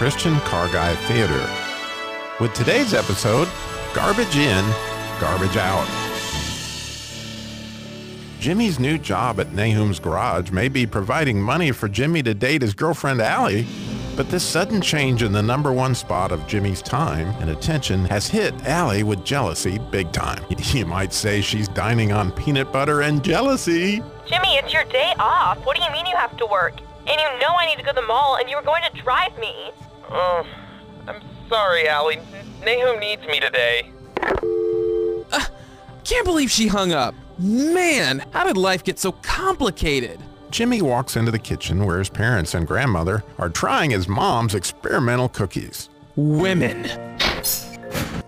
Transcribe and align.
Christian 0.00 0.40
Car 0.40 0.66
Guy 0.68 0.94
Theater. 1.08 1.46
With 2.40 2.54
today's 2.54 2.94
episode, 2.94 3.46
Garbage 3.92 4.34
In, 4.34 4.64
Garbage 5.20 5.58
Out. 5.58 5.86
Jimmy's 8.38 8.80
new 8.80 8.96
job 8.96 9.38
at 9.40 9.52
Nahum's 9.52 9.98
Garage 10.00 10.52
may 10.52 10.70
be 10.70 10.86
providing 10.86 11.42
money 11.42 11.70
for 11.70 11.86
Jimmy 11.86 12.22
to 12.22 12.32
date 12.32 12.62
his 12.62 12.72
girlfriend 12.72 13.20
Allie, 13.20 13.66
but 14.16 14.30
this 14.30 14.42
sudden 14.42 14.80
change 14.80 15.22
in 15.22 15.32
the 15.32 15.42
number 15.42 15.70
one 15.70 15.94
spot 15.94 16.32
of 16.32 16.46
Jimmy's 16.46 16.80
time 16.80 17.28
and 17.38 17.50
attention 17.50 18.06
has 18.06 18.26
hit 18.26 18.54
Allie 18.64 19.02
with 19.02 19.22
jealousy 19.22 19.78
big 19.90 20.10
time. 20.12 20.42
You 20.72 20.86
might 20.86 21.12
say 21.12 21.42
she's 21.42 21.68
dining 21.68 22.10
on 22.10 22.32
peanut 22.32 22.72
butter 22.72 23.02
and 23.02 23.22
jealousy. 23.22 24.02
Jimmy, 24.24 24.54
it's 24.54 24.72
your 24.72 24.84
day 24.84 25.12
off. 25.18 25.58
What 25.66 25.76
do 25.76 25.82
you 25.82 25.92
mean 25.92 26.06
you 26.06 26.16
have 26.16 26.38
to 26.38 26.46
work? 26.46 26.80
And 27.00 27.20
you 27.20 27.38
know 27.38 27.54
I 27.58 27.66
need 27.66 27.76
to 27.76 27.82
go 27.82 27.92
to 27.92 28.00
the 28.00 28.06
mall 28.06 28.36
and 28.36 28.48
you 28.48 28.56
were 28.56 28.62
going 28.62 28.82
to 28.82 29.02
drive 29.02 29.38
me. 29.38 29.72
Oh, 30.10 30.46
I'm 31.06 31.22
sorry, 31.48 31.88
Allie. 31.88 32.20
Nahum 32.64 32.98
needs 32.98 33.26
me 33.26 33.40
today. 33.40 33.90
Uh, 35.32 35.44
can't 36.04 36.24
believe 36.24 36.50
she 36.50 36.66
hung 36.66 36.92
up. 36.92 37.14
Man, 37.38 38.24
how 38.32 38.44
did 38.44 38.56
life 38.56 38.84
get 38.84 38.98
so 38.98 39.12
complicated? 39.12 40.20
Jimmy 40.50 40.82
walks 40.82 41.16
into 41.16 41.30
the 41.30 41.38
kitchen 41.38 41.86
where 41.86 41.98
his 41.98 42.08
parents 42.08 42.54
and 42.54 42.66
grandmother 42.66 43.22
are 43.38 43.48
trying 43.48 43.92
his 43.92 44.08
mom's 44.08 44.54
experimental 44.54 45.28
cookies. 45.28 45.88
Women. 46.16 46.84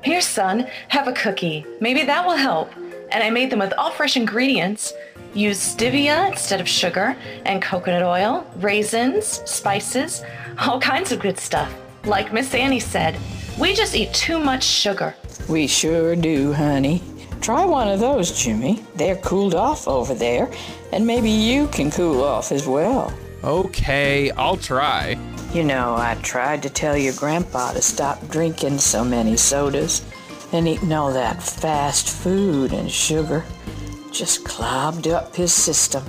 Here, 0.05 0.21
son, 0.21 0.67
have 0.89 1.09
a 1.09 1.13
cookie. 1.13 1.67
Maybe 1.81 2.05
that 2.05 2.25
will 2.25 2.37
help. 2.37 2.73
And 3.11 3.23
I 3.23 3.31
made 3.31 3.51
them 3.51 3.59
with 3.59 3.73
all 3.75 3.91
fresh 3.91 4.17
ingredients. 4.17 4.93
Use 5.35 5.59
stevia 5.59 6.31
instead 6.31 6.61
of 6.61 6.69
sugar, 6.69 7.17
and 7.45 7.61
coconut 7.63 8.03
oil, 8.03 8.47
raisins, 8.57 9.27
spices, 9.51 10.23
all 10.63 10.81
kinds 10.81 11.13
of 11.13 11.21
good 11.21 11.39
stuff. 11.39 11.75
Like 12.05 12.33
Miss 12.33 12.55
Annie 12.55 12.81
said, 12.81 13.19
we 13.59 13.75
just 13.75 13.95
eat 13.95 14.15
too 14.15 14.39
much 14.39 14.63
sugar. 14.63 15.15
We 15.49 15.67
sure 15.67 16.15
do, 16.15 16.53
honey. 16.53 17.03
Try 17.41 17.65
one 17.65 17.89
of 17.89 17.99
those, 17.99 18.41
Jimmy. 18.41 18.85
They're 18.95 19.17
cooled 19.17 19.55
off 19.55 19.89
over 19.89 20.15
there, 20.15 20.51
and 20.93 21.07
maybe 21.07 21.31
you 21.31 21.67
can 21.69 21.91
cool 21.91 22.23
off 22.23 22.53
as 22.53 22.67
well. 22.67 23.13
Okay, 23.43 24.31
I'll 24.33 24.57
try. 24.57 25.19
You 25.53 25.65
know, 25.65 25.97
I 25.97 26.17
tried 26.23 26.63
to 26.63 26.71
tell 26.71 26.97
your 26.97 27.15
grandpa 27.15 27.73
to 27.73 27.83
stop 27.83 28.29
drinking 28.29 28.79
so 28.79 29.05
many 29.05 29.37
sodas 29.37 30.05
and 30.53 30.69
eating 30.69 30.93
all 30.93 31.13
that 31.13 31.43
fast 31.43 32.09
food 32.09 32.73
and 32.73 32.91
sugar. 32.91 33.45
Just 34.13 34.45
clogged 34.45 35.09
up 35.09 35.35
his 35.35 35.53
system. 35.53 36.05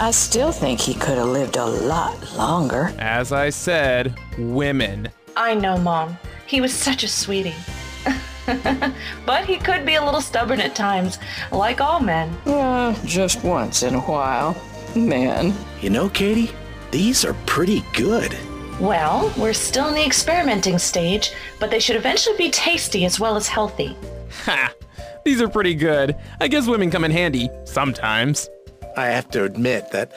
I 0.00 0.12
still 0.12 0.52
think 0.52 0.80
he 0.80 0.94
could 0.94 1.18
have 1.18 1.26
lived 1.26 1.56
a 1.56 1.66
lot 1.66 2.36
longer. 2.36 2.92
As 3.00 3.32
I 3.32 3.50
said, 3.50 4.14
women. 4.38 5.08
I 5.36 5.54
know, 5.54 5.76
Mom. 5.76 6.16
He 6.46 6.60
was 6.60 6.72
such 6.72 7.02
a 7.02 7.08
sweetie. 7.08 7.56
but 9.26 9.44
he 9.44 9.56
could 9.56 9.84
be 9.84 9.96
a 9.96 10.04
little 10.04 10.20
stubborn 10.20 10.60
at 10.60 10.76
times, 10.76 11.18
like 11.50 11.80
all 11.80 11.98
men. 11.98 12.28
Uh, 12.46 12.94
just 13.04 13.42
once 13.42 13.82
in 13.82 13.96
a 13.96 14.00
while. 14.00 14.56
Man. 14.94 15.52
You 15.80 15.90
know, 15.90 16.08
Katie, 16.08 16.52
these 16.92 17.24
are 17.24 17.34
pretty 17.44 17.82
good. 17.92 18.36
Well, 18.78 19.34
we're 19.36 19.52
still 19.52 19.88
in 19.88 19.94
the 19.94 20.06
experimenting 20.06 20.78
stage, 20.78 21.32
but 21.58 21.72
they 21.72 21.80
should 21.80 21.96
eventually 21.96 22.36
be 22.36 22.50
tasty 22.50 23.04
as 23.04 23.18
well 23.18 23.34
as 23.34 23.48
healthy. 23.48 23.96
Ha! 24.44 24.72
These 25.24 25.42
are 25.42 25.48
pretty 25.48 25.74
good. 25.74 26.14
I 26.40 26.46
guess 26.46 26.68
women 26.68 26.88
come 26.88 27.04
in 27.04 27.10
handy 27.10 27.50
sometimes. 27.64 28.48
I 28.98 29.06
have 29.10 29.30
to 29.30 29.44
admit 29.44 29.92
that 29.92 30.10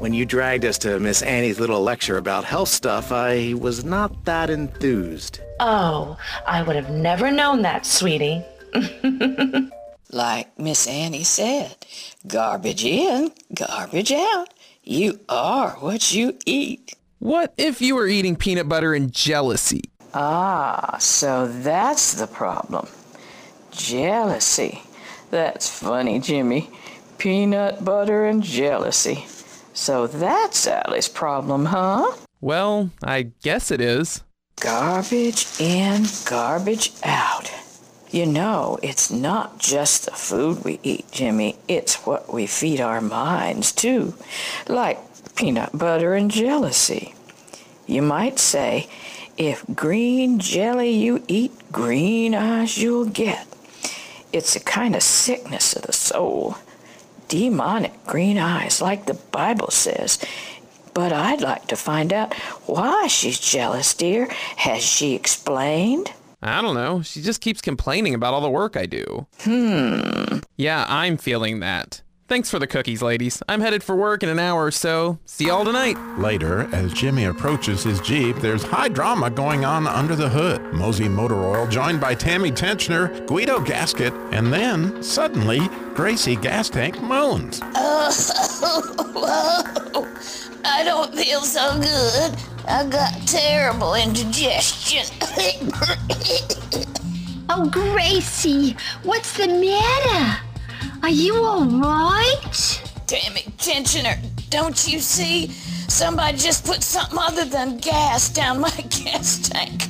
when 0.00 0.12
you 0.12 0.26
dragged 0.26 0.64
us 0.64 0.76
to 0.78 0.98
Miss 0.98 1.22
Annie's 1.22 1.60
little 1.60 1.80
lecture 1.80 2.16
about 2.16 2.44
health 2.44 2.68
stuff, 2.68 3.12
I 3.12 3.54
was 3.54 3.84
not 3.84 4.24
that 4.24 4.50
enthused. 4.50 5.38
Oh, 5.60 6.18
I 6.44 6.62
would 6.62 6.74
have 6.74 6.90
never 6.90 7.30
known 7.30 7.62
that, 7.62 7.86
sweetie. 7.86 8.42
like 10.10 10.58
Miss 10.58 10.88
Annie 10.88 11.22
said, 11.22 11.86
garbage 12.26 12.84
in, 12.84 13.30
garbage 13.54 14.10
out. 14.10 14.52
You 14.82 15.20
are 15.28 15.70
what 15.78 16.12
you 16.12 16.36
eat. 16.44 16.96
What 17.20 17.54
if 17.56 17.80
you 17.80 17.94
were 17.94 18.08
eating 18.08 18.34
peanut 18.34 18.68
butter 18.68 18.94
and 18.94 19.12
jealousy? 19.12 19.84
Ah, 20.12 20.96
so 20.98 21.46
that's 21.46 22.14
the 22.14 22.26
problem. 22.26 22.88
Jealousy. 23.70 24.82
That's 25.30 25.68
funny, 25.68 26.18
Jimmy. 26.18 26.68
Peanut 27.24 27.82
butter 27.82 28.26
and 28.26 28.42
jealousy. 28.42 29.24
So 29.72 30.06
that's 30.06 30.66
Allie's 30.66 31.08
problem, 31.08 31.64
huh? 31.64 32.12
Well, 32.42 32.90
I 33.02 33.30
guess 33.42 33.70
it 33.70 33.80
is. 33.80 34.22
Garbage 34.60 35.46
in, 35.58 36.04
garbage 36.26 36.92
out. 37.02 37.50
You 38.10 38.26
know, 38.26 38.78
it's 38.82 39.10
not 39.10 39.58
just 39.58 40.04
the 40.04 40.10
food 40.10 40.66
we 40.66 40.78
eat, 40.82 41.10
Jimmy. 41.12 41.56
It's 41.66 42.04
what 42.04 42.30
we 42.30 42.46
feed 42.46 42.82
our 42.82 43.00
minds, 43.00 43.72
too. 43.72 44.12
Like 44.68 44.98
peanut 45.34 45.70
butter 45.72 46.12
and 46.12 46.30
jealousy. 46.30 47.14
You 47.86 48.02
might 48.02 48.38
say, 48.38 48.86
if 49.38 49.64
green 49.74 50.40
jelly 50.40 50.90
you 50.90 51.24
eat, 51.26 51.52
green 51.72 52.34
eyes 52.34 52.76
you'll 52.76 53.06
get. 53.06 53.46
It's 54.30 54.54
a 54.54 54.60
kind 54.60 54.94
of 54.94 55.02
sickness 55.02 55.74
of 55.74 55.84
the 55.84 55.94
soul. 55.94 56.56
Demonic 57.28 58.04
green 58.06 58.38
eyes, 58.38 58.80
like 58.80 59.06
the 59.06 59.14
Bible 59.14 59.70
says. 59.70 60.18
But 60.92 61.12
I'd 61.12 61.40
like 61.40 61.66
to 61.68 61.76
find 61.76 62.12
out 62.12 62.34
why 62.66 63.08
she's 63.08 63.40
jealous, 63.40 63.94
dear. 63.94 64.26
Has 64.56 64.82
she 64.82 65.14
explained? 65.14 66.12
I 66.42 66.60
don't 66.60 66.74
know. 66.74 67.02
She 67.02 67.22
just 67.22 67.40
keeps 67.40 67.60
complaining 67.60 68.14
about 68.14 68.34
all 68.34 68.42
the 68.42 68.50
work 68.50 68.76
I 68.76 68.86
do. 68.86 69.26
Hmm. 69.40 70.38
Yeah, 70.56 70.84
I'm 70.88 71.16
feeling 71.16 71.60
that. 71.60 72.02
Thanks 72.26 72.50
for 72.50 72.58
the 72.58 72.66
cookies, 72.66 73.02
ladies. 73.02 73.42
I'm 73.50 73.60
headed 73.60 73.84
for 73.84 73.94
work 73.94 74.22
in 74.22 74.30
an 74.30 74.38
hour 74.38 74.64
or 74.64 74.70
so. 74.70 75.18
See 75.26 75.48
y'all 75.48 75.62
tonight. 75.62 75.98
Later, 76.18 76.66
as 76.72 76.94
Jimmy 76.94 77.24
approaches 77.24 77.84
his 77.84 78.00
Jeep, 78.00 78.36
there's 78.36 78.62
high 78.62 78.88
drama 78.88 79.28
going 79.28 79.66
on 79.66 79.86
under 79.86 80.16
the 80.16 80.30
hood. 80.30 80.62
Mosey 80.72 81.06
Motor 81.06 81.44
Oil 81.44 81.66
joined 81.66 82.00
by 82.00 82.14
Tammy 82.14 82.50
Tensioner, 82.50 83.26
Guido 83.26 83.60
Gasket, 83.60 84.14
and 84.32 84.50
then, 84.50 85.02
suddenly, 85.02 85.68
Gracie 85.92 86.36
Gas 86.36 86.70
Tank 86.70 86.98
moans. 87.02 87.60
Oh, 89.26 90.06
I 90.64 90.82
don't 90.82 91.14
feel 91.14 91.40
so 91.42 91.78
good. 91.78 92.34
I 92.66 92.86
got 92.88 93.12
terrible 93.26 93.94
indigestion. 93.94 95.04
oh, 97.48 97.68
Gracie, 97.70 98.76
what's 99.02 99.36
the 99.36 99.46
matter? 99.46 100.43
Are 101.04 101.10
you 101.10 101.36
all 101.44 101.66
right? 101.66 102.82
Damn 103.06 103.36
it, 103.36 103.44
tensioner. 103.58 104.16
Don't 104.48 104.90
you 104.90 105.00
see? 105.00 105.48
Somebody 105.48 106.38
just 106.38 106.64
put 106.64 106.82
something 106.82 107.18
other 107.18 107.44
than 107.44 107.76
gas 107.76 108.30
down 108.30 108.58
my 108.58 108.70
gas 108.88 109.46
tank. 109.46 109.82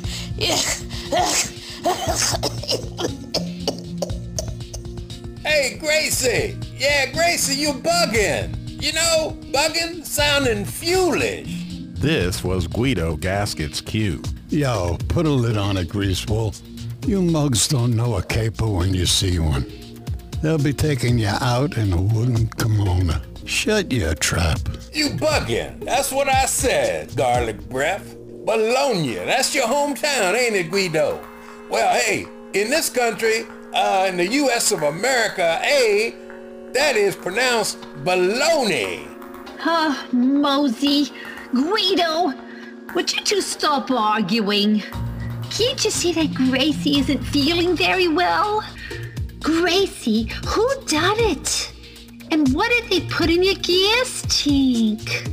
hey, 5.45 5.79
Gracie. 5.79 6.59
Yeah, 6.77 7.13
Gracie, 7.13 7.61
you 7.61 7.75
bugging. 7.75 8.83
You 8.83 8.93
know, 8.95 9.39
bugging, 9.53 10.05
sounding 10.05 10.65
foolish. 10.65 11.47
This 11.93 12.43
was 12.43 12.67
Guido 12.67 13.17
Gasket's 13.17 13.81
cue. 13.81 14.21
Yo, 14.49 14.99
put 15.07 15.27
a 15.27 15.31
lid 15.31 15.59
on 15.59 15.77
it, 15.77 15.87
Greasewolf. 15.91 16.61
You 17.07 17.23
mugs 17.23 17.69
don't 17.69 17.95
know 17.95 18.17
a 18.17 18.23
caper 18.25 18.67
when 18.67 18.93
you 18.95 19.07
see 19.07 19.39
one. 19.39 19.84
They'll 20.45 20.59
be 20.59 20.75
taking 20.75 21.19
you 21.19 21.31
out 21.41 21.79
in 21.79 21.91
a 21.95 21.97
wooden 21.99 22.49
kimono. 22.49 23.15
Shut 23.47 23.91
your 23.91 24.15
trap. 24.15 24.59
You 24.93 25.09
bugging. 25.09 25.83
That's 25.83 26.13
what 26.13 26.29
I 26.29 26.45
said, 26.45 27.17
garlic 27.17 27.67
breath. 27.71 28.15
Bologna, 28.45 29.15
that's 29.15 29.55
your 29.55 29.67
hometown, 29.67 30.35
ain't 30.35 30.55
it, 30.55 30.71
Guido? 30.71 31.19
Well, 31.71 31.99
hey, 31.99 32.27
in 32.53 32.69
this 32.69 32.91
country, 32.91 33.47
uh, 33.73 34.05
in 34.11 34.19
the 34.19 34.27
U.S. 34.27 34.71
of 34.71 34.83
America, 34.83 35.63
A, 35.65 36.15
that 36.75 36.95
is 36.95 37.17
pronounced 37.17 37.81
baloney. 38.05 39.09
Huh, 39.59 39.97
Mosey, 40.13 41.11
Guido, 41.55 42.35
would 42.95 43.11
you 43.15 43.23
two 43.23 43.41
stop 43.41 43.91
arguing? 43.91 44.83
Can't 45.51 45.83
you 45.83 45.91
see 45.91 46.13
that 46.13 46.35
Gracie 46.35 46.99
isn't 46.99 47.23
feeling 47.25 47.75
very 47.75 48.09
well? 48.09 48.63
Gracie, 49.45 50.27
who 50.47 50.67
done 50.87 51.19
it? 51.19 51.71
And 52.31 52.51
what 52.55 52.71
did 52.71 52.91
they 52.91 53.07
put 53.09 53.29
in 53.29 53.43
your 53.43 53.57
gas 53.57 54.25
tank? 54.43 55.29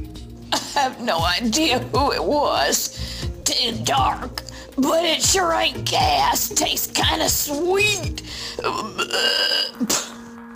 I 0.52 0.58
have 0.74 1.00
no 1.00 1.24
idea 1.24 1.80
who 1.80 2.12
it 2.12 2.22
was. 2.22 3.26
Too 3.46 3.72
dark. 3.86 4.42
But 4.76 5.06
it 5.06 5.22
sure 5.22 5.54
ain't 5.54 5.86
gas. 5.86 6.50
Tastes 6.50 6.92
kind 6.92 7.22
of 7.22 7.30
sweet. 7.30 8.24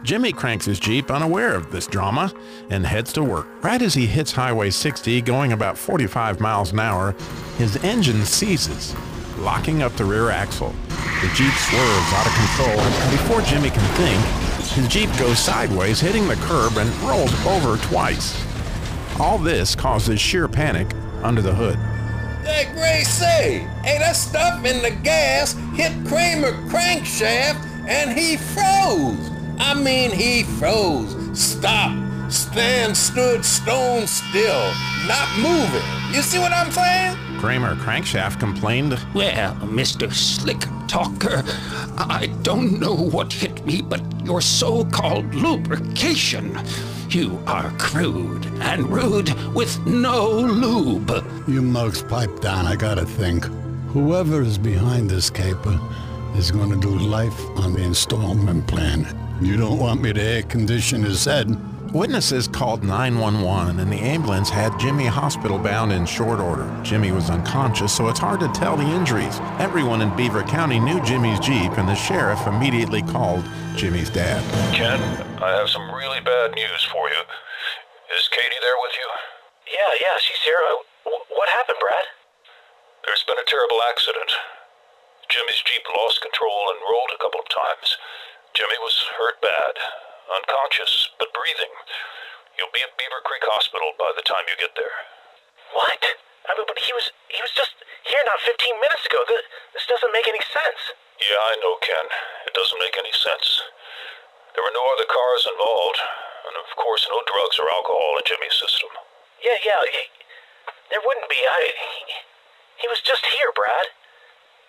Jimmy 0.03 0.33
cranks 0.33 0.65
his 0.65 0.77
Jeep 0.77 1.09
unaware 1.09 1.55
of 1.55 1.71
this 1.71 1.87
drama 1.87 2.33
and 2.69 2.85
heads 2.85 3.13
to 3.13 3.23
work. 3.23 3.47
Right 3.63 3.81
as 3.81 3.93
he 3.93 4.05
hits 4.05 4.33
Highway 4.33 4.69
60 4.69 5.21
going 5.21 5.53
about 5.53 5.77
45 5.77 6.41
miles 6.41 6.73
an 6.73 6.81
hour, 6.81 7.15
his 7.57 7.77
engine 7.85 8.25
seizes, 8.25 8.93
locking 9.37 9.81
up 9.81 9.93
the 9.93 10.05
rear 10.05 10.29
axle. 10.29 10.73
The 11.21 11.27
Jeep 11.33 11.53
swerves 11.53 12.13
out 12.13 12.27
of 12.27 12.33
control, 12.33 12.79
and 12.79 13.11
before 13.11 13.41
Jimmy 13.41 13.69
can 13.69 13.83
think, 13.95 14.21
his 14.73 14.87
Jeep 14.87 15.09
goes 15.17 15.39
sideways, 15.39 15.99
hitting 15.99 16.27
the 16.27 16.35
curb 16.35 16.77
and 16.77 16.89
rolls 17.01 17.33
over 17.45 17.77
twice. 17.85 18.41
All 19.19 19.37
this 19.37 19.75
causes 19.75 20.19
sheer 20.19 20.47
panic 20.47 20.93
under 21.23 21.41
the 21.41 21.53
hood. 21.53 21.77
Hey, 22.45 22.71
Gracie! 22.73 23.65
Hey, 23.83 23.97
that 23.97 24.15
stuff 24.15 24.63
in 24.65 24.81
the 24.83 24.91
gas 24.91 25.53
hit 25.73 25.91
Kramer 26.05 26.51
crankshaft 26.69 27.65
and 27.87 28.11
he 28.17 28.37
froze. 28.37 29.31
I 29.59 29.73
mean, 29.73 30.11
he 30.11 30.43
froze. 30.43 31.15
Stop. 31.37 31.91
Stand 32.29 32.97
stood 32.97 33.45
stone 33.45 34.05
still. 34.07 34.71
Not 35.07 35.29
moving. 35.39 35.83
You 36.13 36.21
see 36.21 36.39
what 36.39 36.51
I'm 36.51 36.71
saying? 36.71 37.17
Kramer 37.39 37.75
Crankshaft 37.75 38.39
complained, 38.39 38.99
Well, 39.13 39.55
Mr. 39.55 40.11
Slick 40.13 40.59
Talker, 40.87 41.43
I 41.97 42.27
don't 42.41 42.79
know 42.79 42.95
what 42.95 43.31
hit 43.31 43.65
me, 43.65 43.81
but 43.81 44.01
your 44.25 44.41
so-called 44.41 45.33
lubrication. 45.35 46.57
You 47.09 47.41
are 47.47 47.71
crude 47.77 48.45
and 48.61 48.89
rude 48.89 49.33
with 49.53 49.85
no 49.85 50.29
lube. 50.29 51.25
You 51.47 51.61
mugs 51.61 52.01
pipe 52.01 52.41
down, 52.41 52.65
I 52.65 52.75
gotta 52.75 53.05
think. 53.05 53.45
Whoever 53.89 54.41
is 54.41 54.57
behind 54.57 55.09
this 55.09 55.29
caper 55.29 55.79
is 56.35 56.51
gonna 56.51 56.77
do 56.77 56.89
life 56.89 57.39
on 57.57 57.73
the 57.73 57.83
installment 57.83 58.67
plan. 58.67 59.07
You 59.41 59.57
don't 59.57 59.79
want 59.79 60.01
me 60.01 60.13
to 60.13 60.21
air 60.21 60.43
condition 60.43 61.03
his 61.03 61.25
head. 61.25 61.55
Witnesses 61.95 62.43
called 62.43 62.83
911 62.83 63.79
and 63.79 63.87
the 63.87 64.03
ambulance 64.03 64.51
had 64.51 64.75
Jimmy 64.75 65.07
hospital 65.07 65.55
bound 65.55 65.95
in 65.95 66.03
short 66.03 66.43
order. 66.43 66.67
Jimmy 66.83 67.15
was 67.15 67.31
unconscious, 67.31 67.95
so 67.95 68.11
it's 68.11 68.19
hard 68.19 68.43
to 68.43 68.51
tell 68.51 68.75
the 68.75 68.83
injuries. 68.83 69.39
Everyone 69.63 70.03
in 70.03 70.11
Beaver 70.19 70.43
County 70.43 70.75
knew 70.75 70.99
Jimmy's 71.07 71.39
Jeep, 71.39 71.71
and 71.79 71.87
the 71.87 71.95
sheriff 71.95 72.43
immediately 72.51 72.99
called 72.99 73.47
Jimmy's 73.79 74.11
dad. 74.11 74.43
Ken, 74.75 74.99
I 75.39 75.55
have 75.55 75.71
some 75.71 75.87
really 75.87 76.19
bad 76.19 76.51
news 76.51 76.83
for 76.91 77.07
you. 77.07 77.21
Is 78.19 78.27
Katie 78.27 78.59
there 78.59 78.75
with 78.83 78.95
you? 78.99 79.07
Yeah, 79.71 79.91
yeah, 80.03 80.19
she's 80.19 80.43
here. 80.43 80.59
Uh, 80.59 81.15
what 81.31 81.47
happened, 81.47 81.79
Brad? 81.79 82.11
There's 83.07 83.23
been 83.23 83.39
a 83.39 83.47
terrible 83.47 83.79
accident. 83.87 84.35
Jimmy's 85.31 85.63
Jeep 85.63 85.87
lost 85.95 86.19
control 86.19 86.75
and 86.75 86.91
rolled 86.91 87.15
a 87.15 87.23
couple 87.23 87.39
of 87.39 87.47
times. 87.47 87.95
Jimmy 88.51 88.75
was 88.83 88.99
hurt 89.15 89.39
bad, 89.39 89.79
unconscious, 90.31 91.13
but 91.19 91.33
breathing. 91.33 91.73
You'll 92.57 92.71
be 92.71 92.81
at 92.81 92.95
Beaver 92.95 93.21
Creek 93.27 93.43
Hospital 93.51 93.91
by 93.99 94.15
the 94.15 94.23
time 94.23 94.47
you 94.47 94.55
get 94.55 94.73
there. 94.79 94.95
What? 95.75 96.01
I 96.47 96.55
mean, 96.55 96.69
but 96.69 96.79
he 96.79 96.93
was 96.95 97.11
he 97.27 97.41
was 97.41 97.51
just 97.51 97.73
here 98.05 98.21
not 98.23 98.39
15 98.45 98.55
minutes 98.79 99.05
ago. 99.09 99.25
This, 99.27 99.43
this 99.73 99.85
doesn't 99.89 100.13
make 100.13 100.29
any 100.29 100.41
sense. 100.45 100.93
Yeah, 101.19 101.41
I 101.41 101.57
know, 101.59 101.75
Ken. 101.81 102.05
It 102.45 102.53
doesn't 102.53 102.79
make 102.79 102.95
any 102.95 103.11
sense. 103.11 103.65
There 104.53 104.63
were 104.63 104.75
no 104.75 104.85
other 104.95 105.09
cars 105.09 105.43
involved, 105.51 105.99
and 106.47 106.55
of 106.55 106.69
course, 106.79 107.03
no 107.11 107.19
drugs 107.27 107.59
or 107.59 107.67
alcohol 107.67 108.21
in 108.21 108.23
Jimmy's 108.23 108.55
system. 108.55 108.87
Yeah, 109.43 109.59
yeah. 109.65 109.81
He, 109.89 110.07
there 110.93 111.03
wouldn't 111.03 111.27
be. 111.27 111.41
I. 111.43 111.59
He, 111.75 112.85
he 112.85 112.87
was 112.87 113.01
just 113.01 113.25
here, 113.25 113.51
Brad. 113.51 113.91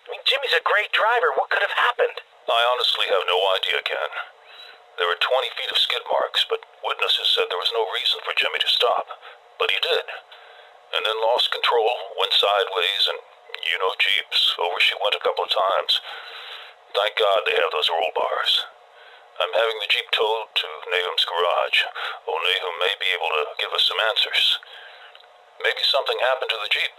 I 0.07 0.15
mean, 0.15 0.23
Jimmy's 0.27 0.55
a 0.55 0.63
great 0.63 0.91
driver. 0.91 1.35
What 1.35 1.51
could 1.51 1.63
have 1.63 1.75
happened? 1.75 2.23
I 2.47 2.63
honestly 2.73 3.07
have 3.11 3.27
no 3.27 3.39
idea, 3.59 3.83
Ken. 3.83 4.11
There 4.97 5.05
were 5.05 5.21
20 5.21 5.53
feet 5.53 5.69
of 5.69 5.77
skid 5.77 6.01
marks, 6.09 6.41
but 6.49 6.65
witnesses 6.81 7.29
said 7.29 7.45
there 7.53 7.61
was 7.61 7.73
no 7.73 7.85
reason 7.93 8.17
for 8.25 8.33
Jimmy 8.33 8.57
to 8.65 8.69
stop. 8.69 9.05
But 9.61 9.69
he 9.69 9.77
did. 9.77 10.05
And 10.97 11.05
then 11.05 11.17
lost 11.21 11.53
control, 11.53 12.17
went 12.17 12.33
sideways, 12.33 13.05
and 13.13 13.21
you 13.61 13.77
know 13.77 13.93
Jeeps, 14.01 14.57
over 14.57 14.81
she 14.81 14.97
went 14.97 15.13
a 15.13 15.21
couple 15.21 15.45
of 15.45 15.53
times. 15.53 16.01
Thank 16.97 17.13
God 17.13 17.45
they 17.45 17.53
have 17.61 17.69
those 17.69 17.93
roll 17.93 18.09
bars. 18.17 18.65
I'm 19.37 19.53
having 19.53 19.77
the 19.85 19.91
Jeep 19.93 20.09
towed 20.09 20.49
to 20.49 20.67
Nahum's 20.89 21.29
garage. 21.29 21.85
Oh, 22.25 22.33
Nahum 22.41 22.75
may 22.81 22.93
be 22.97 23.13
able 23.13 23.29
to 23.37 23.43
give 23.61 23.69
us 23.77 23.85
some 23.85 24.01
answers. 24.09 24.57
Maybe 25.61 25.85
something 25.85 26.17
happened 26.25 26.49
to 26.49 26.59
the 26.65 26.73
Jeep. 26.73 26.93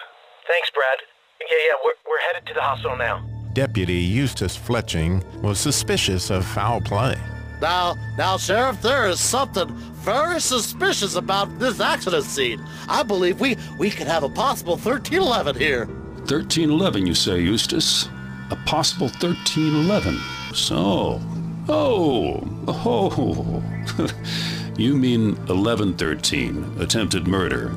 Thanks, 0.46 0.70
Brad. 0.70 1.02
Yeah, 1.42 1.74
yeah. 1.74 1.76
We're 1.82 1.98
we're 2.06 2.22
headed 2.30 2.46
to 2.46 2.54
the 2.54 2.62
hospital 2.62 2.94
now. 2.94 3.26
Deputy 3.58 3.98
Eustace 3.98 4.54
Fletching 4.54 5.18
was 5.42 5.58
suspicious 5.58 6.30
of 6.30 6.46
foul 6.46 6.80
play. 6.80 7.18
Now, 7.60 7.96
now, 8.16 8.36
Sheriff, 8.36 8.80
there 8.82 9.08
is 9.08 9.20
something 9.20 9.68
very 10.04 10.40
suspicious 10.40 11.16
about 11.16 11.58
this 11.58 11.80
accident 11.80 12.24
scene. 12.24 12.64
I 12.88 13.02
believe 13.02 13.40
we 13.40 13.56
we 13.78 13.90
could 13.90 14.06
have 14.06 14.22
a 14.22 14.28
possible 14.28 14.74
1311 14.74 15.56
here. 15.56 15.86
1311, 15.86 17.06
you 17.06 17.14
say, 17.14 17.40
Eustace? 17.40 18.08
A 18.50 18.56
possible 18.66 19.08
1311. 19.08 20.18
So, 20.54 21.20
oh, 21.68 22.42
oh, 22.68 23.62
you 24.76 24.96
mean 24.96 25.34
1113, 25.46 26.76
attempted 26.80 27.26
murder. 27.26 27.72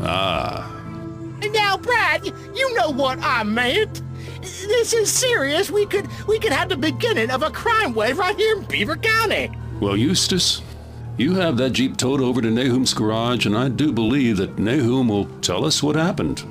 Ah, 0.00 0.70
Now, 1.52 1.76
Brad, 1.76 2.24
you 2.26 2.74
know 2.74 2.90
what 2.90 3.18
I 3.20 3.42
meant. 3.44 4.02
This 4.44 4.92
is 4.92 5.10
serious. 5.10 5.70
We 5.70 5.86
could 5.86 6.08
we 6.26 6.38
could 6.38 6.52
have 6.52 6.68
the 6.68 6.76
beginning 6.76 7.30
of 7.30 7.42
a 7.42 7.50
crime 7.50 7.94
wave 7.94 8.18
right 8.18 8.36
here 8.36 8.56
in 8.56 8.64
Beaver 8.64 8.96
County. 8.96 9.50
well, 9.80 9.96
Eustace, 9.96 10.60
you 11.16 11.34
have 11.34 11.56
that 11.56 11.70
Jeep 11.70 11.96
towed 11.96 12.20
over 12.20 12.42
to 12.42 12.50
Nahum's 12.50 12.92
garage, 12.92 13.46
and 13.46 13.56
I 13.56 13.68
do 13.68 13.92
believe 13.92 14.36
that 14.38 14.58
Nahum 14.58 15.08
will 15.08 15.26
tell 15.40 15.64
us 15.64 15.82
what 15.82 15.96
happened. 15.96 16.42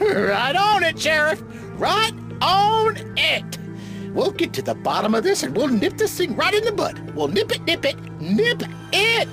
Right 0.00 0.56
on 0.56 0.82
it, 0.84 0.98
Sheriff. 0.98 1.42
Right 1.78 2.12
on 2.40 2.96
it. 3.18 3.58
We'll 4.14 4.30
get 4.32 4.52
to 4.54 4.62
the 4.62 4.74
bottom 4.74 5.14
of 5.14 5.22
this 5.24 5.42
and 5.42 5.54
we'll 5.56 5.68
nip 5.68 5.96
this 5.96 6.16
thing 6.16 6.34
right 6.36 6.54
in 6.54 6.64
the 6.64 6.72
bud. 6.72 6.98
We'll 7.14 7.28
nip 7.28 7.52
it, 7.52 7.62
nip 7.64 7.84
it, 7.84 7.96
nip 8.20 8.62
it. 8.92 9.28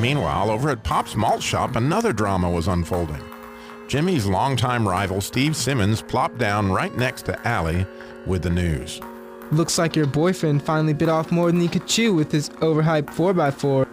Meanwhile, 0.00 0.50
over 0.50 0.70
at 0.70 0.82
Pop's 0.82 1.14
Malt 1.14 1.42
Shop, 1.42 1.76
another 1.76 2.12
drama 2.12 2.50
was 2.50 2.68
unfolding. 2.68 3.22
Jimmy's 3.88 4.26
longtime 4.26 4.86
rival, 4.86 5.22
Steve 5.22 5.56
Simmons, 5.56 6.02
plopped 6.02 6.36
down 6.36 6.70
right 6.70 6.94
next 6.94 7.22
to 7.22 7.48
Allie 7.48 7.86
with 8.26 8.42
the 8.42 8.50
news. 8.50 9.00
Looks 9.50 9.78
like 9.78 9.96
your 9.96 10.06
boyfriend 10.06 10.62
finally 10.62 10.92
bit 10.92 11.08
off 11.08 11.32
more 11.32 11.50
than 11.50 11.58
he 11.58 11.68
could 11.68 11.86
chew 11.86 12.12
with 12.12 12.30
his 12.30 12.50
overhyped 12.50 13.06
4x4. 13.06 13.88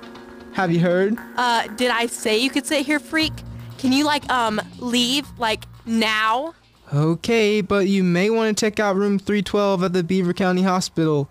Have 0.53 0.70
you 0.70 0.81
heard? 0.81 1.17
Uh, 1.38 1.67
did 1.77 1.91
I 1.91 2.08
say 2.08 2.38
you 2.38 2.50
could 2.50 2.65
sit 2.65 2.86
here, 2.86 3.00
freak? 3.00 3.31
Can 3.77 3.93
you, 3.93 4.03
like, 4.03 4.29
um, 4.29 4.62
leave, 4.79 5.25
like, 5.39 5.63
now? 5.86 6.53
Okay, 6.93 7.62
but 7.62 7.88
you 7.88 8.03
may 8.03 8.29
want 8.29 8.58
to 8.58 8.65
check 8.65 8.81
out 8.81 8.98
room 8.98 9.17
312 9.17 9.81
at 9.81 9.93
the 9.93 10.03
Beaver 10.03 10.34
County 10.34 10.63
Hospital. 10.63 11.29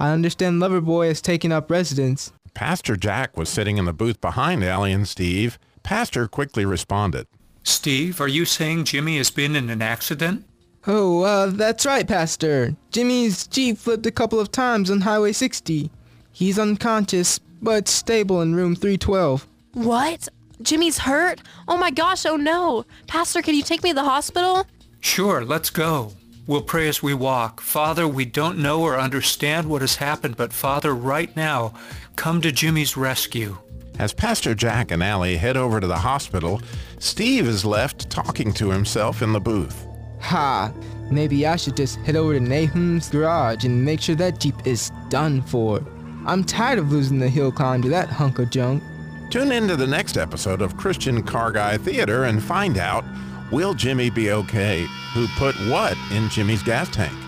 I 0.00 0.12
understand 0.12 0.62
Loverboy 0.62 1.08
has 1.08 1.20
taken 1.20 1.52
up 1.52 1.70
residence. 1.70 2.32
Pastor 2.54 2.96
Jack 2.96 3.36
was 3.36 3.50
sitting 3.50 3.76
in 3.76 3.84
the 3.84 3.92
booth 3.92 4.22
behind 4.22 4.64
Allie 4.64 4.92
and 4.92 5.06
Steve. 5.06 5.58
Pastor 5.82 6.26
quickly 6.26 6.64
responded. 6.64 7.26
Steve, 7.68 8.20
are 8.20 8.28
you 8.28 8.44
saying 8.44 8.84
Jimmy 8.84 9.18
has 9.18 9.30
been 9.30 9.54
in 9.54 9.68
an 9.68 9.82
accident? 9.82 10.44
Oh, 10.86 11.22
uh, 11.22 11.46
that's 11.46 11.84
right, 11.84 12.08
Pastor. 12.08 12.74
Jimmy's 12.90 13.46
Jeep 13.46 13.76
flipped 13.76 14.06
a 14.06 14.10
couple 14.10 14.40
of 14.40 14.50
times 14.50 14.90
on 14.90 15.02
Highway 15.02 15.32
60. 15.32 15.90
He's 16.32 16.58
unconscious, 16.58 17.38
but 17.60 17.86
stable 17.86 18.40
in 18.40 18.54
room 18.54 18.74
312. 18.74 19.46
What? 19.74 20.28
Jimmy's 20.62 20.98
hurt? 20.98 21.42
Oh 21.68 21.76
my 21.76 21.90
gosh, 21.90 22.24
oh 22.24 22.36
no. 22.36 22.86
Pastor, 23.06 23.42
can 23.42 23.54
you 23.54 23.62
take 23.62 23.82
me 23.82 23.90
to 23.90 23.96
the 23.96 24.02
hospital? 24.02 24.66
Sure, 25.00 25.44
let's 25.44 25.70
go. 25.70 26.12
We'll 26.46 26.62
pray 26.62 26.88
as 26.88 27.02
we 27.02 27.12
walk. 27.12 27.60
Father, 27.60 28.08
we 28.08 28.24
don't 28.24 28.58
know 28.58 28.80
or 28.80 28.98
understand 28.98 29.68
what 29.68 29.82
has 29.82 29.96
happened, 29.96 30.38
but 30.38 30.54
Father, 30.54 30.94
right 30.94 31.36
now, 31.36 31.74
come 32.16 32.40
to 32.40 32.50
Jimmy's 32.50 32.96
rescue. 32.96 33.58
As 33.98 34.12
Pastor 34.12 34.54
Jack 34.54 34.92
and 34.92 35.02
Allie 35.02 35.36
head 35.36 35.56
over 35.56 35.80
to 35.80 35.86
the 35.86 35.96
hospital, 35.96 36.62
Steve 37.00 37.48
is 37.48 37.64
left 37.64 38.08
talking 38.08 38.52
to 38.52 38.70
himself 38.70 39.22
in 39.22 39.32
the 39.32 39.40
booth. 39.40 39.86
Ha! 40.20 40.72
Maybe 41.10 41.46
I 41.46 41.56
should 41.56 41.76
just 41.76 41.96
head 42.00 42.14
over 42.14 42.34
to 42.34 42.40
Nahum's 42.40 43.08
garage 43.08 43.64
and 43.64 43.84
make 43.84 44.00
sure 44.00 44.14
that 44.14 44.38
Jeep 44.38 44.54
is 44.64 44.92
done 45.08 45.42
for. 45.42 45.84
I'm 46.26 46.44
tired 46.44 46.78
of 46.78 46.92
losing 46.92 47.18
the 47.18 47.28
hill 47.28 47.50
climb 47.50 47.82
to 47.82 47.88
that 47.88 48.08
hunk 48.08 48.38
of 48.38 48.50
junk. 48.50 48.84
Tune 49.30 49.50
in 49.50 49.66
to 49.66 49.74
the 49.74 49.86
next 49.86 50.16
episode 50.16 50.62
of 50.62 50.76
Christian 50.76 51.22
Car 51.24 51.50
Guy 51.50 51.76
Theater 51.76 52.24
and 52.24 52.42
find 52.42 52.78
out 52.78 53.04
Will 53.50 53.74
Jimmy 53.74 54.10
be 54.10 54.30
okay? 54.30 54.86
Who 55.14 55.26
put 55.38 55.56
what 55.68 55.96
in 56.12 56.28
Jimmy's 56.28 56.62
gas 56.62 56.88
tank? 56.90 57.18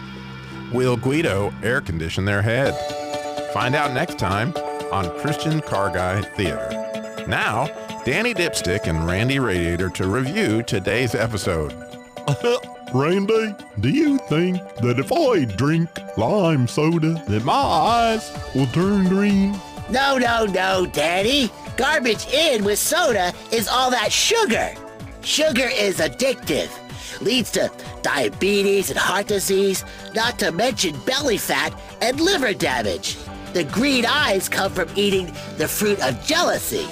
Will 0.72 0.96
Guido 0.96 1.52
air 1.62 1.80
condition 1.80 2.26
their 2.26 2.42
head? 2.42 2.74
Find 3.52 3.74
out 3.74 3.92
next 3.92 4.18
time 4.18 4.52
on 4.92 5.10
Christian 5.20 5.60
Car 5.60 5.90
Guy 5.90 6.22
Theater. 6.22 7.24
Now, 7.28 7.66
Danny 8.04 8.34
Dipstick 8.34 8.86
and 8.86 9.06
Randy 9.06 9.38
Radiator 9.38 9.88
to 9.90 10.08
review 10.08 10.62
today's 10.62 11.14
episode. 11.14 11.72
Randy, 12.94 13.54
do 13.78 13.88
you 13.88 14.18
think 14.28 14.56
that 14.76 14.98
if 14.98 15.12
I 15.12 15.44
drink 15.44 15.88
lime 16.16 16.66
soda 16.66 17.22
that 17.28 17.44
my 17.44 17.52
eyes 17.52 18.32
will 18.54 18.66
turn 18.66 19.08
green? 19.08 19.52
No, 19.90 20.18
no, 20.18 20.46
no, 20.46 20.86
Daddy. 20.86 21.50
Garbage 21.76 22.26
in 22.32 22.64
with 22.64 22.78
soda 22.78 23.32
is 23.52 23.68
all 23.68 23.90
that 23.90 24.12
sugar. 24.12 24.74
Sugar 25.22 25.68
is 25.72 25.98
addictive, 25.98 26.70
leads 27.20 27.50
to 27.52 27.70
diabetes 28.02 28.90
and 28.90 28.98
heart 28.98 29.26
disease, 29.28 29.84
not 30.14 30.38
to 30.38 30.50
mention 30.50 30.98
belly 31.00 31.38
fat 31.38 31.78
and 32.00 32.20
liver 32.20 32.54
damage. 32.54 33.16
The 33.52 33.64
green 33.64 34.06
eyes 34.06 34.48
come 34.48 34.72
from 34.72 34.88
eating 34.94 35.26
the 35.56 35.66
fruit 35.66 36.00
of 36.00 36.24
jealousy. 36.24 36.86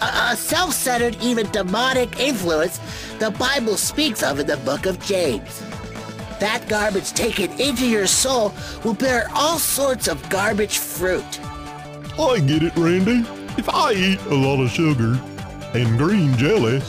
A, 0.00 0.32
a 0.32 0.36
self 0.36 0.72
centered, 0.74 1.16
even 1.22 1.48
demonic 1.50 2.18
influence 2.18 2.80
the 3.20 3.30
Bible 3.30 3.76
speaks 3.76 4.22
of 4.22 4.40
in 4.40 4.48
the 4.48 4.56
book 4.58 4.86
of 4.86 4.98
James. 5.04 5.62
That 6.40 6.64
garbage 6.68 7.12
taken 7.12 7.52
into 7.60 7.86
your 7.86 8.08
soul 8.08 8.52
will 8.82 8.94
bear 8.94 9.28
all 9.32 9.60
sorts 9.60 10.08
of 10.08 10.28
garbage 10.28 10.78
fruit. 10.78 11.40
I 12.18 12.40
get 12.40 12.64
it, 12.64 12.76
Randy. 12.76 13.24
If 13.56 13.68
I 13.68 13.92
eat 13.92 14.20
a 14.22 14.34
lot 14.34 14.60
of 14.60 14.70
sugar 14.70 15.20
and 15.72 15.98
green 15.98 16.36
jelly, 16.36 16.82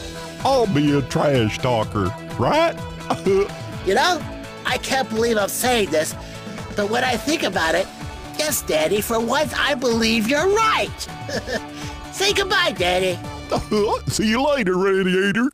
I'll 0.44 0.66
be 0.66 0.98
a 0.98 1.02
trash 1.02 1.58
talker, 1.58 2.12
right? 2.38 2.76
You 3.86 3.94
know, 3.94 4.18
I 4.64 4.78
can't 4.78 5.06
believe 5.10 5.36
I'm 5.36 5.50
saying 5.50 5.90
this, 5.90 6.14
but 6.74 6.88
when 6.88 7.04
I 7.04 7.18
think 7.18 7.42
about 7.42 7.74
it, 7.74 7.86
yes, 8.38 8.62
Daddy, 8.62 9.00
for 9.00 9.20
once 9.20 9.52
I 9.54 9.74
believe 9.74 10.28
you're 10.28 10.48
right. 10.48 11.08
Say 12.12 12.32
goodbye, 12.32 12.72
Daddy. 12.72 13.18
See 14.08 14.28
you 14.28 14.46
later, 14.46 14.76
Radiator. 14.76 15.50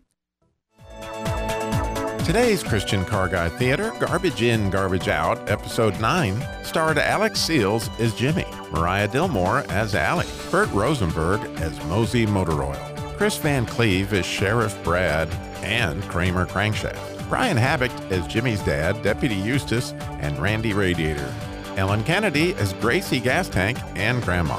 Today's 2.24 2.62
Christian 2.62 3.04
Car 3.04 3.28
Guy 3.28 3.48
Theater, 3.48 3.92
Garbage 3.98 4.42
In, 4.42 4.70
Garbage 4.70 5.08
Out, 5.08 5.50
Episode 5.50 5.98
9, 6.00 6.40
starred 6.62 6.96
Alex 6.96 7.40
Seals 7.40 7.90
as 7.98 8.14
Jimmy, 8.14 8.44
Mariah 8.70 9.08
Dillmore 9.08 9.68
as 9.70 9.96
Allie, 9.96 10.28
Burt 10.48 10.70
Rosenberg 10.70 11.40
as 11.60 11.76
Mosey 11.86 12.26
Motor 12.26 12.62
Oil, 12.62 12.94
Chris 13.16 13.36
Van 13.38 13.66
Cleve 13.66 14.12
as 14.12 14.24
Sheriff 14.24 14.80
Brad 14.84 15.28
and 15.64 16.02
Kramer 16.04 16.46
Crankshaft, 16.46 17.28
Brian 17.28 17.56
Habbick 17.56 17.90
as 18.12 18.28
Jimmy's 18.28 18.62
dad, 18.62 19.02
Deputy 19.02 19.34
Eustace, 19.34 19.92
and 20.20 20.38
Randy 20.38 20.72
Radiator, 20.72 21.34
Ellen 21.76 22.04
Kennedy 22.04 22.54
as 22.54 22.72
Gracie 22.74 23.20
Gas 23.20 23.48
Tank 23.48 23.78
and 23.94 24.22
Grandma, 24.22 24.58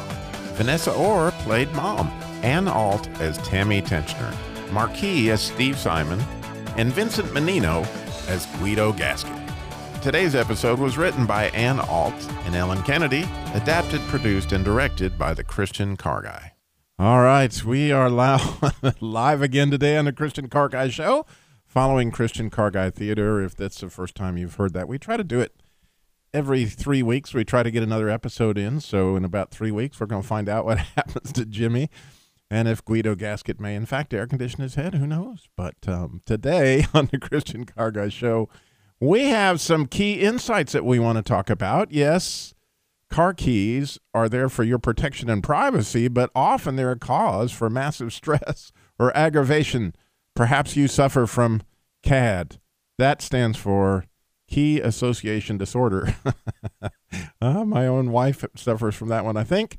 Vanessa 0.54 0.94
Orr 0.94 1.32
played 1.40 1.72
Mom, 1.74 2.08
Ann 2.44 2.68
Alt 2.68 3.08
as 3.20 3.38
Tammy 3.40 3.82
Tensioner, 3.82 4.34
Marquis 4.72 5.30
as 5.30 5.42
Steve 5.42 5.78
Simon, 5.78 6.20
and 6.78 6.94
Vincent 6.94 7.34
Menino 7.34 7.86
as 8.28 8.46
Guido 8.58 8.94
Gasket. 8.94 9.38
Today's 10.02 10.34
episode 10.34 10.80
was 10.80 10.98
written 10.98 11.26
by 11.26 11.50
Ann 11.50 11.80
Alt 11.80 12.16
and 12.46 12.56
Ellen 12.56 12.82
Kennedy, 12.84 13.28
adapted, 13.54 14.02
produced, 14.02 14.52
and 14.52 14.66
directed 14.66 15.18
by 15.18 15.34
the 15.34 15.44
Christian 15.44 15.96
Car 15.98 16.24
Guy. 16.24 16.54
All 16.98 17.22
right, 17.22 17.64
we 17.64 17.92
are 17.92 18.10
live 19.00 19.42
again 19.42 19.70
today 19.70 19.98
on 19.98 20.06
the 20.06 20.14
Christian 20.14 20.50
Car 20.50 20.70
Guy 20.70 20.90
Show, 20.90 21.26
following 21.66 22.12
Christian 22.12 22.50
Car 22.50 22.72
Guy 22.72 22.90
Theater. 22.90 23.42
If 23.42 23.56
that's 23.56 23.80
the 23.82 23.90
first 23.90 24.16
time 24.16 24.38
you've 24.38 24.56
heard 24.56 24.74
that, 24.74 24.88
we 24.88 24.98
try 24.98 25.18
to 25.18 25.24
do 25.24 25.40
it 25.40 25.61
every 26.34 26.66
three 26.66 27.04
weeks. 27.04 27.34
We 27.34 27.44
try 27.44 27.64
to 27.64 27.72
get 27.72 27.84
another 27.84 28.10
episode 28.10 28.58
in. 28.58 28.80
So, 28.80 29.16
in 29.16 29.26
about 29.26 29.52
three 29.52 29.72
weeks, 29.72 30.00
we're 30.00 30.08
going 30.08 30.22
to 30.22 30.28
find 30.28 30.50
out 30.50 30.66
what 30.66 30.78
happens 30.78 31.32
to 31.34 31.46
Jimmy. 31.46 31.90
And 32.50 32.68
if 32.68 32.84
Guido 32.84 33.16
Gasket 33.16 33.62
may, 33.62 33.76
in 33.76 33.86
fact, 33.86 34.14
air 34.14 34.28
condition 34.28 34.62
his 34.62 34.76
head, 34.76 34.96
who 34.96 35.08
knows? 35.08 35.48
But 35.56 35.76
um, 35.88 36.22
today 36.26 36.86
on 36.94 37.08
the 37.12 37.18
Christian 37.18 37.66
Car 37.66 37.92
Guy 37.92 38.10
Show, 38.10 38.50
we 39.00 39.26
have 39.30 39.62
some 39.62 39.88
key 39.88 40.20
insights 40.22 40.74
that 40.74 40.86
we 40.86 41.00
want 41.00 41.18
to 41.18 41.24
talk 41.24 41.50
about. 41.50 41.92
Yes, 41.92 42.54
car 43.10 43.34
keys 43.34 43.98
are 44.14 44.28
there 44.28 44.50
for 44.50 44.64
your 44.64 44.80
protection 44.80 45.30
and 45.30 45.42
privacy, 45.42 46.08
but 46.08 46.30
often 46.36 46.76
they're 46.76 46.92
a 46.92 47.00
cause 47.00 47.52
for 47.52 47.70
massive 47.70 48.14
stress 48.14 48.72
or 49.00 49.16
aggravation. 49.16 49.96
Perhaps 50.36 50.76
you 50.76 50.88
suffer 50.88 51.26
from 51.28 51.62
KAD. 52.04 52.60
That 52.98 53.22
stands 53.22 53.58
for 53.58 54.06
Key 54.52 54.82
Association 54.82 55.58
Disorder. 55.58 56.14
uh, 57.42 57.64
my 57.64 57.88
own 57.88 58.12
wife 58.12 58.44
suffers 58.56 58.96
from 58.96 59.08
that 59.08 59.24
one, 59.24 59.38
I 59.38 59.46
think. 59.46 59.78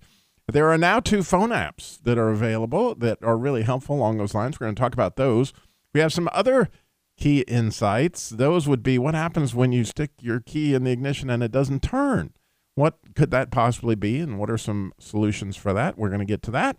There 0.50 0.70
are 0.70 0.78
now 0.78 0.98
two 0.98 1.22
phone 1.22 1.50
apps 1.50 2.02
that 2.02 2.18
are 2.18 2.30
available 2.30 2.94
that 2.96 3.22
are 3.22 3.36
really 3.36 3.62
helpful 3.62 3.96
along 3.96 4.16
those 4.16 4.34
lines. 4.34 4.58
We're 4.58 4.66
going 4.66 4.74
to 4.74 4.80
talk 4.80 4.94
about 4.94 5.16
those. 5.16 5.52
We 5.92 6.00
have 6.00 6.12
some 6.12 6.28
other 6.32 6.70
key 7.18 7.42
insights. 7.42 8.30
Those 8.30 8.66
would 8.66 8.82
be 8.82 8.98
what 8.98 9.14
happens 9.14 9.54
when 9.54 9.72
you 9.72 9.84
stick 9.84 10.10
your 10.20 10.40
key 10.40 10.72
in 10.74 10.84
the 10.84 10.90
ignition 10.90 11.28
and 11.28 11.42
it 11.42 11.52
doesn't 11.52 11.82
turn. 11.82 12.32
What 12.74 12.98
could 13.14 13.30
that 13.30 13.50
possibly 13.50 13.94
be, 13.94 14.20
and 14.20 14.38
what 14.38 14.50
are 14.50 14.56
some 14.56 14.94
solutions 14.98 15.54
for 15.54 15.74
that? 15.74 15.98
We're 15.98 16.08
going 16.08 16.20
to 16.20 16.24
get 16.24 16.40
to 16.44 16.50
that. 16.52 16.78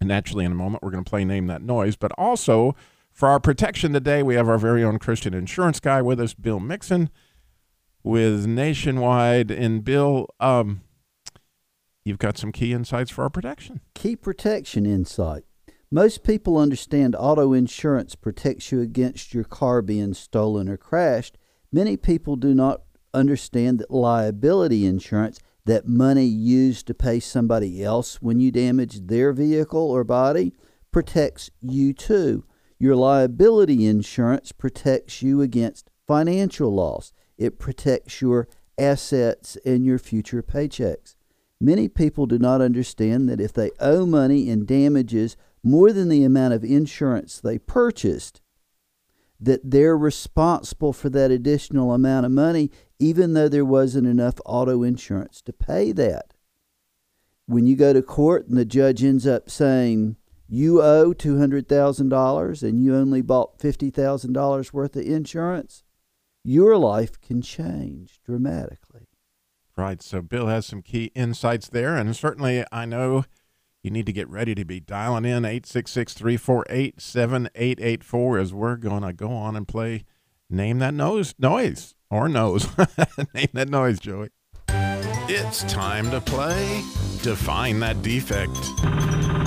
And 0.00 0.08
naturally, 0.08 0.44
in 0.44 0.50
a 0.50 0.56
moment, 0.56 0.82
we're 0.82 0.90
going 0.90 1.04
to 1.04 1.08
play 1.08 1.24
Name 1.24 1.46
That 1.46 1.62
Noise. 1.62 1.94
But 1.94 2.10
also, 2.18 2.74
for 3.14 3.28
our 3.28 3.38
protection 3.38 3.92
today, 3.92 4.24
we 4.24 4.34
have 4.34 4.48
our 4.48 4.58
very 4.58 4.82
own 4.82 4.98
Christian 4.98 5.34
insurance 5.34 5.78
guy 5.78 6.02
with 6.02 6.20
us, 6.20 6.34
Bill 6.34 6.58
Mixon, 6.58 7.10
with 8.02 8.44
Nationwide. 8.44 9.52
And 9.52 9.84
Bill, 9.84 10.26
um, 10.40 10.82
you've 12.04 12.18
got 12.18 12.36
some 12.36 12.50
key 12.50 12.72
insights 12.72 13.12
for 13.12 13.22
our 13.22 13.30
protection. 13.30 13.80
Key 13.94 14.16
protection 14.16 14.84
insight. 14.84 15.44
Most 15.92 16.24
people 16.24 16.58
understand 16.58 17.14
auto 17.16 17.52
insurance 17.52 18.16
protects 18.16 18.72
you 18.72 18.80
against 18.80 19.32
your 19.32 19.44
car 19.44 19.80
being 19.80 20.12
stolen 20.12 20.68
or 20.68 20.76
crashed. 20.76 21.38
Many 21.70 21.96
people 21.96 22.34
do 22.34 22.52
not 22.52 22.82
understand 23.14 23.78
that 23.78 23.92
liability 23.92 24.86
insurance, 24.86 25.38
that 25.66 25.86
money 25.86 26.24
used 26.24 26.88
to 26.88 26.94
pay 26.94 27.20
somebody 27.20 27.84
else 27.84 28.20
when 28.20 28.40
you 28.40 28.50
damage 28.50 29.06
their 29.06 29.32
vehicle 29.32 29.88
or 29.88 30.02
body, 30.02 30.52
protects 30.90 31.48
you 31.60 31.92
too. 31.92 32.44
Your 32.78 32.96
liability 32.96 33.86
insurance 33.86 34.52
protects 34.52 35.22
you 35.22 35.40
against 35.40 35.90
financial 36.06 36.74
loss. 36.74 37.12
It 37.38 37.58
protects 37.58 38.20
your 38.20 38.48
assets 38.78 39.56
and 39.64 39.84
your 39.84 39.98
future 39.98 40.42
paychecks. 40.42 41.14
Many 41.60 41.88
people 41.88 42.26
do 42.26 42.38
not 42.38 42.60
understand 42.60 43.28
that 43.28 43.40
if 43.40 43.52
they 43.52 43.70
owe 43.80 44.04
money 44.04 44.48
in 44.48 44.66
damages 44.66 45.36
more 45.62 45.92
than 45.92 46.08
the 46.08 46.24
amount 46.24 46.54
of 46.54 46.64
insurance 46.64 47.40
they 47.40 47.58
purchased, 47.58 48.42
that 49.40 49.60
they're 49.70 49.96
responsible 49.96 50.92
for 50.92 51.08
that 51.10 51.30
additional 51.30 51.92
amount 51.92 52.26
of 52.26 52.32
money, 52.32 52.70
even 52.98 53.34
though 53.34 53.48
there 53.48 53.64
wasn't 53.64 54.06
enough 54.06 54.34
auto 54.44 54.82
insurance 54.82 55.40
to 55.42 55.52
pay 55.52 55.92
that. 55.92 56.34
When 57.46 57.66
you 57.66 57.76
go 57.76 57.92
to 57.92 58.02
court 58.02 58.46
and 58.48 58.56
the 58.56 58.64
judge 58.64 59.04
ends 59.04 59.26
up 59.26 59.50
saying 59.50 60.16
you 60.48 60.82
owe 60.82 61.12
$200,000 61.12 62.62
and 62.62 62.82
you 62.82 62.94
only 62.94 63.22
bought 63.22 63.58
$50,000 63.58 64.72
worth 64.72 64.96
of 64.96 65.02
insurance, 65.02 65.82
your 66.44 66.76
life 66.76 67.20
can 67.20 67.40
change 67.40 68.20
dramatically. 68.24 69.08
Right. 69.76 70.02
So 70.02 70.22
Bill 70.22 70.46
has 70.46 70.66
some 70.66 70.82
key 70.82 71.10
insights 71.14 71.68
there. 71.68 71.96
And 71.96 72.14
certainly, 72.14 72.64
I 72.70 72.84
know 72.84 73.24
you 73.82 73.90
need 73.90 74.06
to 74.06 74.12
get 74.12 74.28
ready 74.28 74.54
to 74.54 74.64
be 74.64 74.80
dialing 74.80 75.24
in 75.24 75.44
866 75.44 76.14
348 76.14 77.00
7884 77.00 78.38
as 78.38 78.54
we're 78.54 78.76
going 78.76 79.02
to 79.02 79.12
go 79.12 79.30
on 79.30 79.56
and 79.56 79.66
play 79.66 80.04
Name 80.48 80.78
That 80.78 80.94
Nose 80.94 81.34
Noise 81.38 81.94
or 82.10 82.28
Nose. 82.28 82.68
Name 83.34 83.48
That 83.52 83.68
Noise, 83.68 83.98
Joey. 83.98 84.28
It's 85.26 85.64
time 85.64 86.10
to 86.10 86.20
play 86.20 86.82
Define 87.22 87.80
That 87.80 88.02
Defect. 88.02 89.43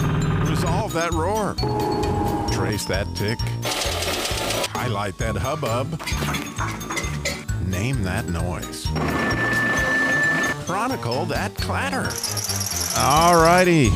Resolve 0.57 0.93
that 0.93 1.13
roar. 1.13 1.55
Trace 2.51 2.85
that 2.85 3.07
tick. 3.15 3.39
Highlight 4.71 5.17
that 5.17 5.35
hubbub. 5.35 5.99
Name 7.67 8.03
that 8.03 8.27
noise 8.27 8.87
chronicle 10.67 11.25
that 11.25 11.55
clatter. 11.55 12.09
All 12.99 13.41
righty. 13.41 13.87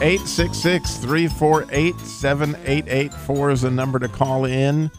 866 0.00 0.96
348 0.98 1.98
7884 1.98 3.50
is 3.50 3.62
the 3.62 3.70
number 3.70 3.98
to 3.98 4.06
call 4.06 4.44
in. 4.44 4.92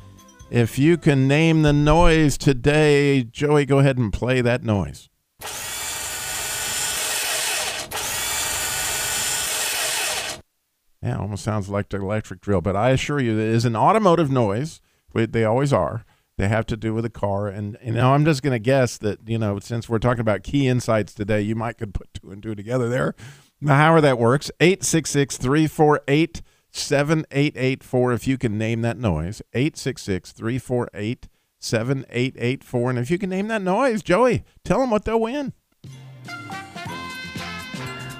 If 0.49 0.77
you 0.77 0.97
can 0.97 1.29
name 1.29 1.61
the 1.61 1.71
noise 1.71 2.37
today, 2.37 3.23
Joey, 3.23 3.65
go 3.65 3.79
ahead 3.79 3.97
and 3.97 4.11
play 4.11 4.41
that 4.41 4.63
noise. 4.63 5.09
Yeah, 11.01 11.17
almost 11.17 11.43
sounds 11.43 11.69
like 11.69 11.89
the 11.89 11.97
electric 11.97 12.41
drill, 12.41 12.61
but 12.61 12.75
I 12.75 12.91
assure 12.91 13.19
you, 13.19 13.33
it 13.39 13.47
is 13.47 13.65
an 13.65 13.75
automotive 13.75 14.31
noise. 14.31 14.81
They 15.13 15.43
always 15.43 15.73
are 15.73 16.05
they 16.41 16.47
have 16.47 16.65
to 16.65 16.75
do 16.75 16.93
with 16.93 17.05
a 17.05 17.09
car. 17.09 17.47
And 17.47 17.77
you 17.83 17.93
know, 17.93 18.13
I'm 18.13 18.25
just 18.25 18.41
going 18.41 18.53
to 18.53 18.59
guess 18.59 18.97
that 18.97 19.19
you 19.27 19.37
know, 19.37 19.59
since 19.59 19.87
we're 19.87 19.99
talking 19.99 20.21
about 20.21 20.43
key 20.43 20.67
insights 20.67 21.13
today, 21.13 21.41
you 21.41 21.55
might 21.55 21.77
could 21.77 21.93
put 21.93 22.13
two 22.13 22.31
and 22.31 22.41
two 22.41 22.55
together 22.55 22.89
there. 22.89 23.15
Now, 23.61 23.77
however 23.77 24.01
that 24.01 24.17
works, 24.17 24.49
866 24.59 25.37
348 25.37 26.41
7884 26.71 28.13
if 28.13 28.27
you 28.27 28.37
can 28.37 28.57
name 28.57 28.81
that 28.81 28.97
noise. 28.97 29.41
866 29.53 30.31
348 30.31 31.29
7884. 31.59 32.89
And 32.89 32.99
if 32.99 33.11
you 33.11 33.19
can 33.19 33.29
name 33.29 33.47
that 33.49 33.61
noise, 33.61 34.01
Joey, 34.01 34.43
tell 34.65 34.79
them 34.79 34.89
what 34.89 35.05
they'll 35.05 35.19
win. 35.19 35.53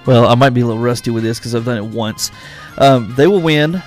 Well, 0.06 0.28
I 0.28 0.36
might 0.36 0.50
be 0.52 0.62
a 0.62 0.66
little 0.66 0.82
rusty 0.82 1.12
with 1.12 1.24
this 1.24 1.40
because 1.40 1.54
I've 1.54 1.66
done 1.66 1.78
it 1.78 1.86
once. 1.86 2.32
Um, 2.78 3.14
they 3.16 3.28
will 3.28 3.42
win 3.42 3.82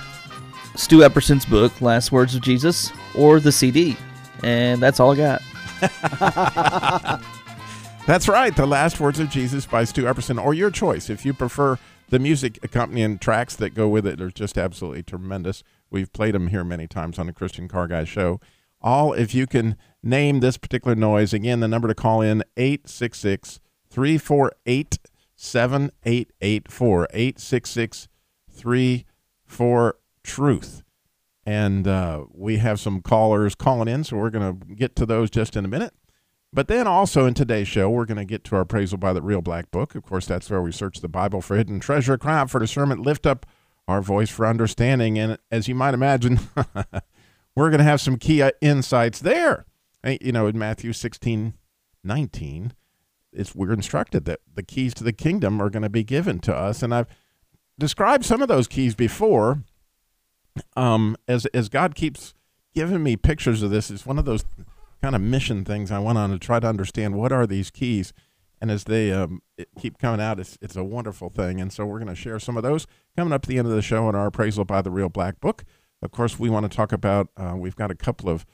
Stu 0.75 0.99
Epperson's 0.99 1.45
book, 1.45 1.81
Last 1.81 2.11
Words 2.11 2.35
of 2.35 2.41
Jesus, 2.41 2.91
or 3.15 3.39
the 3.39 3.51
CD. 3.51 3.97
And 4.43 4.81
that's 4.81 4.99
all 4.99 5.11
I 5.11 5.15
got. 5.15 5.41
That's 8.05 8.27
right. 8.27 8.55
The 8.55 8.67
Last 8.67 8.99
Words 8.99 9.19
of 9.19 9.29
Jesus 9.29 9.65
by 9.65 9.83
Stu 9.83 10.03
Epperson, 10.03 10.41
or 10.41 10.53
your 10.53 10.69
choice. 10.69 11.09
If 11.09 11.25
you 11.25 11.33
prefer 11.33 11.79
the 12.09 12.19
music 12.19 12.59
accompanying 12.61 13.17
tracks 13.17 13.55
that 13.55 13.73
go 13.73 13.87
with 13.87 14.05
it, 14.05 14.19
they're 14.19 14.29
just 14.29 14.57
absolutely 14.57 15.01
tremendous. 15.03 15.63
We've 15.89 16.13
played 16.13 16.35
them 16.35 16.47
here 16.47 16.63
many 16.63 16.87
times 16.87 17.17
on 17.17 17.25
the 17.25 17.33
Christian 17.33 17.67
Car 17.67 17.87
Guy 17.87 18.03
Show. 18.03 18.39
All, 18.79 19.13
if 19.13 19.33
you 19.33 19.47
can 19.47 19.75
name 20.03 20.39
this 20.39 20.57
particular 20.57 20.95
noise, 20.95 21.33
again, 21.33 21.61
the 21.61 21.67
number 21.67 21.87
to 21.87 21.95
call 21.95 22.21
in 22.21 22.43
866 22.57 23.59
348 23.89 24.99
7884. 25.35 27.07
866 27.11 28.07
34 28.49 29.95
Truth. 30.23 30.81
And 31.45 31.87
uh, 31.87 32.25
we 32.31 32.57
have 32.57 32.79
some 32.79 33.01
callers 33.01 33.53
calling 33.53 33.87
in, 33.87 34.03
so 34.03 34.17
we're 34.17 34.31
going 34.31 34.59
to 34.59 34.73
get 34.73 34.95
to 34.95 35.05
those 35.05 35.29
just 35.29 35.55
in 35.55 35.63
a 35.63 35.67
minute. 35.67 35.93
But 36.51 36.67
then 36.67 36.87
also 36.87 37.25
in 37.25 37.33
today's 37.33 37.67
show, 37.67 37.89
we're 37.89 38.05
going 38.05 38.17
to 38.17 38.25
get 38.25 38.43
to 38.45 38.55
our 38.55 38.61
appraisal 38.61 38.97
by 38.97 39.13
the 39.13 39.21
Real 39.21 39.41
Black 39.41 39.69
Book. 39.69 39.93
Of 39.93 40.03
course, 40.03 40.25
that's 40.25 40.49
where 40.49 40.61
we 40.61 40.71
search 40.71 41.01
the 41.01 41.09
Bible 41.09 41.41
for 41.41 41.57
hidden 41.57 41.79
treasure, 41.79 42.17
cry 42.17 42.39
out 42.39 42.49
for 42.49 42.59
discernment, 42.59 43.01
lift 43.01 43.27
up 43.27 43.45
our 43.87 44.01
voice 44.01 44.29
for 44.29 44.47
understanding. 44.47 45.19
And 45.19 45.37
as 45.51 45.67
you 45.67 45.75
might 45.75 45.93
imagine, 45.93 46.39
we're 47.55 47.69
going 47.69 47.79
to 47.79 47.83
have 47.83 48.01
some 48.01 48.17
key 48.17 48.41
uh, 48.41 48.51
insights 48.61 49.19
there. 49.19 49.65
You 50.03 50.31
know, 50.31 50.47
in 50.47 50.57
Matthew 50.57 50.93
16, 50.93 51.53
19, 52.03 52.73
it's, 53.35 53.55
we're 53.55 53.73
instructed 53.73 54.25
that 54.25 54.39
the 54.53 54.63
keys 54.63 54.93
to 54.95 55.03
the 55.03 55.13
kingdom 55.13 55.61
are 55.61 55.69
going 55.69 55.83
to 55.83 55.89
be 55.89 56.03
given 56.03 56.39
to 56.39 56.55
us. 56.55 56.81
And 56.81 56.93
I've 56.93 57.07
described 57.77 58.25
some 58.25 58.41
of 58.41 58.47
those 58.47 58.67
keys 58.67 58.95
before. 58.95 59.63
Um, 60.75 61.17
as, 61.27 61.45
as 61.47 61.69
God 61.69 61.95
keeps 61.95 62.33
giving 62.73 63.03
me 63.03 63.17
pictures 63.17 63.61
of 63.61 63.71
this, 63.71 63.91
it's 63.91 64.05
one 64.05 64.17
of 64.17 64.25
those 64.25 64.45
kind 65.01 65.15
of 65.15 65.21
mission 65.21 65.65
things 65.65 65.91
I 65.91 65.99
went 65.99 66.17
on 66.17 66.31
to 66.31 66.39
try 66.39 66.59
to 66.59 66.67
understand 66.67 67.15
what 67.15 67.31
are 67.31 67.45
these 67.45 67.69
keys. 67.69 68.13
And 68.61 68.71
as 68.71 68.85
they 68.85 69.11
um, 69.11 69.41
keep 69.77 69.97
coming 69.99 70.21
out, 70.21 70.39
it's, 70.39 70.57
it's 70.61 70.75
a 70.75 70.83
wonderful 70.83 71.29
thing. 71.29 71.59
And 71.59 71.71
so 71.71 71.85
we're 71.85 71.99
going 71.99 72.07
to 72.07 72.15
share 72.15 72.39
some 72.39 72.57
of 72.57 72.63
those 72.63 72.87
coming 73.15 73.33
up 73.33 73.43
at 73.43 73.49
the 73.49 73.57
end 73.57 73.67
of 73.67 73.73
the 73.73 73.81
show 73.81 74.07
in 74.09 74.15
our 74.15 74.27
appraisal 74.27 74.65
by 74.65 74.81
the 74.81 74.91
Real 74.91 75.09
Black 75.09 75.39
Book. 75.39 75.65
Of 76.01 76.11
course, 76.11 76.39
we 76.39 76.49
want 76.49 76.69
to 76.69 76.75
talk 76.75 76.91
about, 76.91 77.29
uh, 77.35 77.55
we've 77.57 77.75
got 77.75 77.91
a 77.91 77.95
couple 77.95 78.29
of 78.29 78.45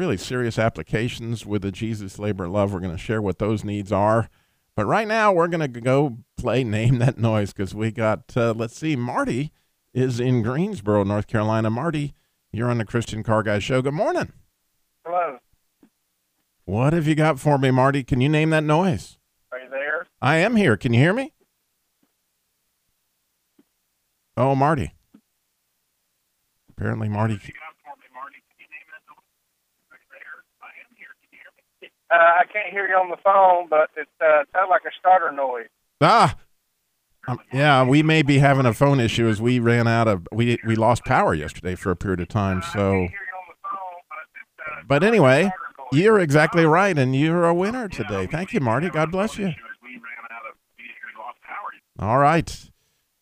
really 0.00 0.16
serious 0.16 0.58
applications 0.58 1.44
with 1.44 1.60
the 1.60 1.70
Jesus 1.70 2.18
Labor 2.18 2.48
Love. 2.48 2.72
We're 2.72 2.80
going 2.80 2.96
to 2.96 2.98
share 2.98 3.20
what 3.20 3.38
those 3.38 3.64
needs 3.64 3.92
are. 3.92 4.30
But 4.74 4.86
right 4.86 5.06
now, 5.06 5.30
we're 5.30 5.46
going 5.46 5.70
to 5.70 5.80
go 5.80 6.16
play 6.38 6.64
Name 6.64 7.00
That 7.00 7.18
Noise 7.18 7.52
because 7.52 7.74
we 7.74 7.90
got, 7.90 8.34
uh, 8.34 8.54
let's 8.56 8.78
see, 8.78 8.96
Marty 8.96 9.52
is 9.92 10.18
in 10.18 10.40
Greensboro, 10.40 11.04
North 11.04 11.26
Carolina. 11.26 11.68
Marty, 11.68 12.14
you're 12.50 12.70
on 12.70 12.78
the 12.78 12.86
Christian 12.86 13.22
Car 13.22 13.42
Guy 13.42 13.58
Show. 13.58 13.82
Good 13.82 13.92
morning. 13.92 14.32
Hello. 15.04 15.36
What 16.64 16.94
have 16.94 17.06
you 17.06 17.14
got 17.14 17.38
for 17.38 17.58
me, 17.58 17.70
Marty? 17.70 18.02
Can 18.02 18.22
you 18.22 18.30
name 18.30 18.48
that 18.50 18.64
noise? 18.64 19.18
Are 19.52 19.58
you 19.58 19.68
there? 19.68 20.06
I 20.22 20.36
am 20.36 20.56
here. 20.56 20.78
Can 20.78 20.94
you 20.94 21.00
hear 21.00 21.12
me? 21.12 21.34
Oh, 24.34 24.54
Marty. 24.54 24.94
Apparently, 26.70 27.10
Marty. 27.10 27.38
Uh, 32.10 32.14
I 32.16 32.44
can't 32.52 32.72
hear 32.72 32.88
you 32.88 32.94
on 32.94 33.08
the 33.08 33.16
phone, 33.22 33.68
but 33.68 33.90
it 33.96 34.08
uh, 34.20 34.44
sounds 34.52 34.68
like 34.68 34.82
a 34.84 34.90
starter 34.98 35.30
noise. 35.30 35.68
Ah. 36.00 36.36
Um, 37.28 37.38
yeah, 37.52 37.84
we 37.84 38.02
may 38.02 38.22
be 38.22 38.38
having 38.38 38.66
a 38.66 38.72
phone 38.72 38.98
issue 38.98 39.28
as 39.28 39.40
we 39.40 39.58
ran 39.58 39.86
out 39.86 40.08
of 40.08 40.26
we 40.32 40.58
we 40.66 40.74
lost 40.74 41.04
power 41.04 41.34
yesterday 41.34 41.74
for 41.74 41.90
a 41.90 41.96
period 41.96 42.20
of 42.20 42.28
time. 42.28 42.62
So, 42.72 43.08
but 44.88 45.04
anyway, 45.04 45.52
you're 45.92 46.18
exactly 46.18 46.64
right, 46.64 46.96
and 46.96 47.14
you're 47.14 47.44
a 47.44 47.54
winner 47.54 47.88
today. 47.88 48.26
Thank 48.26 48.54
you, 48.54 48.60
Marty. 48.60 48.88
God 48.88 49.12
bless 49.12 49.38
you. 49.38 49.52
All 51.98 52.18
right. 52.18 52.70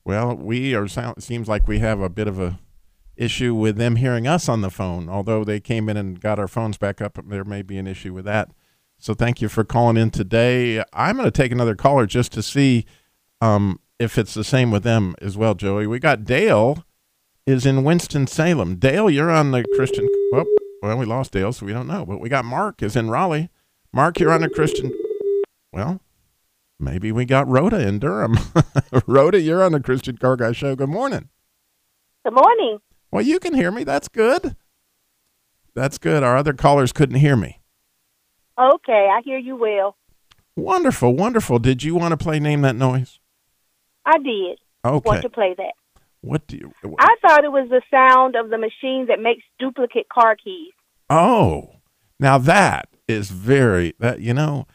Well, 0.04 0.36
we 0.36 0.74
are. 0.76 0.86
Sound, 0.86 1.22
Seems 1.22 1.48
like 1.48 1.66
we 1.66 1.80
have 1.80 2.00
a 2.00 2.08
bit 2.08 2.28
of 2.28 2.38
a 2.38 2.60
issue 3.16 3.52
with 3.52 3.76
them 3.76 3.96
hearing 3.96 4.28
us 4.28 4.48
on 4.48 4.60
the 4.60 4.70
phone. 4.70 5.08
Although 5.08 5.42
they 5.42 5.58
came 5.58 5.88
in 5.88 5.96
and 5.96 6.20
got 6.20 6.38
our 6.38 6.46
phones 6.46 6.78
back 6.78 7.00
up, 7.02 7.18
there 7.28 7.44
may 7.44 7.62
be 7.62 7.76
an 7.78 7.88
issue 7.88 8.14
with 8.14 8.24
that. 8.26 8.52
So 8.98 9.14
thank 9.14 9.40
you 9.40 9.48
for 9.48 9.64
calling 9.64 9.96
in 9.96 10.10
today. 10.10 10.82
I'm 10.92 11.16
going 11.16 11.26
to 11.26 11.30
take 11.30 11.52
another 11.52 11.76
caller 11.76 12.06
just 12.06 12.32
to 12.32 12.42
see 12.42 12.84
um, 13.40 13.80
if 13.98 14.18
it's 14.18 14.34
the 14.34 14.44
same 14.44 14.70
with 14.70 14.82
them 14.82 15.14
as 15.22 15.36
well, 15.36 15.54
Joey. 15.54 15.86
We 15.86 15.98
got 16.00 16.24
Dale 16.24 16.84
is 17.46 17.64
in 17.64 17.84
Winston 17.84 18.26
Salem. 18.26 18.76
Dale, 18.76 19.08
you're 19.08 19.30
on 19.30 19.52
the 19.52 19.64
Christian. 19.76 20.08
Well, 20.32 20.44
well, 20.82 20.98
we 20.98 21.06
lost 21.06 21.32
Dale, 21.32 21.52
so 21.52 21.64
we 21.64 21.72
don't 21.72 21.86
know. 21.86 22.04
But 22.04 22.20
we 22.20 22.28
got 22.28 22.44
Mark 22.44 22.82
is 22.82 22.96
in 22.96 23.08
Raleigh. 23.08 23.50
Mark, 23.92 24.18
you're 24.18 24.32
on 24.32 24.42
the 24.42 24.50
Christian. 24.50 24.92
Well, 25.72 26.00
maybe 26.78 27.12
we 27.12 27.24
got 27.24 27.48
Rhoda 27.48 27.86
in 27.86 28.00
Durham. 28.00 28.36
Rhoda, 29.06 29.40
you're 29.40 29.62
on 29.62 29.72
the 29.72 29.80
Christian 29.80 30.16
Car 30.16 30.36
Guy 30.36 30.52
Show. 30.52 30.76
Good 30.76 30.88
morning. 30.88 31.28
Good 32.24 32.34
morning. 32.34 32.78
Well, 33.10 33.22
you 33.22 33.38
can 33.38 33.54
hear 33.54 33.70
me. 33.70 33.84
That's 33.84 34.08
good. 34.08 34.56
That's 35.74 35.98
good. 35.98 36.22
Our 36.22 36.36
other 36.36 36.52
callers 36.52 36.92
couldn't 36.92 37.16
hear 37.16 37.36
me. 37.36 37.57
Okay, 38.58 39.08
I 39.12 39.20
hear 39.24 39.38
you 39.38 39.56
well. 39.56 39.96
Wonderful, 40.56 41.14
wonderful. 41.14 41.58
Did 41.58 41.82
you 41.84 41.94
want 41.94 42.12
to 42.12 42.16
play 42.16 42.40
Name 42.40 42.62
That 42.62 42.74
Noise? 42.74 43.20
I 44.04 44.18
did. 44.18 44.58
Okay. 44.84 45.08
Want 45.08 45.22
to 45.22 45.30
play 45.30 45.54
that? 45.56 45.74
What 46.20 46.46
do 46.48 46.56
you? 46.56 46.72
I 46.98 47.14
thought 47.22 47.44
it 47.44 47.52
was 47.52 47.68
the 47.68 47.82
sound 47.90 48.34
of 48.34 48.50
the 48.50 48.58
machine 48.58 49.06
that 49.08 49.20
makes 49.20 49.42
duplicate 49.58 50.08
car 50.08 50.34
keys. 50.34 50.72
Oh, 51.08 51.76
now 52.18 52.38
that 52.38 52.88
is 53.06 53.30
very 53.30 53.94
that 54.00 54.20
you 54.20 54.34
know. 54.34 54.66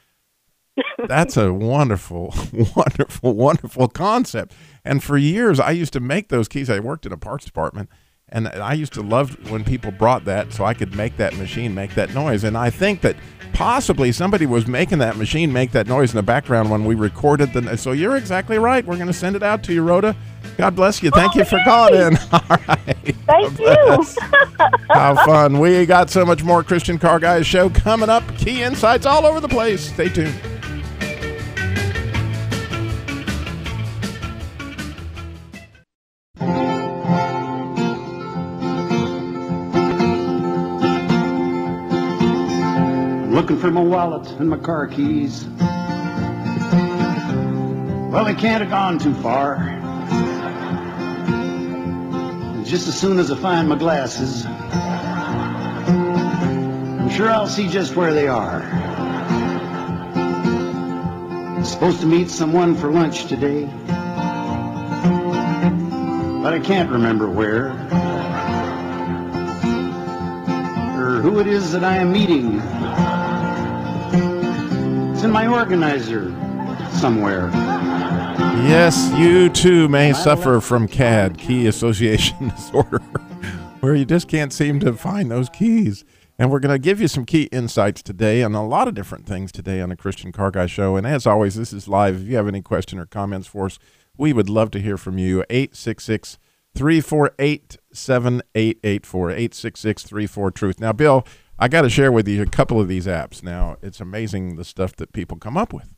That's 1.07 1.37
a 1.37 1.53
wonderful, 1.53 2.33
wonderful, 2.75 3.33
wonderful 3.33 3.87
concept. 3.89 4.53
And 4.83 5.03
for 5.03 5.17
years, 5.17 5.59
I 5.59 5.71
used 5.71 5.93
to 5.93 5.99
make 5.99 6.29
those 6.29 6.47
keys. 6.47 6.69
I 6.69 6.79
worked 6.79 7.05
in 7.05 7.11
a 7.11 7.17
parts 7.17 7.45
department, 7.45 7.89
and 8.29 8.47
I 8.47 8.73
used 8.73 8.93
to 8.93 9.01
love 9.01 9.51
when 9.51 9.63
people 9.63 9.91
brought 9.91 10.25
that 10.25 10.53
so 10.53 10.65
I 10.65 10.73
could 10.73 10.95
make 10.95 11.17
that 11.17 11.37
machine 11.37 11.73
make 11.73 11.93
that 11.95 12.13
noise. 12.13 12.43
And 12.43 12.57
I 12.57 12.69
think 12.69 13.01
that 13.01 13.15
possibly 13.53 14.11
somebody 14.11 14.45
was 14.45 14.67
making 14.67 14.97
that 14.99 15.17
machine 15.17 15.53
make 15.53 15.71
that 15.71 15.87
noise 15.87 16.11
in 16.11 16.15
the 16.15 16.23
background 16.23 16.71
when 16.71 16.85
we 16.85 16.95
recorded 16.95 17.53
the. 17.53 17.77
So 17.77 17.91
you're 17.91 18.17
exactly 18.17 18.57
right. 18.57 18.85
We're 18.85 18.95
going 18.95 19.07
to 19.07 19.13
send 19.13 19.35
it 19.35 19.43
out 19.43 19.63
to 19.63 19.73
you, 19.73 19.83
Rhoda. 19.83 20.15
God 20.57 20.75
bless 20.75 21.01
you. 21.01 21.11
Thank 21.11 21.35
oh, 21.35 21.39
you 21.39 21.45
for 21.45 21.57
yay. 21.57 21.63
calling 21.63 22.01
in. 22.01 22.17
All 22.31 22.41
right. 22.49 23.15
Thank 23.25 23.59
you. 23.59 24.05
How 24.89 25.15
fun. 25.25 25.59
We 25.59 25.85
got 25.85 26.09
so 26.09 26.25
much 26.25 26.43
more 26.43 26.63
Christian 26.63 26.97
Car 26.97 27.19
Guys 27.19 27.45
show 27.45 27.69
coming 27.69 28.09
up. 28.09 28.23
Key 28.37 28.63
insights 28.63 29.05
all 29.05 29.25
over 29.25 29.39
the 29.39 29.47
place. 29.47 29.81
Stay 29.93 30.09
tuned. 30.09 30.39
For 43.63 43.71
my 43.71 43.81
wallet 43.81 44.29
and 44.41 44.49
my 44.49 44.57
car 44.57 44.85
keys. 44.87 45.45
Well, 48.11 48.25
they 48.25 48.33
can't 48.35 48.61
have 48.61 48.69
gone 48.69 48.99
too 48.99 49.13
far. 49.13 49.55
Just 52.65 52.89
as 52.89 52.99
soon 52.99 53.19
as 53.19 53.31
I 53.31 53.37
find 53.37 53.69
my 53.69 53.77
glasses, 53.77 54.45
I'm 56.99 57.09
sure 57.09 57.29
I'll 57.29 57.47
see 57.47 57.69
just 57.69 57.95
where 57.95 58.13
they 58.13 58.27
are. 58.27 58.63
I'm 61.55 61.63
supposed 61.63 62.01
to 62.01 62.05
meet 62.05 62.29
someone 62.29 62.75
for 62.75 62.91
lunch 62.91 63.27
today, 63.27 63.63
but 66.43 66.53
I 66.53 66.59
can't 66.61 66.91
remember 66.91 67.29
where 67.29 67.69
or 70.99 71.21
who 71.21 71.39
it 71.39 71.47
is 71.47 71.71
that 71.71 71.85
I 71.85 71.95
am 71.95 72.11
meeting 72.11 72.61
in 75.23 75.31
my 75.31 75.47
organizer 75.47 76.29
somewhere. 76.91 77.49
Yes, 78.65 79.11
you 79.17 79.49
too 79.49 79.87
may 79.87 80.13
suffer 80.13 80.59
from 80.59 80.87
KAD, 80.87 81.37
key 81.37 81.67
association 81.67 82.49
disorder, 82.55 82.99
where 83.79 83.95
you 83.95 84.05
just 84.05 84.27
can't 84.27 84.51
seem 84.51 84.79
to 84.81 84.93
find 84.93 85.31
those 85.31 85.49
keys. 85.49 86.03
And 86.37 86.51
we're 86.51 86.59
going 86.59 86.73
to 86.73 86.79
give 86.79 86.99
you 86.99 87.07
some 87.07 87.25
key 87.25 87.43
insights 87.51 88.01
today 88.01 88.43
on 88.43 88.55
a 88.55 88.65
lot 88.65 88.87
of 88.87 88.95
different 88.95 89.25
things 89.25 89.51
today 89.51 89.81
on 89.81 89.89
the 89.89 89.95
Christian 89.95 90.31
Car 90.31 90.51
Guy 90.51 90.65
Show. 90.65 90.95
And 90.95 91.05
as 91.05 91.27
always, 91.27 91.55
this 91.55 91.73
is 91.73 91.87
live. 91.87 92.21
If 92.21 92.27
you 92.27 92.35
have 92.35 92.47
any 92.47 92.61
question 92.61 92.97
or 92.97 93.05
comments 93.05 93.47
for 93.47 93.67
us, 93.67 93.79
we 94.17 94.33
would 94.33 94.49
love 94.49 94.71
to 94.71 94.79
hear 94.79 94.97
from 94.97 95.17
you. 95.17 95.43
866 95.49 96.39
348 96.75 97.77
7884. 97.93 99.29
866 99.29 100.03
34 100.03 100.51
Truth. 100.51 100.79
Now, 100.79 100.91
Bill, 100.91 101.25
I 101.63 101.69
got 101.69 101.83
to 101.83 101.89
share 101.89 102.11
with 102.11 102.27
you 102.27 102.41
a 102.41 102.45
couple 102.45 102.81
of 102.81 102.89
these 102.89 103.07
apps. 103.07 103.41
Now, 103.41 103.77
it's 103.81 104.01
amazing 104.01 104.57
the 104.57 104.65
stuff 104.65 104.97
that 104.97 105.13
people 105.13 105.37
come 105.37 105.55
up 105.55 105.71
with. 105.71 105.95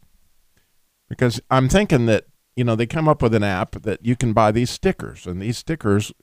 Because 1.09 1.41
I'm 1.49 1.69
thinking 1.69 2.05
that 2.05 2.25
you 2.55 2.63
know, 2.63 2.75
they 2.75 2.85
come 2.85 3.07
up 3.07 3.21
with 3.21 3.33
an 3.33 3.43
app 3.43 3.81
that 3.81 4.05
you 4.05 4.15
can 4.15 4.31
buy 4.33 4.51
these 4.51 4.69
stickers, 4.69 5.25
and 5.25 5.41
these 5.41 5.57
stickers 5.57 6.13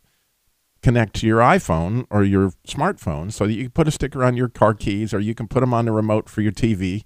connect 0.81 1.15
to 1.17 1.27
your 1.27 1.41
iPhone 1.41 2.07
or 2.11 2.25
your 2.25 2.53
smartphone, 2.67 3.33
so 3.33 3.47
that 3.47 3.53
you 3.53 3.65
can 3.65 3.73
put 3.73 3.89
a 3.89 3.91
sticker 3.91 4.25
on 4.25 4.37
your 4.37 4.49
car 4.49 4.75
keys, 4.75 5.13
or 5.13 5.21
you 5.21 5.35
can 5.35 5.49
put 5.49 5.61
them 5.61 5.75
on 5.75 5.85
the 5.85 5.93
remote 5.93 6.29
for 6.29 6.41
your 6.41 6.53
TV, 6.53 7.05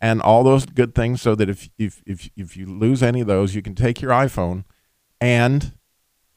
and 0.00 0.20
all 0.20 0.42
those 0.42 0.66
good 0.66 0.94
things, 0.94 1.22
so 1.22 1.34
that 1.34 1.48
if 1.48 1.70
if 1.78 2.02
if 2.04 2.28
if 2.36 2.56
you 2.56 2.66
lose 2.66 3.02
any 3.02 3.22
of 3.22 3.26
those, 3.26 3.54
you 3.54 3.62
can 3.62 3.74
take 3.74 4.02
your 4.02 4.10
iPhone 4.10 4.64
and 5.20 5.72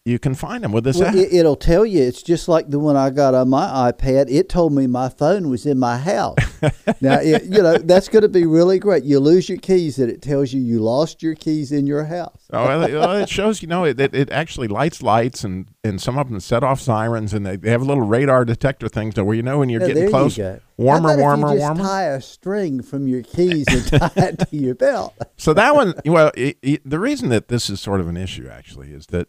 you 0.05 0.19
can 0.19 0.35
find 0.35 0.63
them 0.63 0.73
with 0.73 0.83
this 0.83 0.97
Well, 0.97 1.07
app. 1.07 1.15
it, 1.15 1.31
it'll 1.31 1.55
tell 1.55 1.85
you. 1.85 2.01
It's 2.01 2.21
just 2.21 2.49
like 2.49 2.69
the 2.69 2.79
one 2.79 2.97
I 2.97 3.09
got 3.09 3.33
on 3.33 3.49
my 3.49 3.91
iPad. 3.91 4.25
It 4.29 4.49
told 4.49 4.73
me 4.73 4.85
my 4.85 5.07
phone 5.07 5.49
was 5.49 5.65
in 5.65 5.79
my 5.79 5.97
house. 5.97 6.35
now, 7.01 7.19
it, 7.21 7.45
you 7.45 7.61
know 7.61 7.77
that's 7.77 8.09
going 8.09 8.23
to 8.23 8.29
be 8.29 8.45
really 8.45 8.79
great. 8.79 9.05
You 9.05 9.19
lose 9.19 9.47
your 9.47 9.59
keys, 9.59 9.99
and 9.99 10.11
it 10.11 10.21
tells 10.21 10.51
you 10.51 10.59
you 10.59 10.79
lost 10.79 11.23
your 11.23 11.35
keys 11.35 11.71
in 11.71 11.87
your 11.87 12.03
house. 12.03 12.47
Oh, 12.51 12.65
well, 12.65 13.11
it, 13.17 13.29
shows 13.29 13.61
you 13.61 13.69
know 13.69 13.85
it, 13.85 13.99
it, 13.99 14.29
actually 14.29 14.67
lights 14.67 15.01
lights 15.01 15.43
and, 15.45 15.67
and 15.85 16.01
some 16.01 16.17
of 16.17 16.29
them 16.29 16.39
set 16.39 16.63
off 16.63 16.79
sirens 16.79 17.33
and 17.33 17.45
they, 17.45 17.55
they 17.55 17.71
have 17.71 17.81
a 17.81 17.85
little 17.85 18.03
radar 18.05 18.45
detector 18.45 18.87
thing 18.87 19.11
to 19.13 19.23
where 19.23 19.35
you 19.35 19.41
know 19.41 19.59
when 19.59 19.69
you're 19.69 19.81
Yeah, 19.81 19.87
getting 19.87 20.09
close. 20.09 20.37
You. 20.37 20.61
Warmer, 20.77 21.17
warmer, 21.17 21.47
if 21.47 21.53
you 21.53 21.59
just 21.59 21.67
warmer. 21.67 21.83
Tie 21.83 22.03
a 22.03 22.21
string 22.21 22.81
from 22.83 23.07
your 23.07 23.23
keys 23.23 23.65
and 23.69 23.87
tie 23.87 24.11
it 24.17 24.39
to 24.49 24.55
your 24.55 24.75
belt. 24.75 25.13
So 25.37 25.53
that 25.55 25.75
one, 25.75 25.93
well, 26.05 26.31
it, 26.35 26.81
the 26.89 26.99
reason 26.99 27.29
that 27.29 27.47
this 27.49 27.69
is 27.69 27.81
sort 27.81 27.99
of 27.99 28.07
an 28.07 28.15
issue 28.15 28.47
actually 28.47 28.91
is 28.93 29.07
that 29.07 29.27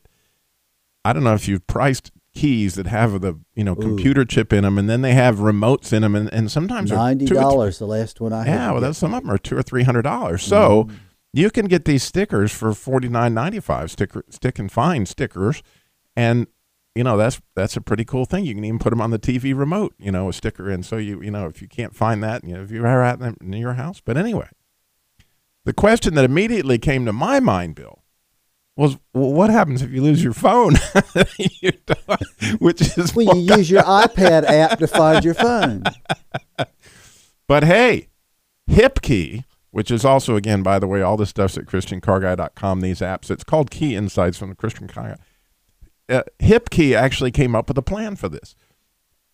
I 1.04 1.12
don't 1.12 1.24
know 1.24 1.34
if 1.34 1.46
you've 1.48 1.66
priced 1.66 2.10
keys 2.34 2.74
that 2.74 2.86
have 2.88 3.20
the 3.20 3.38
you 3.54 3.62
know 3.62 3.76
computer 3.76 4.24
chip 4.24 4.52
in 4.52 4.64
them 4.64 4.76
and 4.78 4.88
then 4.90 5.02
they 5.02 5.14
have 5.14 5.36
remotes 5.36 5.92
in 5.92 6.02
them 6.02 6.16
and, 6.16 6.32
and 6.32 6.50
sometimes 6.50 6.90
Ninety 6.90 7.26
two 7.26 7.34
or 7.34 7.36
th- 7.36 7.42
dollars, 7.42 7.78
the 7.78 7.86
last 7.86 8.20
one 8.20 8.32
I 8.32 8.44
had. 8.44 8.54
Yeah, 8.54 8.70
well, 8.72 8.80
that's, 8.80 8.98
some 8.98 9.14
of 9.14 9.22
them 9.22 9.30
are 9.30 9.38
two 9.38 9.56
or 9.56 9.62
three 9.62 9.84
hundred 9.84 10.02
dollars. 10.02 10.42
So 10.42 10.84
Mm. 10.84 10.94
you 11.32 11.50
can 11.50 11.66
get 11.66 11.84
these 11.84 12.02
stickers 12.02 12.50
for 12.52 12.72
forty 12.74 13.08
nine 13.08 13.34
ninety 13.34 13.60
five 13.60 13.90
sticker 13.90 14.24
stick 14.30 14.58
and 14.58 14.70
find 14.72 15.06
stickers, 15.06 15.62
and 16.16 16.46
you 16.96 17.04
know 17.04 17.16
that's 17.16 17.40
that's 17.54 17.76
a 17.76 17.80
pretty 17.80 18.04
cool 18.04 18.24
thing. 18.24 18.44
You 18.44 18.54
can 18.54 18.64
even 18.64 18.78
put 18.78 18.90
them 18.90 19.00
on 19.00 19.10
the 19.10 19.18
TV 19.18 19.56
remote, 19.56 19.94
you 19.98 20.10
know, 20.12 20.28
a 20.28 20.32
sticker, 20.32 20.68
and 20.70 20.84
so 20.86 20.96
you 20.96 21.20
you 21.22 21.30
know 21.30 21.46
if 21.46 21.60
you 21.62 21.68
can't 21.68 21.94
find 21.94 22.22
that, 22.22 22.42
you 22.44 22.54
know, 22.54 22.62
if 22.62 22.70
you're 22.72 22.86
at 22.86 23.18
them 23.20 23.36
in 23.40 23.52
your 23.52 23.74
house. 23.74 24.00
But 24.04 24.16
anyway, 24.16 24.48
the 25.64 25.72
question 25.72 26.14
that 26.14 26.24
immediately 26.24 26.78
came 26.78 27.04
to 27.06 27.12
my 27.12 27.40
mind, 27.40 27.74
Bill, 27.74 28.03
well, 28.76 28.98
what 29.12 29.50
happens 29.50 29.82
if 29.82 29.90
you 29.92 30.02
lose 30.02 30.22
your 30.22 30.32
phone? 30.32 30.74
Which 32.58 32.80
is 32.80 33.14
Well, 33.14 33.36
you 33.36 33.56
use 33.56 33.70
your 33.70 33.82
iPad 33.82 34.44
app 34.44 34.78
to 34.78 34.86
find 34.86 35.24
your 35.24 35.34
phone. 35.34 35.84
But 37.46 37.64
hey, 37.64 38.08
HipKey, 38.70 39.44
which 39.70 39.90
is 39.90 40.04
also 40.04 40.36
again, 40.36 40.62
by 40.62 40.78
the 40.78 40.86
way, 40.86 41.02
all 41.02 41.16
this 41.16 41.30
stuff's 41.30 41.58
at 41.58 41.66
ChristianCarGuy.com. 41.66 42.80
These 42.80 43.00
apps. 43.00 43.30
It's 43.30 43.44
called 43.44 43.70
Key 43.70 43.94
Insights 43.94 44.38
from 44.38 44.48
the 44.48 44.54
Christian 44.54 44.88
Car 44.88 45.18
Guy. 46.08 46.16
Uh, 46.16 46.22
HipKey 46.40 46.94
actually 46.94 47.30
came 47.30 47.54
up 47.54 47.68
with 47.68 47.78
a 47.78 47.82
plan 47.82 48.16
for 48.16 48.28
this, 48.28 48.54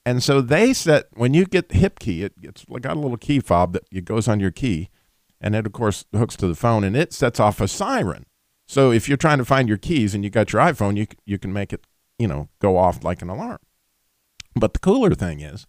and 0.04 0.22
so 0.22 0.40
they 0.40 0.72
said 0.72 1.04
when 1.12 1.34
you 1.34 1.44
get 1.44 1.68
HipKey, 1.68 2.22
it, 2.22 2.34
it's 2.42 2.64
got 2.64 2.96
a 2.96 3.00
little 3.00 3.16
key 3.16 3.40
fob 3.40 3.72
that 3.74 3.84
it 3.90 4.04
goes 4.04 4.28
on 4.28 4.40
your 4.40 4.50
key, 4.50 4.88
and 5.40 5.54
it 5.54 5.66
of 5.66 5.72
course 5.72 6.04
hooks 6.12 6.36
to 6.36 6.46
the 6.46 6.54
phone, 6.54 6.84
and 6.84 6.96
it 6.96 7.12
sets 7.12 7.40
off 7.40 7.60
a 7.60 7.68
siren. 7.68 8.26
So 8.70 8.92
if 8.92 9.08
you're 9.08 9.16
trying 9.16 9.38
to 9.38 9.44
find 9.44 9.68
your 9.68 9.78
keys 9.78 10.14
and 10.14 10.22
you 10.22 10.30
got 10.30 10.52
your 10.52 10.62
iPhone, 10.62 10.96
you 10.96 11.06
you 11.26 11.38
can 11.38 11.52
make 11.52 11.72
it 11.72 11.84
you 12.18 12.28
know 12.28 12.48
go 12.60 12.76
off 12.76 13.02
like 13.02 13.20
an 13.20 13.28
alarm. 13.28 13.58
But 14.54 14.74
the 14.74 14.78
cooler 14.78 15.14
thing 15.14 15.40
is 15.40 15.66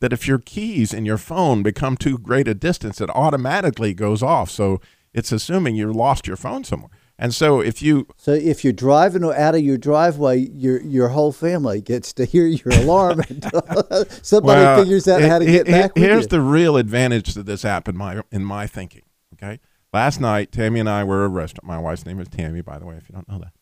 that 0.00 0.12
if 0.12 0.28
your 0.28 0.38
keys 0.38 0.94
in 0.94 1.04
your 1.06 1.18
phone 1.18 1.62
become 1.62 1.96
too 1.96 2.18
great 2.18 2.46
a 2.46 2.54
distance, 2.54 3.00
it 3.00 3.10
automatically 3.10 3.94
goes 3.94 4.22
off. 4.22 4.50
So 4.50 4.80
it's 5.12 5.32
assuming 5.32 5.74
you 5.74 5.92
lost 5.92 6.26
your 6.28 6.36
phone 6.36 6.62
somewhere. 6.64 6.90
And 7.18 7.34
so 7.34 7.60
if 7.60 7.82
you 7.82 8.06
So 8.16 8.32
if 8.32 8.62
you're 8.62 8.72
driving 8.74 9.24
out 9.24 9.54
of 9.56 9.62
your 9.62 9.78
driveway, 9.78 10.36
your 10.52 10.80
your 10.82 11.08
whole 11.08 11.32
family 11.32 11.80
gets 11.80 12.12
to 12.12 12.24
hear 12.26 12.46
your 12.46 12.74
alarm 12.74 13.20
until 13.28 13.62
somebody 14.22 14.60
Well, 14.60 14.78
figures 14.82 15.08
out 15.08 15.22
how 15.22 15.38
to 15.40 15.46
get 15.46 15.66
it- 15.66 15.70
back. 15.72 15.94
with 15.96 16.04
Here's 16.04 16.24
you. 16.24 16.28
the 16.28 16.40
real 16.42 16.76
advantage 16.76 17.34
to 17.34 17.42
this 17.42 17.64
app 17.64 17.88
in 17.88 17.96
my 17.96 18.22
in 18.30 18.44
my 18.44 18.66
thinking. 18.68 19.02
Okay, 19.34 19.58
last 19.96 20.20
night 20.20 20.52
Tammy 20.52 20.78
and 20.78 20.90
I 20.90 21.04
were 21.04 21.24
at 21.24 21.26
a 21.26 21.28
restaurant. 21.30 21.64
My 21.66 21.78
wife's 21.78 22.04
name 22.04 22.20
is 22.20 22.28
Tammy, 22.28 22.60
by 22.60 22.78
the 22.78 22.84
way, 22.84 22.96
if 22.96 23.08
you 23.08 23.14
don't 23.14 23.28
know 23.30 23.38
that. 23.38 23.54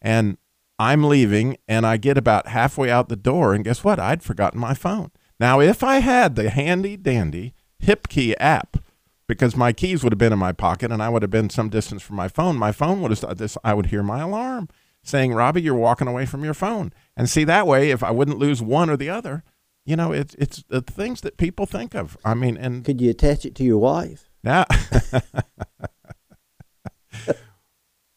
And 0.00 0.38
I'm 0.78 1.02
leaving, 1.02 1.56
and 1.66 1.84
I 1.84 1.96
get 1.96 2.16
about 2.16 2.46
halfway 2.46 2.88
out 2.88 3.08
the 3.08 3.16
door, 3.16 3.52
and 3.52 3.64
guess 3.64 3.82
what? 3.82 3.98
I'd 3.98 4.22
forgotten 4.22 4.60
my 4.60 4.74
phone. 4.74 5.10
Now, 5.40 5.60
if 5.60 5.82
I 5.82 5.98
had 5.98 6.36
the 6.36 6.50
handy 6.50 6.96
dandy 6.96 7.52
HipKey 7.82 8.34
app, 8.38 8.76
because 9.26 9.56
my 9.56 9.72
keys 9.72 10.04
would 10.04 10.12
have 10.12 10.18
been 10.18 10.32
in 10.32 10.38
my 10.38 10.52
pocket 10.52 10.92
and 10.92 11.02
I 11.02 11.08
would 11.08 11.22
have 11.22 11.30
been 11.32 11.50
some 11.50 11.68
distance 11.68 12.00
from 12.02 12.14
my 12.14 12.28
phone, 12.28 12.56
my 12.56 12.70
phone 12.70 13.02
would 13.02 13.10
have 13.10 13.38
this. 13.38 13.58
I 13.64 13.74
would 13.74 13.86
hear 13.86 14.04
my 14.04 14.20
alarm 14.20 14.68
saying, 15.02 15.34
"Robbie, 15.34 15.62
you're 15.62 15.74
walking 15.74 16.08
away 16.08 16.26
from 16.26 16.44
your 16.44 16.54
phone." 16.54 16.92
And 17.16 17.28
see 17.28 17.44
that 17.44 17.66
way, 17.66 17.90
if 17.90 18.04
I 18.04 18.12
wouldn't 18.12 18.38
lose 18.38 18.62
one 18.62 18.88
or 18.88 18.96
the 18.96 19.10
other, 19.10 19.42
you 19.84 19.96
know, 19.96 20.12
it's 20.12 20.34
it's 20.36 20.62
the 20.68 20.80
things 20.80 21.20
that 21.22 21.36
people 21.36 21.66
think 21.66 21.94
of. 21.94 22.16
I 22.24 22.34
mean, 22.34 22.56
and 22.56 22.84
could 22.84 23.00
you 23.00 23.10
attach 23.10 23.44
it 23.44 23.54
to 23.56 23.64
your 23.64 23.78
wife? 23.78 24.29
Now, 24.42 24.64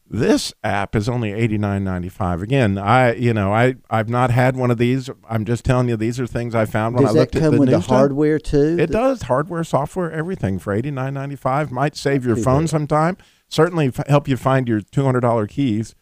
this 0.06 0.52
app 0.62 0.94
is 0.94 1.08
only 1.08 1.32
eighty 1.32 1.58
nine 1.58 1.82
ninety 1.84 2.08
five. 2.08 2.40
Again, 2.40 2.78
I 2.78 3.14
you 3.14 3.34
know 3.34 3.52
I 3.52 3.74
I've 3.90 4.08
not 4.08 4.30
had 4.30 4.56
one 4.56 4.70
of 4.70 4.78
these. 4.78 5.10
I'm 5.28 5.44
just 5.44 5.64
telling 5.64 5.88
you 5.88 5.96
these 5.96 6.20
are 6.20 6.26
things 6.26 6.54
I 6.54 6.66
found 6.66 6.94
when 6.94 7.04
Does 7.04 7.16
I 7.16 7.18
looked 7.18 7.36
at 7.36 7.50
the 7.50 7.58
with 7.58 7.68
the 7.70 7.80
hardware 7.80 8.38
too? 8.38 8.76
It 8.78 8.90
does 8.90 9.22
hardware, 9.22 9.64
software, 9.64 10.10
everything 10.12 10.58
for 10.58 10.72
eighty 10.72 10.90
nine 10.90 11.14
ninety 11.14 11.36
five. 11.36 11.72
Might 11.72 11.96
save 11.96 12.24
your 12.24 12.36
phone 12.36 12.66
sometime. 12.68 13.16
Certainly 13.48 13.88
f- 13.88 14.06
help 14.06 14.28
you 14.28 14.36
find 14.36 14.68
your 14.68 14.80
two 14.80 15.04
hundred 15.04 15.20
dollar 15.20 15.46
keys, 15.46 15.94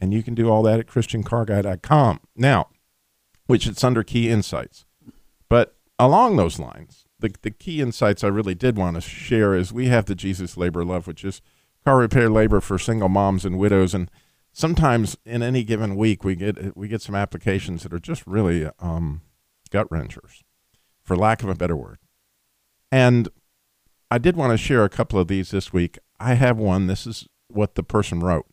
and 0.00 0.12
you 0.14 0.22
can 0.22 0.34
do 0.34 0.48
all 0.48 0.62
that 0.62 0.80
at 0.80 0.86
ChristianCarGuy.com. 0.86 2.20
Now, 2.36 2.68
which 3.46 3.66
it's 3.66 3.84
under 3.84 4.02
Key 4.02 4.28
Insights, 4.30 4.86
but 5.48 5.76
along 5.98 6.36
those 6.36 6.58
lines, 6.58 7.04
the 7.20 7.34
the 7.42 7.50
key 7.50 7.80
insights 7.80 8.24
I 8.24 8.28
really 8.28 8.54
did 8.54 8.76
want 8.76 8.96
to 8.96 9.00
share 9.00 9.54
is 9.54 9.72
we 9.72 9.86
have 9.86 10.06
the 10.06 10.14
Jesus 10.14 10.56
Labor 10.56 10.84
Love, 10.84 11.06
which 11.06 11.24
is 11.24 11.40
car 11.84 11.98
repair 11.98 12.28
labor 12.28 12.60
for 12.60 12.78
single 12.78 13.08
moms 13.08 13.44
and 13.44 13.58
widows, 13.58 13.94
and 13.94 14.10
sometimes 14.52 15.16
in 15.24 15.42
any 15.42 15.62
given 15.62 15.96
week 15.96 16.24
we 16.24 16.34
get 16.34 16.76
we 16.76 16.88
get 16.88 17.02
some 17.02 17.14
applications 17.14 17.82
that 17.82 17.92
are 17.92 17.98
just 17.98 18.26
really 18.26 18.68
um, 18.78 19.22
gut 19.70 19.86
wrenchers, 19.90 20.42
for 21.02 21.16
lack 21.16 21.42
of 21.42 21.48
a 21.48 21.54
better 21.54 21.76
word. 21.76 21.98
And 22.90 23.28
I 24.10 24.18
did 24.18 24.36
want 24.36 24.52
to 24.52 24.58
share 24.58 24.84
a 24.84 24.88
couple 24.88 25.18
of 25.18 25.28
these 25.28 25.50
this 25.50 25.72
week. 25.72 25.98
I 26.18 26.34
have 26.34 26.58
one. 26.58 26.86
This 26.86 27.06
is 27.06 27.28
what 27.48 27.76
the 27.76 27.82
person 27.82 28.20
wrote. 28.20 28.46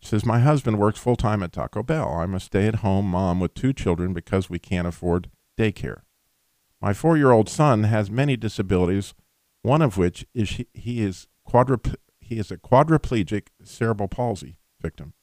Says, 0.00 0.24
My 0.24 0.38
husband 0.38 0.78
works 0.78 0.98
full 0.98 1.16
time 1.16 1.42
at 1.42 1.52
Taco 1.52 1.82
Bell. 1.82 2.08
I'm 2.08 2.34
a 2.34 2.40
stay 2.40 2.66
at 2.66 2.76
home 2.76 3.06
mom 3.06 3.40
with 3.40 3.54
two 3.54 3.72
children 3.72 4.12
because 4.12 4.50
we 4.50 4.58
can't 4.58 4.86
afford 4.86 5.30
daycare. 5.58 6.02
My 6.84 6.92
four 6.92 7.16
year 7.16 7.32
old 7.32 7.48
son 7.48 7.84
has 7.84 8.10
many 8.10 8.36
disabilities, 8.36 9.14
one 9.62 9.80
of 9.80 9.96
which 9.96 10.26
is 10.34 10.50
he, 10.50 10.66
he 10.74 11.02
is 11.02 11.28
quadrup- 11.48 11.96
he 12.20 12.38
is 12.38 12.50
a 12.50 12.58
quadriplegic 12.58 13.46
cerebral 13.62 14.06
palsy 14.06 14.58
victim. 14.82 15.14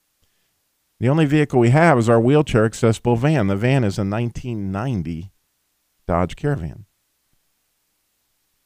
The 1.00 1.08
only 1.08 1.26
vehicle 1.26 1.60
we 1.60 1.70
have 1.70 2.00
is 2.00 2.10
our 2.10 2.20
wheelchair 2.20 2.66
accessible 2.66 3.16
van. 3.16 3.46
The 3.46 3.56
van 3.56 3.84
is 3.84 4.00
a 4.00 4.04
1990 4.04 5.32
Dodge 6.08 6.36
Caravan. 6.36 6.86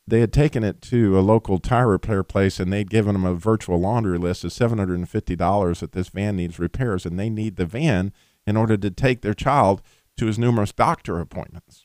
They 0.07 0.21
had 0.21 0.31
taken 0.31 0.63
it 0.63 0.81
to 0.83 1.19
a 1.19 1.27
local 1.33 1.59
tire 1.59 1.89
repair 1.89 2.23
place 2.23 2.61
and 2.61 2.71
they'd 2.71 2.89
given 2.89 3.11
them 3.11 3.25
a 3.25 3.35
virtual 3.35 3.77
laundry 3.77 4.17
list 4.17 4.45
of 4.45 4.51
$750 4.51 5.79
that 5.79 5.91
this 5.91 6.07
van 6.07 6.37
needs 6.37 6.59
repairs, 6.59 7.05
and 7.05 7.19
they 7.19 7.29
need 7.29 7.57
the 7.57 7.65
van 7.65 8.13
in 8.47 8.55
order 8.55 8.77
to 8.77 8.89
take 8.89 9.19
their 9.19 9.33
child 9.33 9.81
to 10.15 10.27
his 10.27 10.39
numerous 10.39 10.71
doctor 10.71 11.19
appointments. 11.19 11.84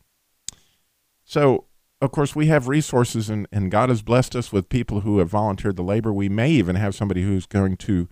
So, 1.31 1.67
of 2.01 2.11
course, 2.11 2.35
we 2.35 2.47
have 2.47 2.67
resources, 2.67 3.31
and, 3.31 3.47
and 3.53 3.71
God 3.71 3.89
has 3.89 4.03
blessed 4.03 4.35
us 4.35 4.51
with 4.51 4.69
people 4.69 5.03
who 5.03 5.19
have 5.21 5.31
volunteered 5.31 5.77
the 5.77 5.85
labor. 5.85 6.13
We 6.13 6.29
may 6.29 6.51
even 6.51 6.75
have 6.75 6.93
somebody 6.93 7.23
who's 7.23 7.47
going 7.47 7.77
to 7.77 8.09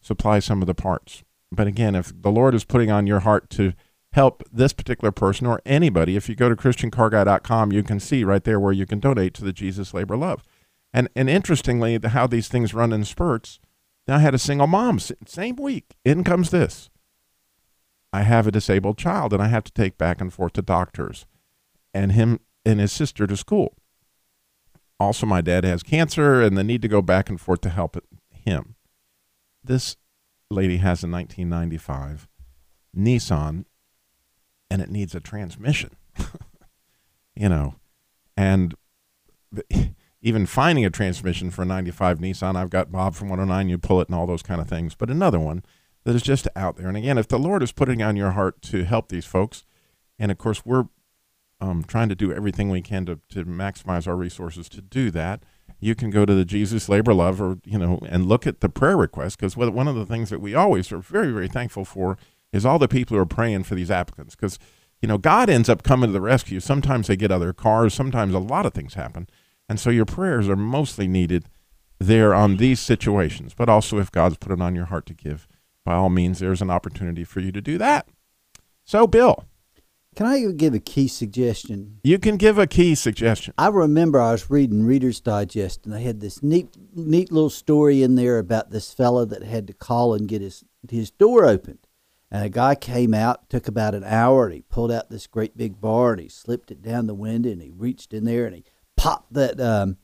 supply 0.00 0.38
some 0.38 0.62
of 0.62 0.66
the 0.66 0.74
parts. 0.74 1.24
But 1.52 1.66
again, 1.66 1.94
if 1.94 2.10
the 2.18 2.30
Lord 2.30 2.54
is 2.54 2.64
putting 2.64 2.90
on 2.90 3.06
your 3.06 3.20
heart 3.20 3.50
to 3.50 3.74
help 4.14 4.44
this 4.50 4.72
particular 4.72 5.12
person 5.12 5.46
or 5.46 5.60
anybody, 5.66 6.16
if 6.16 6.26
you 6.26 6.34
go 6.34 6.48
to 6.48 6.56
ChristianCarGuy.com, 6.56 7.70
you 7.70 7.82
can 7.82 8.00
see 8.00 8.24
right 8.24 8.42
there 8.42 8.58
where 8.58 8.72
you 8.72 8.86
can 8.86 8.98
donate 8.98 9.34
to 9.34 9.44
the 9.44 9.52
Jesus 9.52 9.92
Labor 9.92 10.16
Love. 10.16 10.42
And 10.90 11.10
and 11.14 11.28
interestingly, 11.28 11.98
the, 11.98 12.10
how 12.10 12.26
these 12.26 12.48
things 12.48 12.72
run 12.72 12.94
in 12.94 13.04
spurts. 13.04 13.60
Now 14.08 14.16
I 14.16 14.20
had 14.20 14.34
a 14.34 14.38
single 14.38 14.68
mom 14.68 14.98
same 15.00 15.56
week. 15.56 15.96
In 16.02 16.24
comes 16.24 16.48
this. 16.48 16.88
I 18.10 18.22
have 18.22 18.46
a 18.46 18.52
disabled 18.52 18.96
child, 18.96 19.34
and 19.34 19.42
I 19.42 19.48
have 19.48 19.64
to 19.64 19.72
take 19.72 19.98
back 19.98 20.22
and 20.22 20.32
forth 20.32 20.54
to 20.54 20.62
doctors, 20.62 21.26
and 21.92 22.12
him 22.12 22.40
and 22.64 22.80
his 22.80 22.92
sister 22.92 23.26
to 23.26 23.36
school. 23.36 23.76
Also, 25.00 25.26
my 25.26 25.40
dad 25.40 25.64
has 25.64 25.82
cancer, 25.82 26.40
and 26.40 26.56
the 26.56 26.64
need 26.64 26.82
to 26.82 26.88
go 26.88 27.02
back 27.02 27.28
and 27.28 27.40
forth 27.40 27.60
to 27.62 27.70
help 27.70 27.96
him. 28.30 28.76
This 29.62 29.96
lady 30.50 30.78
has 30.78 31.02
a 31.02 31.08
1995 31.08 32.28
Nissan, 32.96 33.64
and 34.70 34.80
it 34.80 34.90
needs 34.90 35.14
a 35.14 35.20
transmission. 35.20 35.90
you 37.34 37.48
know, 37.48 37.74
and 38.36 38.74
even 40.22 40.46
finding 40.46 40.84
a 40.84 40.90
transmission 40.90 41.50
for 41.50 41.62
a 41.62 41.66
95 41.66 42.18
Nissan. 42.18 42.56
I've 42.56 42.70
got 42.70 42.90
Bob 42.90 43.14
from 43.14 43.28
109, 43.28 43.68
you 43.68 43.78
pull 43.78 44.00
it 44.00 44.08
and 44.08 44.14
all 44.14 44.26
those 44.26 44.42
kind 44.42 44.60
of 44.60 44.68
things. 44.68 44.94
But 44.94 45.10
another 45.10 45.38
one 45.38 45.62
that 46.04 46.14
is 46.14 46.22
just 46.22 46.48
out 46.56 46.76
there. 46.76 46.88
And 46.88 46.96
again, 46.96 47.18
if 47.18 47.28
the 47.28 47.38
Lord 47.38 47.62
is 47.62 47.72
putting 47.72 48.02
on 48.02 48.16
your 48.16 48.30
heart 48.30 48.62
to 48.62 48.84
help 48.84 49.08
these 49.08 49.26
folks, 49.26 49.64
and 50.18 50.30
of 50.30 50.38
course, 50.38 50.64
we're 50.64 50.86
um, 51.60 51.84
trying 51.84 52.08
to 52.08 52.14
do 52.14 52.32
everything 52.32 52.68
we 52.68 52.82
can 52.82 53.06
to, 53.06 53.20
to 53.30 53.44
maximize 53.44 54.06
our 54.06 54.16
resources 54.16 54.68
to 54.70 54.80
do 54.80 55.10
that. 55.12 55.42
You 55.80 55.94
can 55.94 56.10
go 56.10 56.24
to 56.24 56.34
the 56.34 56.44
Jesus 56.44 56.88
Labor 56.88 57.14
Love 57.14 57.40
or, 57.40 57.58
you 57.64 57.78
know, 57.78 57.98
and 58.08 58.26
look 58.26 58.46
at 58.46 58.60
the 58.60 58.68
prayer 58.68 58.96
requests 58.96 59.36
because 59.36 59.56
one 59.56 59.88
of 59.88 59.94
the 59.94 60.06
things 60.06 60.30
that 60.30 60.40
we 60.40 60.54
always 60.54 60.90
are 60.92 60.98
very, 60.98 61.30
very 61.30 61.48
thankful 61.48 61.84
for 61.84 62.16
is 62.52 62.64
all 62.64 62.78
the 62.78 62.88
people 62.88 63.16
who 63.16 63.22
are 63.22 63.26
praying 63.26 63.64
for 63.64 63.74
these 63.74 63.90
applicants 63.90 64.34
because, 64.34 64.58
you 65.02 65.08
know, 65.08 65.18
God 65.18 65.50
ends 65.50 65.68
up 65.68 65.82
coming 65.82 66.08
to 66.08 66.12
the 66.12 66.20
rescue. 66.20 66.60
Sometimes 66.60 67.06
they 67.06 67.16
get 67.16 67.32
other 67.32 67.52
cars, 67.52 67.94
sometimes 67.94 68.34
a 68.34 68.38
lot 68.38 68.66
of 68.66 68.72
things 68.72 68.94
happen. 68.94 69.28
And 69.68 69.80
so 69.80 69.90
your 69.90 70.04
prayers 70.04 70.48
are 70.48 70.56
mostly 70.56 71.08
needed 71.08 71.46
there 71.98 72.34
on 72.34 72.56
these 72.56 72.80
situations. 72.80 73.54
But 73.54 73.68
also, 73.68 73.98
if 73.98 74.12
God's 74.12 74.36
put 74.36 74.52
it 74.52 74.60
on 74.60 74.74
your 74.74 74.86
heart 74.86 75.06
to 75.06 75.14
give, 75.14 75.48
by 75.84 75.94
all 75.94 76.10
means, 76.10 76.38
there's 76.38 76.62
an 76.62 76.70
opportunity 76.70 77.24
for 77.24 77.40
you 77.40 77.52
to 77.52 77.60
do 77.60 77.78
that. 77.78 78.08
So, 78.84 79.06
Bill. 79.06 79.44
Can 80.14 80.26
I 80.26 80.44
give 80.52 80.74
a 80.74 80.78
key 80.78 81.08
suggestion? 81.08 81.98
You 82.04 82.18
can 82.18 82.36
give 82.36 82.58
a 82.58 82.66
key 82.66 82.94
suggestion. 82.94 83.52
I 83.58 83.68
remember 83.68 84.20
I 84.20 84.32
was 84.32 84.48
reading 84.48 84.84
Reader's 84.84 85.20
Digest, 85.20 85.84
and 85.84 85.92
they 85.92 86.02
had 86.02 86.20
this 86.20 86.42
neat, 86.42 86.76
neat 86.94 87.32
little 87.32 87.50
story 87.50 88.02
in 88.02 88.14
there 88.14 88.38
about 88.38 88.70
this 88.70 88.92
fella 88.92 89.26
that 89.26 89.42
had 89.42 89.66
to 89.66 89.72
call 89.72 90.14
and 90.14 90.28
get 90.28 90.40
his 90.40 90.64
his 90.88 91.10
door 91.10 91.44
opened. 91.44 91.78
And 92.30 92.44
a 92.44 92.48
guy 92.48 92.74
came 92.74 93.14
out, 93.14 93.48
took 93.48 93.68
about 93.68 93.94
an 93.94 94.04
hour, 94.04 94.46
and 94.46 94.54
he 94.54 94.62
pulled 94.62 94.92
out 94.92 95.10
this 95.10 95.26
great 95.26 95.56
big 95.56 95.80
bar 95.80 96.12
and 96.12 96.20
he 96.20 96.28
slipped 96.28 96.70
it 96.70 96.82
down 96.82 97.06
the 97.06 97.14
window 97.14 97.50
and 97.50 97.62
he 97.62 97.70
reached 97.70 98.12
in 98.12 98.24
there 98.24 98.44
and 98.44 98.56
he 98.56 98.64
popped 98.96 99.32
that 99.34 99.60
um, 99.60 99.98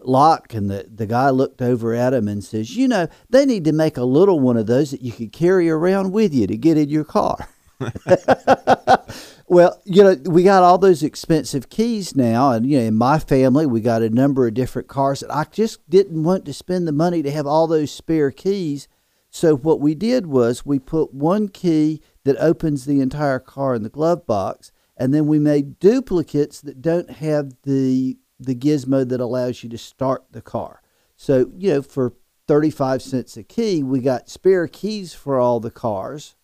lock. 0.00 0.54
And 0.54 0.70
the, 0.70 0.88
the 0.92 1.06
guy 1.06 1.30
looked 1.30 1.60
over 1.60 1.94
at 1.94 2.14
him 2.14 2.28
and 2.28 2.42
says, 2.42 2.76
You 2.76 2.88
know, 2.88 3.08
they 3.28 3.44
need 3.44 3.64
to 3.64 3.72
make 3.72 3.96
a 3.96 4.04
little 4.04 4.40
one 4.40 4.56
of 4.56 4.66
those 4.66 4.90
that 4.90 5.02
you 5.02 5.12
could 5.12 5.32
carry 5.32 5.68
around 5.68 6.12
with 6.12 6.34
you 6.34 6.46
to 6.46 6.56
get 6.56 6.78
in 6.78 6.88
your 6.88 7.04
car. 7.04 7.48
well, 9.48 9.80
you 9.84 10.02
know, 10.02 10.16
we 10.24 10.42
got 10.42 10.62
all 10.62 10.78
those 10.78 11.02
expensive 11.02 11.68
keys 11.68 12.16
now, 12.16 12.50
and 12.50 12.68
you 12.68 12.78
know, 12.78 12.84
in 12.84 12.94
my 12.94 13.18
family, 13.18 13.64
we 13.64 13.80
got 13.80 14.02
a 14.02 14.10
number 14.10 14.46
of 14.46 14.54
different 14.54 14.88
cars. 14.88 15.22
And 15.22 15.30
I 15.30 15.44
just 15.44 15.88
didn't 15.88 16.22
want 16.22 16.44
to 16.46 16.52
spend 16.52 16.86
the 16.86 16.92
money 16.92 17.22
to 17.22 17.30
have 17.30 17.46
all 17.46 17.66
those 17.66 17.92
spare 17.92 18.30
keys. 18.30 18.88
So 19.30 19.56
what 19.56 19.80
we 19.80 19.94
did 19.94 20.26
was 20.26 20.66
we 20.66 20.78
put 20.78 21.14
one 21.14 21.48
key 21.48 22.00
that 22.24 22.36
opens 22.38 22.84
the 22.84 23.00
entire 23.00 23.38
car 23.38 23.74
in 23.74 23.82
the 23.82 23.88
glove 23.88 24.26
box, 24.26 24.72
and 24.96 25.14
then 25.14 25.26
we 25.26 25.38
made 25.38 25.78
duplicates 25.78 26.60
that 26.62 26.82
don't 26.82 27.10
have 27.10 27.52
the 27.62 28.18
the 28.40 28.54
gizmo 28.54 29.08
that 29.08 29.20
allows 29.20 29.62
you 29.62 29.70
to 29.70 29.78
start 29.78 30.24
the 30.32 30.42
car. 30.42 30.82
So 31.16 31.50
you 31.56 31.74
know, 31.74 31.82
for 31.82 32.14
35 32.48 33.00
cents 33.00 33.36
a 33.36 33.44
key, 33.44 33.82
we 33.82 34.00
got 34.00 34.28
spare 34.28 34.66
keys 34.66 35.14
for 35.14 35.38
all 35.38 35.60
the 35.60 35.70
cars 35.70 36.34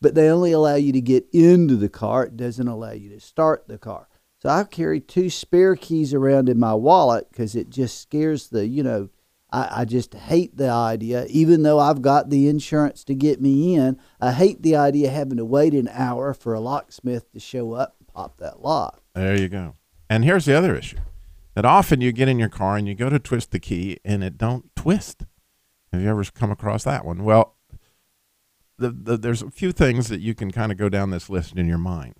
but 0.00 0.14
they 0.14 0.28
only 0.28 0.52
allow 0.52 0.74
you 0.74 0.92
to 0.92 1.00
get 1.00 1.26
into 1.32 1.76
the 1.76 1.88
car. 1.88 2.24
It 2.24 2.36
doesn't 2.36 2.68
allow 2.68 2.92
you 2.92 3.10
to 3.10 3.20
start 3.20 3.68
the 3.68 3.78
car. 3.78 4.08
So 4.38 4.48
I 4.48 4.64
carry 4.64 5.00
two 5.00 5.28
spare 5.28 5.76
keys 5.76 6.14
around 6.14 6.48
in 6.48 6.58
my 6.58 6.74
wallet 6.74 7.28
because 7.30 7.54
it 7.54 7.68
just 7.68 8.00
scares 8.00 8.48
the, 8.48 8.66
you 8.66 8.82
know, 8.82 9.10
I, 9.52 9.80
I 9.80 9.84
just 9.84 10.14
hate 10.14 10.56
the 10.56 10.70
idea, 10.70 11.26
even 11.26 11.62
though 11.62 11.78
I've 11.78 12.00
got 12.00 12.30
the 12.30 12.48
insurance 12.48 13.04
to 13.04 13.14
get 13.14 13.40
me 13.40 13.74
in. 13.74 13.98
I 14.20 14.32
hate 14.32 14.62
the 14.62 14.76
idea 14.76 15.08
of 15.08 15.14
having 15.14 15.36
to 15.36 15.44
wait 15.44 15.74
an 15.74 15.88
hour 15.92 16.32
for 16.32 16.54
a 16.54 16.60
locksmith 16.60 17.30
to 17.32 17.40
show 17.40 17.72
up 17.72 17.96
and 17.98 18.08
pop 18.08 18.38
that 18.38 18.62
lock. 18.62 19.02
There 19.14 19.38
you 19.38 19.48
go. 19.48 19.74
And 20.08 20.24
here's 20.24 20.46
the 20.46 20.56
other 20.56 20.74
issue 20.74 20.98
that 21.54 21.64
often 21.64 22.00
you 22.00 22.12
get 22.12 22.28
in 22.28 22.38
your 22.38 22.48
car 22.48 22.76
and 22.76 22.88
you 22.88 22.94
go 22.94 23.10
to 23.10 23.18
twist 23.18 23.50
the 23.50 23.60
key 23.60 23.98
and 24.04 24.24
it 24.24 24.38
don't 24.38 24.74
twist. 24.74 25.26
Have 25.92 26.00
you 26.00 26.08
ever 26.08 26.24
come 26.24 26.50
across 26.50 26.84
that 26.84 27.04
one? 27.04 27.24
Well, 27.24 27.56
the, 28.80 28.90
the, 28.90 29.16
there's 29.16 29.42
a 29.42 29.50
few 29.50 29.72
things 29.72 30.08
that 30.08 30.20
you 30.20 30.34
can 30.34 30.50
kind 30.50 30.72
of 30.72 30.78
go 30.78 30.88
down 30.88 31.10
this 31.10 31.30
list 31.30 31.56
in 31.56 31.68
your 31.68 31.78
mind. 31.78 32.14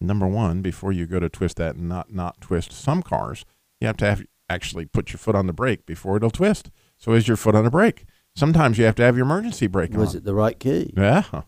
Number 0.00 0.26
one, 0.26 0.60
before 0.60 0.92
you 0.92 1.06
go 1.06 1.20
to 1.20 1.28
twist 1.28 1.56
that 1.56 1.76
and 1.76 1.88
not 1.88 2.12
not 2.12 2.40
twist 2.40 2.72
some 2.72 3.02
cars, 3.02 3.44
you 3.80 3.86
have 3.86 3.96
to 3.98 4.06
have 4.06 4.24
actually 4.50 4.84
put 4.84 5.12
your 5.12 5.18
foot 5.18 5.34
on 5.34 5.46
the 5.46 5.52
brake 5.52 5.86
before 5.86 6.16
it'll 6.16 6.30
twist. 6.30 6.70
So 6.98 7.12
is 7.12 7.28
your 7.28 7.36
foot 7.36 7.54
on 7.54 7.64
the 7.64 7.70
brake? 7.70 8.04
Sometimes 8.34 8.76
you 8.76 8.84
have 8.84 8.96
to 8.96 9.02
have 9.02 9.16
your 9.16 9.24
emergency 9.24 9.66
brake 9.68 9.92
Was 9.92 10.10
on. 10.10 10.16
it 10.18 10.24
the 10.24 10.34
right 10.34 10.58
key? 10.58 10.92
Yeah. 10.96 11.22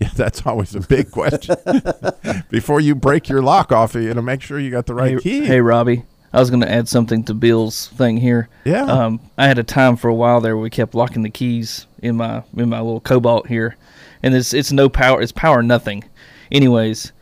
Yeah, 0.00 0.08
that's 0.16 0.44
always 0.46 0.74
a 0.74 0.80
big 0.80 1.12
question. 1.12 1.54
Before 2.48 2.80
you 2.80 2.94
break 2.96 3.28
your 3.28 3.40
lock 3.40 3.70
off, 3.70 3.94
you 3.94 4.12
know, 4.12 4.22
make 4.22 4.40
sure 4.40 4.58
you 4.58 4.70
got 4.70 4.86
the 4.86 4.94
right 4.94 5.12
hey, 5.12 5.20
key. 5.20 5.44
Hey, 5.44 5.60
Robbie. 5.60 6.04
I 6.32 6.40
was 6.40 6.48
going 6.48 6.62
to 6.62 6.70
add 6.70 6.88
something 6.88 7.24
to 7.24 7.34
Bill's 7.34 7.88
thing 7.88 8.16
here. 8.16 8.48
Yeah. 8.64 8.84
Um, 8.84 9.20
I 9.36 9.46
had 9.46 9.58
a 9.58 9.62
time 9.62 9.96
for 9.96 10.08
a 10.08 10.14
while 10.14 10.40
there 10.40 10.56
where 10.56 10.62
we 10.62 10.70
kept 10.70 10.94
locking 10.94 11.22
the 11.22 11.30
keys 11.30 11.86
in 12.00 12.16
my 12.16 12.42
in 12.56 12.70
my 12.70 12.80
little 12.80 13.00
Cobalt 13.00 13.48
here, 13.48 13.76
and 14.22 14.34
it's 14.34 14.54
it's 14.54 14.72
no 14.72 14.88
power. 14.88 15.20
It's 15.20 15.32
power 15.32 15.62
nothing. 15.62 16.04
Anyways, 16.50 17.12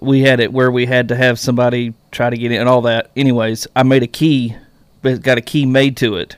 we 0.00 0.22
had 0.22 0.40
it 0.40 0.52
where 0.52 0.70
we 0.70 0.86
had 0.86 1.08
to 1.08 1.16
have 1.16 1.38
somebody 1.38 1.94
try 2.10 2.30
to 2.30 2.36
get 2.36 2.52
in 2.52 2.60
and 2.60 2.68
all 2.68 2.82
that. 2.82 3.10
Anyways, 3.16 3.66
I 3.76 3.82
made 3.82 4.02
a 4.02 4.08
key, 4.08 4.56
but 5.02 5.22
got 5.22 5.38
a 5.38 5.42
key 5.42 5.66
made 5.66 5.96
to 5.98 6.16
it, 6.16 6.36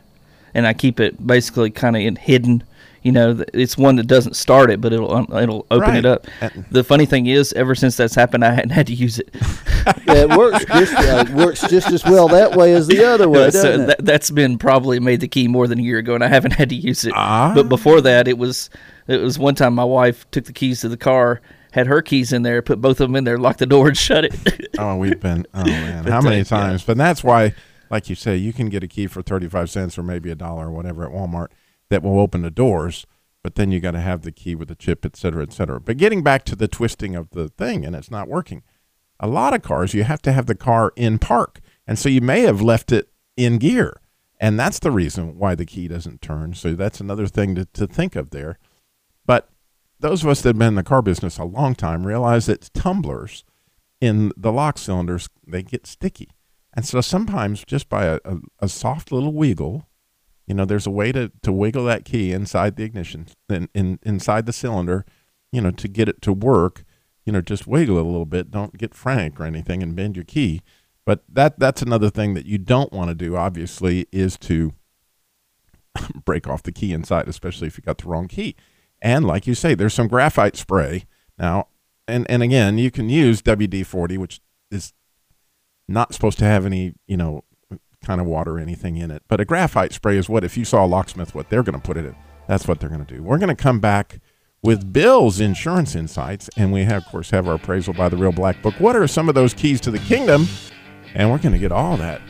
and 0.54 0.66
I 0.66 0.72
keep 0.72 0.98
it 0.98 1.24
basically 1.24 1.70
kind 1.70 1.96
of 1.96 2.18
hidden 2.18 2.64
you 3.02 3.12
know, 3.12 3.42
it's 3.54 3.78
one 3.78 3.96
that 3.96 4.06
doesn't 4.06 4.34
start 4.34 4.70
it, 4.70 4.80
but 4.80 4.92
it'll 4.92 5.32
it'll 5.34 5.66
open 5.70 5.88
Right. 5.88 5.98
it 5.98 6.06
up. 6.06 6.26
The 6.70 6.82
funny 6.82 7.06
thing 7.06 7.26
is, 7.26 7.52
ever 7.54 7.74
since 7.74 7.96
that's 7.96 8.14
happened, 8.14 8.44
I 8.44 8.50
hadn't 8.52 8.70
had 8.70 8.86
to 8.88 8.94
use 8.94 9.18
it. 9.18 9.28
Yeah, 10.06 10.24
it 10.24 10.36
works 10.36 10.64
just 10.66 10.92
uh, 10.94 11.24
works 11.34 11.60
just 11.68 11.90
as 11.90 12.04
well 12.04 12.28
that 12.28 12.54
way 12.56 12.74
as 12.74 12.86
the 12.88 13.04
other 13.10 13.26
way, 13.28 13.50
So 13.50 13.62
doesn't 13.62 13.80
it? 13.82 13.86
that, 13.86 14.04
that's 14.04 14.30
been 14.30 14.58
probably 14.58 15.00
made 15.00 15.20
the 15.20 15.28
key 15.28 15.48
more 15.48 15.66
than 15.66 15.78
a 15.78 15.82
year 15.82 15.96
ago, 15.98 16.14
and 16.14 16.22
I 16.22 16.28
haven't 16.28 16.52
had 16.58 16.68
to 16.70 16.74
use 16.74 17.04
it. 17.06 17.12
Ah. 17.16 17.52
But 17.54 17.68
before 17.70 18.00
that, 18.02 18.28
it 18.28 18.36
was 18.36 18.68
it 19.06 19.20
was 19.22 19.38
one 19.38 19.54
time 19.54 19.74
my 19.74 19.84
wife 19.84 20.30
took 20.30 20.44
the 20.44 20.52
keys 20.52 20.82
to 20.82 20.88
the 20.90 20.96
car, 20.98 21.40
had 21.72 21.86
her 21.86 22.02
keys 22.02 22.32
in 22.34 22.42
there, 22.42 22.60
put 22.60 22.80
both 22.82 23.00
of 23.00 23.08
them 23.08 23.16
in 23.16 23.24
there, 23.24 23.38
locked 23.38 23.60
the 23.60 23.66
door, 23.66 23.88
and 23.88 23.96
shut 23.96 24.24
it. 24.26 24.68
oh, 24.78 24.96
we've 24.96 25.20
been. 25.20 25.46
Oh 25.54 25.64
man, 25.64 26.04
But, 26.04 26.12
how 26.12 26.18
uh, 26.18 26.22
many 26.22 26.36
yeah. 26.38 26.44
times? 26.44 26.82
But 26.84 26.98
that's 26.98 27.24
why, 27.24 27.54
like 27.90 28.10
you 28.10 28.14
say, 28.14 28.36
you 28.36 28.52
can 28.52 28.68
get 28.68 28.82
a 28.82 28.88
key 28.88 29.06
for 29.06 29.22
thirty-five 29.22 29.70
cents 29.70 29.96
or 29.96 30.02
maybe 30.02 30.30
a 30.30 30.34
dollar 30.34 30.66
or 30.68 30.70
whatever 30.72 31.06
at 31.06 31.12
Walmart 31.12 31.48
that 31.90 32.02
will 32.02 32.20
open 32.20 32.42
the 32.42 32.50
doors. 32.50 33.06
But 33.42 33.54
then 33.54 33.70
you 33.70 33.80
got 33.80 33.92
to 33.92 34.00
have 34.00 34.22
the 34.22 34.32
key 34.32 34.54
with 34.54 34.68
the 34.68 34.74
chip, 34.74 35.06
et 35.06 35.16
cetera, 35.16 35.42
et 35.42 35.52
cetera. 35.52 35.80
But 35.80 35.96
getting 35.96 36.22
back 36.22 36.44
to 36.46 36.56
the 36.56 36.68
twisting 36.68 37.14
of 37.14 37.30
the 37.30 37.48
thing, 37.48 37.86
and 37.86 37.94
it's 37.94 38.10
not 38.10 38.28
working. 38.28 38.62
A 39.20 39.28
lot 39.28 39.54
of 39.54 39.62
cars, 39.62 39.94
you 39.94 40.04
have 40.04 40.22
to 40.22 40.32
have 40.32 40.46
the 40.46 40.54
car 40.54 40.92
in 40.96 41.18
park, 41.18 41.60
and 41.86 41.98
so 41.98 42.08
you 42.08 42.20
may 42.20 42.42
have 42.42 42.60
left 42.60 42.92
it 42.92 43.08
in 43.36 43.58
gear, 43.58 44.00
and 44.40 44.58
that's 44.58 44.78
the 44.78 44.90
reason 44.90 45.38
why 45.38 45.54
the 45.54 45.64
key 45.64 45.88
doesn't 45.88 46.20
turn. 46.20 46.54
So 46.54 46.74
that's 46.74 47.00
another 47.00 47.26
thing 47.26 47.54
to, 47.54 47.64
to 47.64 47.86
think 47.86 48.16
of 48.16 48.30
there. 48.30 48.58
But 49.26 49.48
those 49.98 50.22
of 50.22 50.28
us 50.28 50.42
that 50.42 50.50
have 50.50 50.58
been 50.58 50.68
in 50.68 50.74
the 50.76 50.82
car 50.84 51.02
business 51.02 51.38
a 51.38 51.44
long 51.44 51.74
time 51.74 52.06
realize 52.06 52.46
that 52.46 52.70
tumblers 52.74 53.44
in 54.00 54.30
the 54.36 54.52
lock 54.52 54.78
cylinders 54.78 55.28
they 55.46 55.62
get 55.62 55.86
sticky, 55.86 56.28
and 56.74 56.84
so 56.84 57.00
sometimes 57.00 57.64
just 57.64 57.88
by 57.88 58.04
a, 58.04 58.20
a, 58.24 58.36
a 58.60 58.68
soft 58.68 59.10
little 59.10 59.32
wiggle, 59.32 59.87
you 60.48 60.54
know, 60.54 60.64
there's 60.64 60.86
a 60.86 60.90
way 60.90 61.12
to, 61.12 61.30
to 61.42 61.52
wiggle 61.52 61.84
that 61.84 62.06
key 62.06 62.32
inside 62.32 62.76
the 62.76 62.82
ignition 62.82 63.26
in, 63.50 63.68
in 63.74 63.98
inside 64.02 64.46
the 64.46 64.52
cylinder, 64.52 65.04
you 65.52 65.60
know, 65.60 65.70
to 65.70 65.86
get 65.86 66.08
it 66.08 66.22
to 66.22 66.32
work. 66.32 66.84
You 67.26 67.32
know, 67.32 67.42
just 67.42 67.66
wiggle 67.66 67.98
it 67.98 68.00
a 68.00 68.04
little 68.04 68.24
bit. 68.24 68.50
Don't 68.50 68.78
get 68.78 68.94
frantic 68.94 69.38
or 69.38 69.44
anything 69.44 69.82
and 69.82 69.94
bend 69.94 70.16
your 70.16 70.24
key. 70.24 70.62
But 71.04 71.22
that 71.28 71.58
that's 71.58 71.82
another 71.82 72.08
thing 72.08 72.32
that 72.32 72.46
you 72.46 72.56
don't 72.56 72.90
want 72.94 73.10
to 73.10 73.14
do. 73.14 73.36
Obviously, 73.36 74.06
is 74.10 74.38
to 74.38 74.72
break 76.24 76.48
off 76.48 76.62
the 76.62 76.72
key 76.72 76.94
inside, 76.94 77.28
especially 77.28 77.66
if 77.66 77.76
you 77.76 77.82
got 77.82 77.98
the 77.98 78.08
wrong 78.08 78.26
key. 78.26 78.56
And 79.02 79.26
like 79.26 79.46
you 79.46 79.54
say, 79.54 79.74
there's 79.74 79.92
some 79.92 80.08
graphite 80.08 80.56
spray 80.56 81.04
now, 81.38 81.68
and 82.06 82.28
and 82.30 82.42
again, 82.42 82.78
you 82.78 82.90
can 82.90 83.10
use 83.10 83.42
WD 83.42 83.84
forty, 83.84 84.16
which 84.16 84.40
is 84.70 84.94
not 85.86 86.14
supposed 86.14 86.38
to 86.38 86.46
have 86.46 86.64
any 86.64 86.94
you 87.06 87.18
know 87.18 87.44
kind 88.04 88.20
of 88.20 88.26
water 88.26 88.58
anything 88.58 88.96
in 88.96 89.10
it. 89.10 89.22
But 89.28 89.40
a 89.40 89.44
graphite 89.44 89.92
spray 89.92 90.16
is 90.16 90.28
what 90.28 90.44
if 90.44 90.56
you 90.56 90.64
saw 90.64 90.84
a 90.84 90.86
locksmith, 90.86 91.34
what 91.34 91.50
they're 91.50 91.62
going 91.62 91.80
to 91.80 91.86
put 91.86 91.96
it 91.96 92.04
in. 92.04 92.16
That's 92.46 92.66
what 92.66 92.80
they're 92.80 92.88
going 92.88 93.04
to 93.04 93.14
do. 93.14 93.22
We're 93.22 93.38
going 93.38 93.54
to 93.54 93.62
come 93.62 93.80
back 93.80 94.20
with 94.62 94.92
Bill's 94.92 95.40
insurance 95.40 95.94
insights, 95.94 96.48
and 96.56 96.72
we 96.72 96.84
have, 96.84 97.04
of 97.04 97.08
course, 97.08 97.30
have 97.30 97.46
our 97.46 97.54
appraisal 97.54 97.94
by 97.94 98.08
the 98.08 98.16
Real 98.16 98.32
Black 98.32 98.60
Book. 98.62 98.74
What 98.78 98.96
are 98.96 99.06
some 99.06 99.28
of 99.28 99.34
those 99.34 99.54
keys 99.54 99.80
to 99.82 99.90
the 99.90 99.98
kingdom? 99.98 100.46
And 101.14 101.30
we're 101.30 101.38
going 101.38 101.52
to 101.52 101.58
get 101.58 101.72
all 101.72 101.96
that 101.98 102.20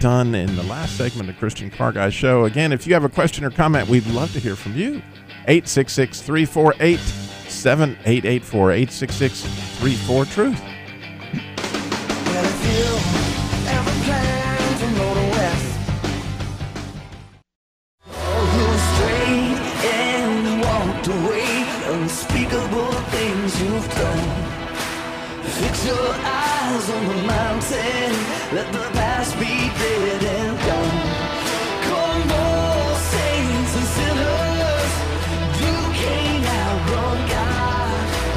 done 0.00 0.34
in 0.34 0.54
the 0.56 0.62
last 0.64 0.96
segment 0.96 1.28
of 1.28 1.36
Christian 1.36 1.70
Car 1.70 1.92
Guy 1.92 2.10
Show. 2.10 2.44
Again, 2.44 2.72
if 2.72 2.86
you 2.86 2.94
have 2.94 3.04
a 3.04 3.08
question 3.08 3.44
or 3.44 3.50
comment, 3.50 3.88
we'd 3.88 4.06
love 4.08 4.32
to 4.32 4.40
hear 4.40 4.56
from 4.56 4.76
you. 4.76 5.02
866 5.46 6.20
348 6.22 6.98
7884. 6.98 8.72
866 8.72 9.44
34 9.80 10.24
Truth. 10.26 10.73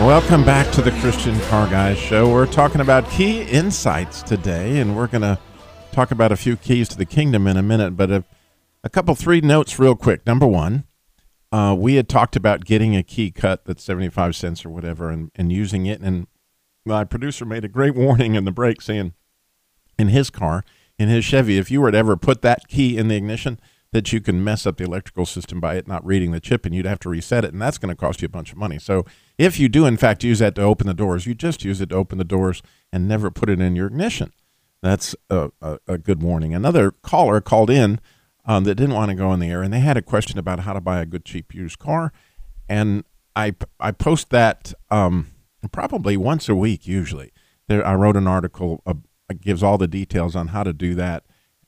Welcome 0.02 0.46
back 0.46 0.72
to 0.74 0.84
the 0.84 0.92
Christian 1.02 1.40
Car 1.50 1.68
Guys 1.68 1.98
Show. 1.98 2.32
We're 2.32 2.46
talking 2.46 2.82
about 2.82 3.10
key 3.10 3.42
insights 3.42 4.22
today, 4.22 4.80
and 4.80 4.96
we're 4.96 5.08
going 5.08 5.24
to 5.24 5.40
talk 5.92 6.12
about 6.12 6.32
a 6.32 6.36
few 6.36 6.56
keys 6.56 6.88
to 6.90 6.98
the 6.98 7.06
kingdom 7.06 7.48
in 7.48 7.58
a 7.58 7.64
minute. 7.64 7.98
But 7.98 8.12
a, 8.12 8.24
a 8.84 8.90
couple, 8.90 9.16
three 9.16 9.42
notes, 9.42 9.80
real 9.80 9.96
quick. 9.96 10.24
Number 10.28 10.46
one, 10.46 10.84
uh, 11.52 11.76
we 11.76 11.96
had 11.96 12.08
talked 12.08 12.36
about 12.36 12.64
getting 12.64 12.96
a 12.96 13.02
key 13.02 13.32
cut 13.32 13.66
that's 13.66 13.84
75 13.84 14.36
cents 14.36 14.64
or 14.64 14.70
whatever 14.70 15.10
and, 15.10 15.32
and 15.34 15.52
using 15.52 15.88
it. 15.88 16.00
And 16.00 16.28
my 16.86 17.04
producer 17.04 17.44
made 17.44 17.66
a 17.66 17.68
great 17.68 17.96
warning 17.96 18.36
in 18.36 18.46
the 18.46 18.52
break 18.52 18.84
saying, 18.84 19.14
in 19.98 20.10
his 20.10 20.30
car, 20.30 20.64
in 21.00 21.10
his 21.10 21.26
Chevy, 21.26 21.58
if 21.58 21.72
you 21.72 21.82
were 21.82 21.92
to 21.92 21.98
ever 21.98 22.16
put 22.16 22.44
that 22.44 22.68
key 22.68 22.98
in 22.98 23.08
the 23.08 23.16
ignition, 23.16 23.60
that 23.94 24.14
you 24.14 24.22
can 24.22 24.44
mess 24.44 24.68
up 24.68 24.78
the 24.78 24.84
electrical 24.84 25.26
system 25.26 25.60
by 25.60 25.76
it 25.76 25.88
not 25.88 26.06
reading 26.06 26.32
the 26.32 26.40
chip 26.40 26.68
and 26.68 26.76
you'd 26.76 26.86
have 26.86 27.00
to 27.00 27.10
reset 27.10 27.44
it 27.44 27.52
and 27.52 27.60
that's 27.60 27.80
going 27.80 27.90
to 27.90 27.96
cost 27.96 28.22
you 28.22 28.28
a 28.28 28.30
bunch 28.30 28.52
of 28.52 28.58
money. 28.60 28.78
So 28.78 29.06
if 29.38 29.60
you 29.60 29.70
do 29.70 29.86
in 29.86 29.98
fact 29.98 30.24
use 30.24 30.40
that 30.40 30.56
to 30.56 30.62
open 30.62 30.88
the 30.88 30.94
doors, 30.94 31.26
you 31.26 31.34
just 31.34 31.64
use 31.64 31.82
it 31.82 31.90
to 31.90 31.96
open 31.96 32.18
the 32.18 32.24
doors 32.24 32.62
and 32.92 33.08
never 33.08 33.30
put 33.30 33.50
it 33.50 33.60
in 33.60 33.76
your 33.76 33.88
ignition. 33.88 34.34
That's 34.82 35.16
a, 35.30 35.52
a, 35.62 35.80
a 35.88 35.98
good 35.98 36.22
warning. 36.22 36.54
Another 36.54 36.92
caller 36.92 37.42
called 37.42 37.70
in 37.70 38.00
um, 38.46 38.64
that 38.64 38.76
didn't 38.76 38.96
want 38.96 39.10
to 39.10 39.16
go 39.16 39.34
in 39.34 39.40
the 39.40 39.50
air 39.50 39.62
and 39.62 39.74
they 39.74 39.80
had 39.80 39.98
a 39.98 40.02
question 40.02 40.40
about 40.40 40.62
how 40.62 40.74
to 40.74 40.82
buy 40.82 41.02
a 41.02 41.06
good 41.06 41.26
cheap 41.26 41.54
used 41.54 41.80
car 41.80 42.12
and 42.70 43.04
I, 43.36 43.56
I 43.80 43.92
post 43.92 44.32
that 44.32 44.74
um, 44.90 45.28
probably 45.72 46.18
once 46.18 46.50
a 46.50 46.56
week 46.56 46.88
usually. 46.88 47.32
There, 47.68 47.86
I 47.86 47.94
wrote 47.96 48.18
an 48.18 48.28
article 48.28 48.82
uh, 48.86 48.96
gives 49.42 49.62
all 49.62 49.78
the 49.78 49.88
details 49.88 50.36
on 50.36 50.48
how 50.48 50.64
to 50.64 50.74
do 50.74 50.96
that 50.96 51.24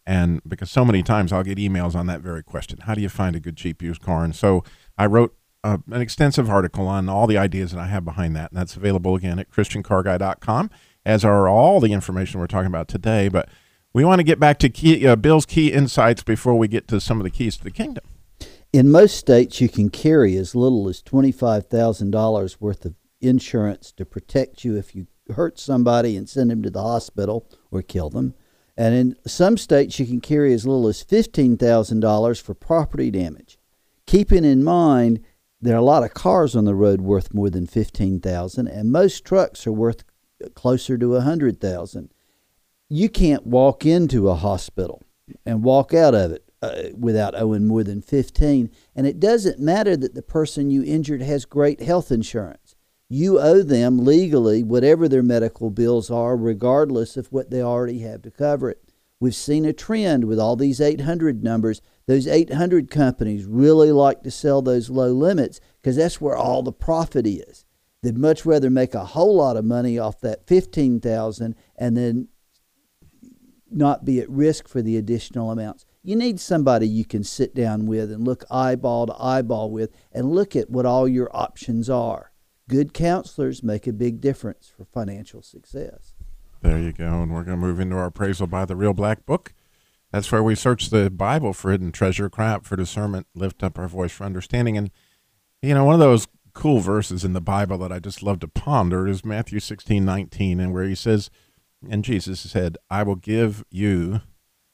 and 0.06 0.42
because 0.48 0.72
so 0.72 0.84
many 0.84 1.04
times 1.04 1.32
I'll 1.32 1.44
get 1.44 1.58
emails 1.58 1.94
on 1.94 2.08
that 2.08 2.22
very 2.22 2.42
question 2.42 2.80
how 2.84 2.96
do 2.96 3.02
you 3.02 3.10
find 3.10 3.36
a 3.36 3.40
good 3.40 3.58
cheap 3.58 3.82
used 3.82 4.02
car? 4.02 4.24
And 4.24 4.36
so 4.36 4.64
I 4.98 5.06
wrote 5.06 5.36
uh, 5.64 5.78
an 5.92 6.02
extensive 6.02 6.50
article 6.50 6.88
on 6.88 7.10
all 7.10 7.28
the 7.28 7.38
ideas 7.38 7.72
that 7.72 7.80
I 7.80 7.88
have 7.88 8.06
behind 8.06 8.36
that. 8.36 8.52
And 8.52 8.60
that's 8.60 8.76
available 8.76 9.16
again 9.16 9.40
at 9.40 9.52
ChristianCarGuy.com, 9.52 10.70
as 11.06 11.26
are 11.26 11.48
all 11.48 11.80
the 11.80 11.94
information 11.94 12.40
we're 12.40 12.48
talking 12.48 12.68
about 12.68 12.88
today. 12.88 13.28
But 13.28 13.50
we 13.94 14.06
want 14.06 14.20
to 14.20 14.24
get 14.24 14.40
back 14.40 14.60
to 14.60 14.70
key, 14.70 15.06
uh, 15.06 15.16
Bill's 15.16 15.46
key 15.46 15.72
insights 15.72 16.24
before 16.24 16.56
we 16.56 16.68
get 16.68 16.88
to 16.90 17.02
some 17.02 17.20
of 17.20 17.24
the 17.24 17.30
keys 17.30 17.58
to 17.58 17.64
the 17.64 17.72
kingdom. 17.72 18.04
In 18.72 18.92
most 18.92 19.18
states, 19.18 19.60
you 19.60 19.68
can 19.68 19.90
carry 19.90 20.38
as 20.38 20.54
little 20.54 20.88
as 20.88 21.02
$25,000 21.02 22.58
worth 22.60 22.86
of 22.86 22.96
insurance 23.20 23.92
to 23.94 24.06
protect 24.06 24.64
you 24.64 24.78
if 24.78 24.96
you 24.96 25.08
hurt 25.36 25.60
somebody 25.60 26.16
and 26.16 26.30
send 26.30 26.52
them 26.52 26.62
to 26.64 26.70
the 26.70 26.82
hospital 26.82 27.50
or 27.72 27.82
kill 27.82 28.10
them. 28.10 28.36
And 28.78 28.96
in 28.96 29.16
some 29.28 29.58
states, 29.58 30.00
you 30.00 30.06
can 30.06 30.22
carry 30.22 30.54
as 30.54 30.66
little 30.66 30.88
as 30.88 31.04
$15,000 31.04 32.42
for 32.42 32.54
property 32.54 33.12
damage. 33.12 33.58
Keeping 34.06 34.46
in 34.46 34.64
mind, 34.64 35.26
there 35.62 35.76
are 35.76 35.80
a 35.80 35.84
lot 35.84 36.04
of 36.04 36.14
cars 36.14 36.56
on 36.56 36.66
the 36.66 36.76
road 36.76 37.02
worth 37.02 37.34
more 37.34 37.50
than 37.50 37.68
15000 37.68 38.68
and 38.68 38.92
most 38.92 39.26
trucks 39.26 39.66
are 39.68 39.72
worth 39.72 40.04
closer 40.54 40.98
to 40.98 41.10
100000 41.10 42.10
You 42.90 43.10
can't 43.10 43.46
walk 43.46 43.86
into 43.86 44.30
a 44.30 44.36
hospital 44.36 45.04
and 45.46 45.64
walk 45.64 45.94
out 45.94 46.16
of 46.16 46.32
it 46.32 46.44
uh, 46.62 46.90
without 46.98 47.40
owing 47.40 47.68
more 47.68 47.84
than 47.84 48.02
15 48.02 48.70
and 48.96 49.08
it 49.08 49.20
doesn't 49.20 49.60
matter 49.60 49.96
that 49.98 50.16
the 50.16 50.22
person 50.22 50.72
you 50.72 50.84
injured 50.84 51.22
has 51.22 51.46
great 51.46 51.82
health 51.82 52.12
insurance 52.12 52.76
you 53.12 53.40
owe 53.40 53.64
them 53.64 54.06
legally 54.06 54.64
whatever 54.64 55.10
their 55.10 55.24
medical 55.24 55.72
bills 55.72 56.12
are, 56.12 56.38
regardless 56.38 57.18
of 57.18 57.32
what 57.32 57.50
they 57.50 57.62
already 57.62 58.00
have 58.00 58.22
to 58.22 58.32
cover 58.32 58.70
it. 58.70 58.84
We've 59.20 59.36
seen 59.36 59.66
a 59.66 59.74
trend 59.74 60.26
with 60.26 60.40
all 60.40 60.56
these 60.56 60.80
800 60.80 61.44
numbers. 61.44 61.82
Those 62.10 62.26
800 62.26 62.90
companies 62.90 63.46
really 63.46 63.92
like 63.92 64.24
to 64.24 64.32
sell 64.32 64.64
those 64.64 64.90
low 64.90 65.12
limits 65.12 65.62
because 65.80 65.96
that's 65.96 66.20
where 66.20 66.36
all 66.36 66.64
the 66.64 66.72
profit 66.72 67.28
is. 67.28 67.66
They'd 68.02 68.18
much 68.18 68.48
rather 68.48 68.72
make 68.72 68.96
a 68.96 69.06
whole 69.06 69.36
lot 69.36 69.58
of 69.58 69.64
money 69.64 70.00
off 70.00 70.20
that 70.22 70.48
15,000 70.48 71.54
and 71.78 71.96
then 71.96 72.30
not 73.70 74.06
be 74.06 74.20
at 74.20 74.28
risk 74.28 74.68
for 74.68 74.82
the 74.82 74.98
additional 74.98 75.52
amounts. 75.52 75.86
You 76.02 76.16
need 76.16 76.40
somebody 76.40 76.88
you 76.88 77.06
can 77.06 77.24
sit 77.24 77.54
down 77.54 77.86
with 77.86 78.12
and 78.12 78.26
look 78.26 78.44
eyeball 78.50 79.06
to 79.06 79.16
eyeball 79.22 79.70
with 79.70 79.92
and 80.12 80.32
look 80.32 80.56
at 80.56 80.72
what 80.72 80.88
all 80.88 81.08
your 81.08 81.30
options 81.32 81.92
are 81.92 82.32
good 82.70 82.94
counselors 82.94 83.62
make 83.62 83.88
a 83.88 83.92
big 83.92 84.22
difference 84.22 84.72
for 84.78 84.86
financial 84.86 85.42
success. 85.42 86.14
There 86.62 86.80
you 86.80 86.94
go. 86.94 87.24
And 87.24 87.34
we're 87.34 87.44
going 87.44 87.60
to 87.60 87.68
move 87.68 87.80
into 87.80 87.98
our 87.98 88.06
appraisal 88.06 88.48
by 88.48 88.64
the 88.66 88.76
Real 88.76 88.94
Black 88.94 89.26
Book. 89.26 89.54
That's 90.12 90.32
where 90.32 90.44
we 90.44 90.56
search 90.56 90.90
the 90.90 91.10
Bible 91.10 91.54
for 91.54 91.72
hidden 91.72 91.92
treasure, 91.92 92.30
cry 92.30 92.52
out 92.52 92.66
for 92.66 92.76
discernment, 92.76 93.28
lift 93.36 93.64
up 93.64 93.78
our 93.78 93.88
voice 93.88 94.12
for 94.12 94.24
understanding. 94.24 94.78
And, 94.78 94.90
you 95.62 95.74
know, 95.74 95.86
one 95.86 95.94
of 95.94 96.00
those 96.00 96.28
cool 96.54 96.80
verses 96.80 97.24
in 97.24 97.34
the 97.34 97.42
Bible 97.42 97.78
that 97.78 97.92
I 97.92 98.00
just 98.00 98.24
love 98.24 98.40
to 98.40 98.48
ponder 98.48 99.08
is 99.08 99.24
Matthew 99.24 99.60
16, 99.60 100.04
19, 100.04 100.60
and 100.60 100.74
where 100.74 100.86
he 100.86 100.96
says, 100.96 101.30
and 101.88 102.04
Jesus 102.04 102.40
said, 102.40 102.78
I 102.90 103.04
will 103.04 103.16
give 103.16 103.64
you 103.70 104.22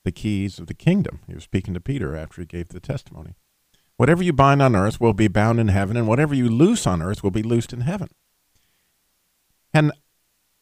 the 0.04 0.12
keys 0.12 0.58
of 0.58 0.68
the 0.68 0.74
kingdom. 0.74 1.20
He 1.28 1.34
was 1.34 1.44
speaking 1.44 1.74
to 1.74 1.82
Peter 1.82 2.16
after 2.16 2.42
he 2.42 2.48
gave 2.48 2.70
the 2.70 2.80
testimony. 2.80 3.36
Whatever 3.98 4.24
you 4.24 4.34
bind 4.34 4.62
on 4.62 4.76
earth 4.76 5.00
will 5.00 5.14
be 5.14 5.28
bound 5.28 5.60
in 5.60 5.68
heaven, 5.68 5.98
and 5.98 6.08
whatever 6.08 6.34
you 6.34 6.50
loose 6.50 6.88
on 6.88 7.02
earth 7.02 7.24
will 7.24 7.32
be 7.32 7.44
loosed 7.44 7.74
in 7.74 7.82
heaven. 7.82 8.10
And 9.74 9.92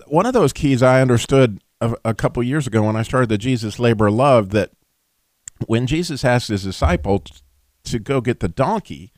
one 0.08 0.26
of 0.26 0.34
those 0.34 0.54
keys 0.54 0.84
I 0.84 1.02
understood 1.02 1.63
a, 1.84 1.96
a 2.06 2.14
couple 2.14 2.42
years 2.44 2.68
ago 2.68 2.84
when 2.84 2.96
I 2.96 3.04
started 3.04 3.30
the 3.30 3.38
Jesus 3.38 3.80
Labor 3.80 4.10
Love 4.10 4.50
that 4.52 4.72
when 5.68 5.86
Jesus 5.88 6.24
asked 6.24 6.48
his 6.48 6.64
disciples 6.64 7.44
to 7.86 8.00
go 8.00 8.22
get 8.22 8.40
the 8.40 8.48
donkey, 8.48 9.12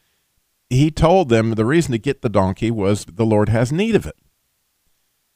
he 0.69 0.89
told 0.89 1.29
them 1.29 1.51
the 1.51 1.65
reason 1.65 1.91
to 1.91 1.97
get 1.97 2.21
the 2.21 2.29
donkey 2.29 2.71
was 2.71 3.05
the 3.05 3.25
Lord 3.25 3.49
has 3.49 3.71
need 3.71 3.95
of 3.95 4.05
it. 4.05 4.15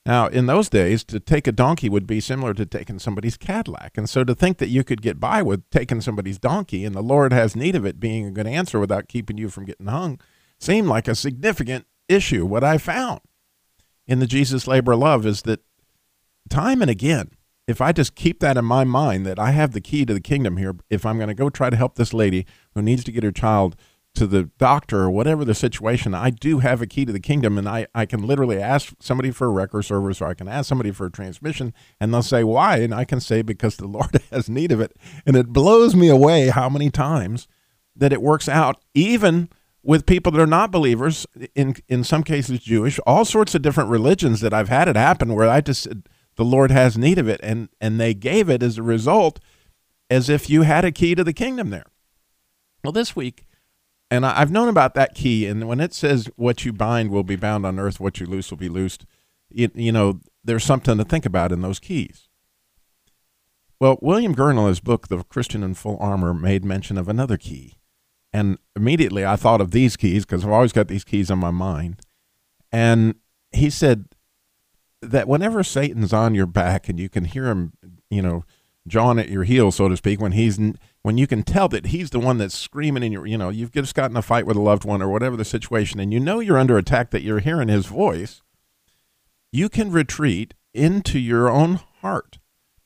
Now, 0.05 0.27
in 0.27 0.47
those 0.47 0.69
days, 0.69 1.03
to 1.05 1.19
take 1.19 1.45
a 1.45 1.51
donkey 1.51 1.87
would 1.87 2.07
be 2.07 2.19
similar 2.19 2.53
to 2.55 2.65
taking 2.65 2.97
somebody's 2.97 3.37
Cadillac. 3.37 3.95
And 3.95 4.09
so 4.09 4.23
to 4.23 4.33
think 4.33 4.57
that 4.57 4.69
you 4.69 4.83
could 4.83 5.03
get 5.03 5.19
by 5.19 5.43
with 5.43 5.69
taking 5.69 6.01
somebody's 6.01 6.39
donkey 6.39 6.83
and 6.83 6.95
the 6.95 7.03
Lord 7.03 7.31
has 7.31 7.55
need 7.55 7.75
of 7.75 7.85
it 7.85 7.99
being 7.99 8.25
a 8.25 8.31
good 8.31 8.47
answer 8.47 8.79
without 8.79 9.07
keeping 9.07 9.37
you 9.37 9.49
from 9.49 9.65
getting 9.65 9.87
hung 9.87 10.19
seemed 10.57 10.87
like 10.87 11.07
a 11.07 11.15
significant 11.15 11.85
issue. 12.07 12.45
What 12.45 12.63
I 12.63 12.79
found 12.79 13.21
in 14.07 14.19
the 14.19 14.25
Jesus 14.25 14.67
Labor 14.67 14.95
Love 14.95 15.25
is 15.27 15.43
that 15.43 15.61
time 16.49 16.81
and 16.81 16.91
again, 16.91 17.31
if 17.69 17.81
I 17.81 17.91
just 17.91 18.15
keep 18.15 18.39
that 18.39 18.57
in 18.57 18.65
my 18.65 18.83
mind 18.83 19.27
that 19.27 19.37
I 19.37 19.51
have 19.51 19.73
the 19.73 19.81
key 19.81 20.03
to 20.05 20.13
the 20.13 20.19
kingdom 20.19 20.57
here, 20.57 20.75
if 20.89 21.05
I'm 21.05 21.17
going 21.17 21.27
to 21.27 21.35
go 21.35 21.51
try 21.51 21.69
to 21.69 21.77
help 21.77 21.95
this 21.95 22.15
lady 22.15 22.47
who 22.73 22.81
needs 22.81 23.03
to 23.03 23.11
get 23.11 23.23
her 23.23 23.31
child 23.31 23.75
to 24.15 24.25
the 24.25 24.49
doctor 24.57 25.01
or 25.01 25.11
whatever 25.11 25.45
the 25.45 25.53
situation, 25.53 26.15
I 26.15 26.31
do 26.31 26.59
have 26.59 26.81
a 26.81 26.87
key 26.87 27.05
to 27.05 27.11
the 27.11 27.19
kingdom 27.19 27.59
and 27.59 27.69
I, 27.69 27.85
I 27.93 28.07
can 28.07 28.25
literally 28.25 28.59
ask 28.59 28.93
somebody 28.99 29.29
for 29.29 29.45
a 29.45 29.51
record 29.51 29.83
service 29.83 30.19
or 30.19 30.25
I 30.25 30.33
can 30.33 30.47
ask 30.47 30.67
somebody 30.67 30.89
for 30.89 31.05
a 31.05 31.11
transmission 31.11 31.73
and 31.99 32.11
they'll 32.11 32.23
say, 32.23 32.43
why? 32.43 32.77
And 32.77 32.93
I 32.93 33.05
can 33.05 33.19
say, 33.19 33.43
because 33.43 33.77
the 33.77 33.87
Lord 33.87 34.19
has 34.31 34.49
need 34.49 34.71
of 34.71 34.81
it. 34.81 34.97
And 35.25 35.35
it 35.35 35.49
blows 35.49 35.95
me 35.95 36.09
away 36.09 36.47
how 36.47 36.69
many 36.69 36.89
times 36.89 37.47
that 37.95 38.11
it 38.11 38.21
works 38.21 38.49
out, 38.49 38.81
even 38.95 39.47
with 39.83 40.07
people 40.07 40.31
that 40.31 40.41
are 40.41 40.47
not 40.47 40.71
believers, 40.71 41.27
in, 41.53 41.75
in 41.87 42.03
some 42.03 42.23
cases 42.23 42.61
Jewish, 42.61 42.99
all 43.05 43.25
sorts 43.25 43.53
of 43.53 43.61
different 43.61 43.89
religions 43.91 44.41
that 44.41 44.53
I've 44.55 44.69
had 44.69 44.87
it 44.87 44.95
happen 44.95 45.35
where 45.35 45.47
I 45.47 45.61
just 45.61 45.83
said, 45.83 46.09
the 46.39 46.45
Lord 46.45 46.71
has 46.71 46.97
need 46.97 47.19
of 47.19 47.27
it. 47.27 47.41
And, 47.43 47.67
and 47.81 47.99
they 47.99 48.13
gave 48.13 48.49
it 48.49 48.63
as 48.63 48.77
a 48.77 48.81
result 48.81 49.41
as 50.09 50.29
if 50.29 50.49
you 50.49 50.61
had 50.61 50.85
a 50.85 50.91
key 50.91 51.13
to 51.13 51.23
the 51.25 51.33
kingdom 51.33 51.69
there. 51.69 51.87
Well, 52.81 52.93
this 52.93 53.13
week, 53.13 53.45
and 54.09 54.25
I, 54.25 54.39
have 54.39 54.49
known 54.49 54.69
about 54.69 54.93
that 54.93 55.15
key. 55.15 55.45
And 55.47 55.67
when 55.67 55.81
it 55.81 55.93
says 55.93 56.29
what 56.37 56.63
you 56.63 56.71
bind 56.71 57.11
will 57.11 57.25
be 57.25 57.35
bound 57.35 57.65
on 57.65 57.77
earth, 57.77 57.99
what 57.99 58.21
you 58.21 58.25
loose 58.25 58.49
will 58.51 58.57
be 58.57 58.69
loosed, 58.69 59.05
you, 59.49 59.91
know, 59.91 60.21
there's 60.41 60.63
something 60.63 60.97
to 60.97 61.03
think 61.03 61.25
about 61.25 61.51
in 61.51 61.61
those 61.61 61.77
keys. 61.77 62.29
Well, 63.81 63.99
William 64.01 64.33
Gurnall, 64.33 64.69
his 64.69 64.79
book, 64.79 65.09
The 65.09 65.25
Christian 65.25 65.61
in 65.61 65.73
Full 65.73 65.97
Armor, 65.99 66.33
made 66.33 66.63
mention 66.63 66.97
of 66.97 67.09
another 67.09 67.35
key. 67.35 67.79
And 68.31 68.59
immediately 68.77 69.25
I 69.25 69.35
thought 69.35 69.59
of 69.59 69.71
these 69.71 69.97
keys 69.97 70.25
because 70.25 70.45
I've 70.45 70.51
always 70.51 70.71
got 70.71 70.87
these 70.87 71.03
keys 71.03 71.29
on 71.29 71.39
my 71.39 71.51
mind. 71.51 71.99
And 72.71 73.15
he 73.51 73.69
said 73.69 74.05
that 75.01 75.27
whenever 75.27 75.63
Satan's 75.63 76.13
on 76.13 76.35
your 76.35 76.45
back 76.45 76.89
and 76.89 76.99
you 76.99 77.09
can 77.09 77.25
hear 77.25 77.47
him, 77.47 77.73
you 78.09 78.21
know, 78.21 78.43
jawing 78.87 79.19
at 79.19 79.29
your 79.29 79.43
heel, 79.43 79.71
so 79.71 79.87
to 79.87 79.97
speak, 79.97 80.19
when 80.19 80.33
he's 80.33 80.59
when 81.01 81.17
you 81.17 81.27
can 81.27 81.43
tell 81.43 81.69
that 81.69 81.87
he's 81.87 82.09
the 82.09 82.19
one 82.19 82.37
that's 82.37 82.57
screaming 82.57 83.03
in 83.03 83.11
your, 83.11 83.25
you 83.25 83.37
know, 83.37 83.49
you've 83.49 83.71
just 83.71 83.95
gotten 83.95 84.17
a 84.17 84.21
fight 84.21 84.45
with 84.45 84.57
a 84.57 84.61
loved 84.61 84.83
one 84.83 85.01
or 85.01 85.09
whatever 85.09 85.37
the 85.37 85.45
situation, 85.45 85.99
and 85.99 86.11
you 86.11 86.19
know 86.19 86.39
you're 86.39 86.57
under 86.57 86.77
attack, 86.77 87.11
that 87.11 87.21
you're 87.21 87.39
hearing 87.39 87.69
his 87.69 87.85
voice, 87.85 88.41
you 89.51 89.69
can 89.69 89.91
retreat 89.91 90.53
into 90.73 91.19
your 91.19 91.49
own 91.49 91.79
heart 92.01 92.39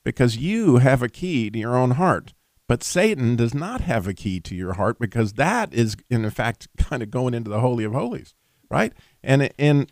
because 0.04 0.36
you 0.36 0.76
have 0.76 1.02
a 1.02 1.08
key 1.08 1.50
to 1.50 1.58
your 1.58 1.76
own 1.76 1.92
heart. 1.92 2.32
But 2.66 2.82
Satan 2.82 3.36
does 3.36 3.54
not 3.54 3.82
have 3.82 4.06
a 4.06 4.14
key 4.14 4.40
to 4.40 4.54
your 4.54 4.74
heart 4.74 4.98
because 4.98 5.34
that 5.34 5.74
is, 5.74 5.96
in 6.08 6.28
fact, 6.30 6.68
kind 6.78 7.02
of 7.02 7.10
going 7.10 7.34
into 7.34 7.50
the 7.50 7.60
Holy 7.60 7.84
of 7.84 7.92
Holies, 7.92 8.34
right? 8.70 8.92
And 9.22 9.50
in, 9.58 9.88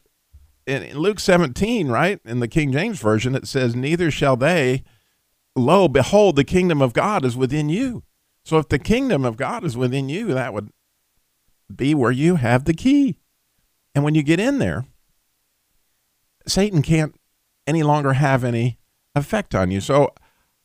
in 0.67 0.99
Luke 0.99 1.21
17, 1.21 1.89
right, 1.89 2.21
in 2.25 2.41
the 2.41 2.49
King 2.49 2.73
James 2.73 3.01
Version, 3.01 3.35
it 3.35 3.47
says, 3.47 3.75
Neither 3.75 4.11
shall 4.11 4.37
they, 4.37 4.83
lo, 5.57 5.89
behold, 5.89 6.37
the 6.37 6.45
kingdom 6.45 6.81
of 6.81 6.93
God 6.93 7.25
is 7.25 7.37
within 7.37 7.69
you. 7.69 8.03
So 8.45 8.59
if 8.59 8.69
the 8.69 8.79
kingdom 8.79 9.25
of 9.25 9.37
God 9.37 9.65
is 9.65 9.77
within 9.77 10.09
you, 10.09 10.35
that 10.35 10.53
would 10.53 10.71
be 11.75 11.95
where 11.95 12.11
you 12.11 12.37
have 12.37 12.65
the 12.65 12.75
key. 12.75 13.19
And 13.95 14.05
when 14.05 14.15
you 14.15 14.23
get 14.23 14.41
in 14.41 14.59
there, 14.59 14.87
Satan 16.47 16.83
can't 16.83 17.15
any 17.67 17.83
longer 17.83 18.15
have 18.15 18.43
any 18.43 18.79
effect 19.15 19.55
on 19.55 19.71
you. 19.71 19.81
So 19.81 20.13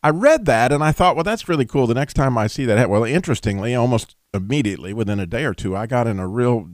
I 0.02 0.10
read 0.10 0.46
that 0.46 0.72
and 0.72 0.84
I 0.84 0.92
thought, 0.92 1.16
well, 1.16 1.24
that's 1.24 1.50
really 1.50 1.66
cool. 1.66 1.88
The 1.88 1.94
next 1.94 2.14
time 2.14 2.38
I 2.38 2.48
see 2.48 2.66
that, 2.66 2.90
well, 2.90 3.04
interestingly, 3.04 3.76
almost 3.76 4.16
immediately 4.34 4.94
within 4.94 5.20
a 5.20 5.26
day 5.26 5.44
or 5.44 5.54
two, 5.54 5.76
I 5.76 5.86
got 5.86 6.08
in 6.08 6.20
a 6.20 6.28
real 6.28 6.70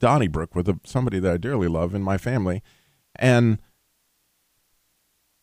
Donnybrook 0.00 0.54
with 0.54 0.68
a, 0.68 0.78
somebody 0.84 1.18
that 1.20 1.32
I 1.32 1.36
dearly 1.36 1.68
love 1.68 1.94
in 1.94 2.02
my 2.02 2.18
family. 2.18 2.62
And 3.16 3.58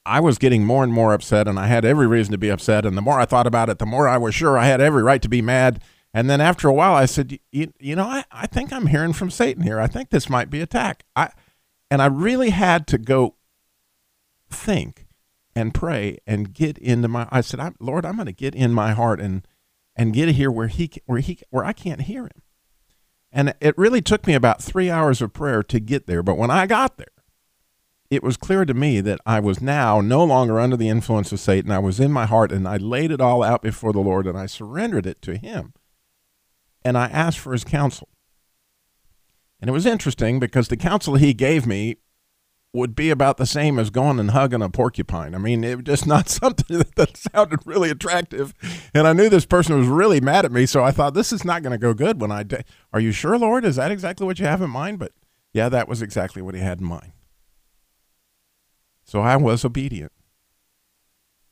I 0.06 0.20
was 0.20 0.38
getting 0.38 0.66
more 0.66 0.84
and 0.84 0.92
more 0.92 1.14
upset, 1.14 1.48
and 1.48 1.60
I 1.60 1.68
had 1.68 1.86
every 1.86 2.08
reason 2.08 2.32
to 2.32 2.38
be 2.38 2.50
upset. 2.50 2.86
And 2.86 2.98
the 2.98 3.02
more 3.02 3.20
I 3.20 3.26
thought 3.26 3.48
about 3.48 3.70
it, 3.70 3.80
the 3.80 3.86
more 3.86 4.08
I 4.08 4.18
was 4.18 4.34
sure 4.34 4.58
I 4.58 4.66
had 4.66 4.82
every 4.82 5.04
right 5.04 5.22
to 5.22 5.30
be 5.30 5.42
mad. 5.42 5.82
And 6.14 6.30
then 6.30 6.42
after 6.42 6.68
a 6.68 6.74
while, 6.74 6.94
I 6.94 7.06
said, 7.06 7.40
you, 7.52 7.72
you 7.80 7.96
know, 7.96 8.06
I, 8.06 8.26
I 8.32 8.48
think 8.48 8.74
I'm 8.74 8.88
hearing 8.88 9.14
from 9.14 9.30
Satan 9.30 9.64
here. 9.64 9.80
I 9.80 9.88
think 9.88 10.10
this 10.10 10.30
might 10.30 10.50
be 10.50 10.60
attack. 10.60 11.04
I, 11.16 11.30
and 11.90 12.02
I 12.02 12.08
really 12.08 12.50
had 12.50 12.88
to 12.88 12.98
go 12.98 13.36
think 14.50 15.08
and 15.56 15.74
pray 15.74 16.18
and 16.26 16.54
get 16.54 16.78
into 16.78 17.08
my. 17.08 17.28
I 17.32 17.42
said, 17.42 17.60
I'm, 17.60 17.76
Lord, 17.80 18.06
I'm 18.06 18.16
going 18.16 18.26
to 18.26 18.34
get 18.34 18.56
in 18.56 18.74
my 18.74 18.92
heart 18.94 19.22
and 19.22 19.48
and 19.96 20.14
get 20.14 20.30
here 20.30 20.52
where 20.52 20.68
he 20.68 20.92
where 21.06 21.20
he 21.20 21.40
where 21.50 21.66
I 21.66 21.74
can't 21.74 22.02
hear 22.02 22.24
him. 22.24 22.41
And 23.32 23.54
it 23.62 23.78
really 23.78 24.02
took 24.02 24.28
me 24.28 24.34
about 24.34 24.62
three 24.62 24.90
hours 24.90 25.22
of 25.22 25.34
prayer 25.34 25.64
to 25.64 25.80
get 25.80 26.06
there. 26.06 26.22
But 26.22 26.38
when 26.38 26.52
I 26.52 26.66
got 26.66 26.98
there, 26.98 27.08
it 28.10 28.24
was 28.24 28.36
clear 28.36 28.66
to 28.66 28.74
me 28.74 29.00
that 29.00 29.22
I 29.26 29.40
was 29.40 29.62
now 29.62 30.02
no 30.02 30.24
longer 30.24 30.60
under 30.60 30.76
the 30.76 30.90
influence 30.90 31.32
of 31.32 31.40
Satan. 31.40 31.72
I 31.72 31.80
was 31.80 32.00
in 32.00 32.12
my 32.12 32.26
heart 32.26 32.52
and 32.52 32.68
I 32.68 32.76
laid 32.76 33.10
it 33.10 33.22
all 33.22 33.42
out 33.42 33.62
before 33.62 33.94
the 33.94 34.02
Lord 34.02 34.28
and 34.28 34.38
I 34.38 34.48
surrendered 34.48 35.06
it 35.06 35.22
to 35.22 35.38
Him. 35.38 35.74
And 36.84 36.98
I 36.98 37.06
asked 37.06 37.40
for 37.40 37.54
His 37.54 37.64
counsel. 37.64 38.10
And 39.62 39.70
it 39.70 39.74
was 39.74 39.86
interesting 39.86 40.40
because 40.40 40.68
the 40.68 40.76
counsel 40.76 41.16
He 41.16 41.34
gave 41.34 41.66
me 41.66 41.98
would 42.74 42.96
be 42.96 43.10
about 43.10 43.38
the 43.38 43.46
same 43.46 43.78
as 43.78 43.90
going 43.90 44.20
and 44.20 44.32
hugging 44.32 44.62
a 44.62 44.70
porcupine. 44.70 45.36
I 45.36 45.38
mean, 45.38 45.64
it 45.64 45.76
was 45.76 45.86
just 45.86 46.08
not 46.08 46.30
something 46.30 46.78
that, 46.78 46.96
that 46.96 47.18
sounded 47.18 47.60
really 47.66 47.90
attractive. 47.90 48.54
And 48.94 49.08
I 49.08 49.14
knew 49.14 49.30
this 49.30 49.46
person 49.46 49.78
was 49.78 49.88
really 49.88 50.22
mad 50.22 50.46
at 50.46 50.52
me. 50.52 50.66
So 50.66 50.84
I 50.84 50.92
thought, 50.92 51.14
this 51.14 51.34
is 51.34 51.44
not 51.44 51.64
going 51.64 51.72
to 51.72 51.78
go 51.78 51.94
good 51.94 52.22
when 52.22 52.32
I. 52.32 52.44
De- 52.44 52.64
Are 52.94 53.00
you 53.00 53.12
sure, 53.12 53.38
Lord? 53.38 53.66
Is 53.66 53.76
that 53.76 53.92
exactly 53.92 54.26
what 54.26 54.40
you 54.40 54.46
have 54.46 54.62
in 54.62 54.70
mind? 54.70 55.00
But 55.00 55.12
yeah, 55.54 55.68
that 55.70 55.90
was 55.90 56.02
exactly 56.02 56.42
what 56.42 56.56
He 56.56 56.62
had 56.62 56.80
in 56.80 56.86
mind. 56.86 57.12
So 59.04 59.20
I 59.20 59.36
was 59.36 59.66
obedient. 59.66 60.14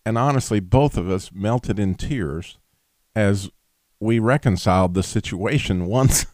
And 0.05 0.17
honestly, 0.17 0.61
both 0.61 0.95
of 0.97 1.09
us 1.09 1.31
melted 1.33 1.77
in 1.77 1.95
tears 1.95 2.57
as 3.13 3.49
we 3.99 4.17
reconciled 4.19 4.93
the 4.93 5.03
situation 5.03 5.85
once. 5.87 6.25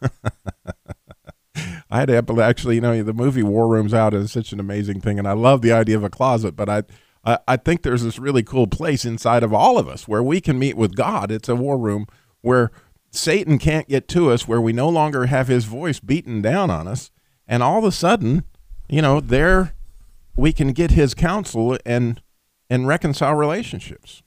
I 1.90 2.00
had 2.00 2.08
to 2.08 2.42
actually, 2.42 2.76
you 2.76 2.82
know, 2.82 3.04
the 3.04 3.14
movie 3.14 3.44
War 3.44 3.68
Rooms 3.68 3.94
Out 3.94 4.14
is 4.14 4.32
such 4.32 4.52
an 4.52 4.60
amazing 4.60 5.02
thing, 5.02 5.20
and 5.20 5.28
I 5.28 5.34
love 5.34 5.62
the 5.62 5.72
idea 5.72 5.96
of 5.96 6.04
a 6.04 6.10
closet. 6.10 6.56
But 6.56 6.70
I, 6.70 6.84
I, 7.24 7.38
I 7.48 7.58
think 7.58 7.84
there's 7.84 8.04
this 8.04 8.18
really 8.18 8.44
cool 8.44 8.68
place 8.68 9.06
inside 9.06 9.44
of 9.44 9.54
all 9.54 9.78
of 9.78 9.88
us 9.88 10.08
where 10.08 10.24
we 10.24 10.42
can 10.42 10.58
meet 10.58 10.78
with 10.78 10.96
God. 10.96 11.32
It's 11.32 11.50
a 11.50 11.56
war 11.56 11.78
room 11.78 12.08
where 12.42 12.72
Satan 13.12 13.60
can't 13.60 13.88
get 13.88 14.08
to 14.10 14.32
us, 14.32 14.48
where 14.48 14.62
we 14.62 14.74
no 14.74 14.90
longer 14.90 15.28
have 15.28 15.48
his 15.48 15.66
voice 15.66 16.00
beaten 16.00 16.42
down 16.42 16.70
on 16.70 16.88
us, 16.88 17.12
and 17.48 17.62
all 17.62 17.80
of 17.80 17.86
a 17.86 17.92
sudden, 17.92 18.44
you 18.90 19.02
know, 19.02 19.20
there 19.20 19.74
we 20.36 20.52
can 20.52 20.74
get 20.74 20.92
his 20.92 21.14
counsel 21.14 21.78
and 21.86 22.22
and 22.70 22.88
reconcile 22.88 23.36
relationships. 23.36 24.24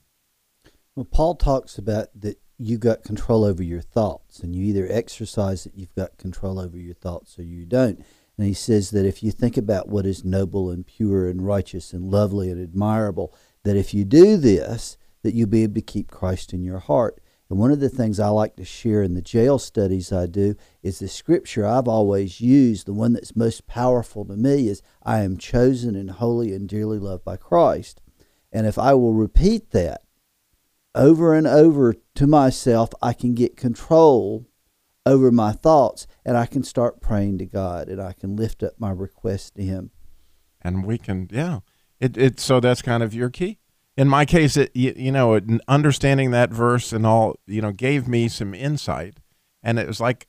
Well, 0.95 1.05
Paul 1.05 1.35
talks 1.35 1.77
about 1.77 2.07
that 2.15 2.37
you 2.59 2.77
got 2.77 3.03
control 3.03 3.45
over 3.45 3.63
your 3.63 3.81
thoughts, 3.81 4.39
and 4.39 4.53
you 4.53 4.65
either 4.65 4.87
exercise 4.89 5.63
that 5.63 5.75
you've 5.75 5.95
got 5.95 6.17
control 6.17 6.59
over 6.59 6.77
your 6.77 6.93
thoughts 6.93 7.39
or 7.39 7.43
you 7.43 7.65
don't. 7.65 8.03
And 8.37 8.45
he 8.47 8.53
says 8.53 8.91
that 8.91 9.05
if 9.05 9.23
you 9.23 9.31
think 9.31 9.57
about 9.57 9.87
what 9.87 10.05
is 10.05 10.25
noble 10.25 10.69
and 10.69 10.85
pure 10.85 11.27
and 11.29 11.45
righteous 11.45 11.93
and 11.93 12.11
lovely 12.11 12.51
and 12.51 12.61
admirable, 12.61 13.33
that 13.63 13.77
if 13.77 13.93
you 13.93 14.03
do 14.03 14.37
this, 14.37 14.97
that 15.23 15.33
you'll 15.33 15.47
be 15.47 15.63
able 15.63 15.75
to 15.75 15.81
keep 15.81 16.11
Christ 16.11 16.53
in 16.53 16.63
your 16.63 16.79
heart. 16.79 17.21
And 17.49 17.57
one 17.57 17.71
of 17.71 17.79
the 17.79 17.89
things 17.89 18.19
I 18.19 18.27
like 18.27 18.55
to 18.57 18.65
share 18.65 19.03
in 19.03 19.13
the 19.15 19.21
jail 19.21 19.57
studies 19.57 20.11
I 20.11 20.27
do 20.27 20.55
is 20.83 20.99
the 20.99 21.07
scripture 21.07 21.65
I've 21.65 21.87
always 21.87 22.39
used, 22.39 22.85
the 22.85 22.93
one 22.93 23.13
that's 23.13 23.35
most 23.35 23.67
powerful 23.67 24.23
to 24.25 24.35
me 24.35 24.67
is 24.67 24.81
I 25.01 25.19
am 25.19 25.37
chosen 25.37 25.95
and 25.95 26.11
holy 26.11 26.53
and 26.53 26.69
dearly 26.69 26.99
loved 26.99 27.25
by 27.25 27.37
Christ. 27.37 28.01
And 28.51 28.67
if 28.67 28.77
I 28.77 28.93
will 28.93 29.13
repeat 29.13 29.71
that 29.71 30.03
over 30.99 31.33
and 31.33 31.47
over 31.47 31.95
to 32.13 32.27
myself, 32.27 32.89
I 33.01 33.13
can 33.13 33.33
get 33.33 33.57
control 33.57 34.45
over 35.05 35.31
my 35.31 35.53
thoughts 35.53 36.05
and 36.23 36.37
I 36.37 36.45
can 36.45 36.63
start 36.63 37.01
praying 37.01 37.39
to 37.39 37.45
God 37.45 37.87
and 37.87 37.99
I 37.99 38.13
can 38.13 38.35
lift 38.35 38.61
up 38.61 38.73
my 38.77 38.91
request 38.91 39.55
to 39.55 39.63
Him. 39.63 39.89
And 40.61 40.85
we 40.85 40.99
can, 40.99 41.27
yeah. 41.31 41.59
It, 41.99 42.17
it 42.17 42.39
so 42.39 42.59
that's 42.59 42.81
kind 42.81 43.01
of 43.01 43.13
your 43.13 43.29
key 43.29 43.59
in 43.99 44.07
my 44.07 44.23
case, 44.23 44.55
it 44.55 44.71
you, 44.73 44.93
you, 44.95 45.11
know 45.11 45.37
understanding 45.67 46.31
that 46.31 46.51
verse 46.51 46.93
and 46.93 47.05
all 47.05 47.35
you 47.45 47.61
know 47.61 47.73
gave 47.73 48.07
me 48.07 48.29
some 48.29 48.53
insight, 48.53 49.19
and 49.61 49.77
it 49.77 49.87
was 49.87 49.99
like, 49.99 50.27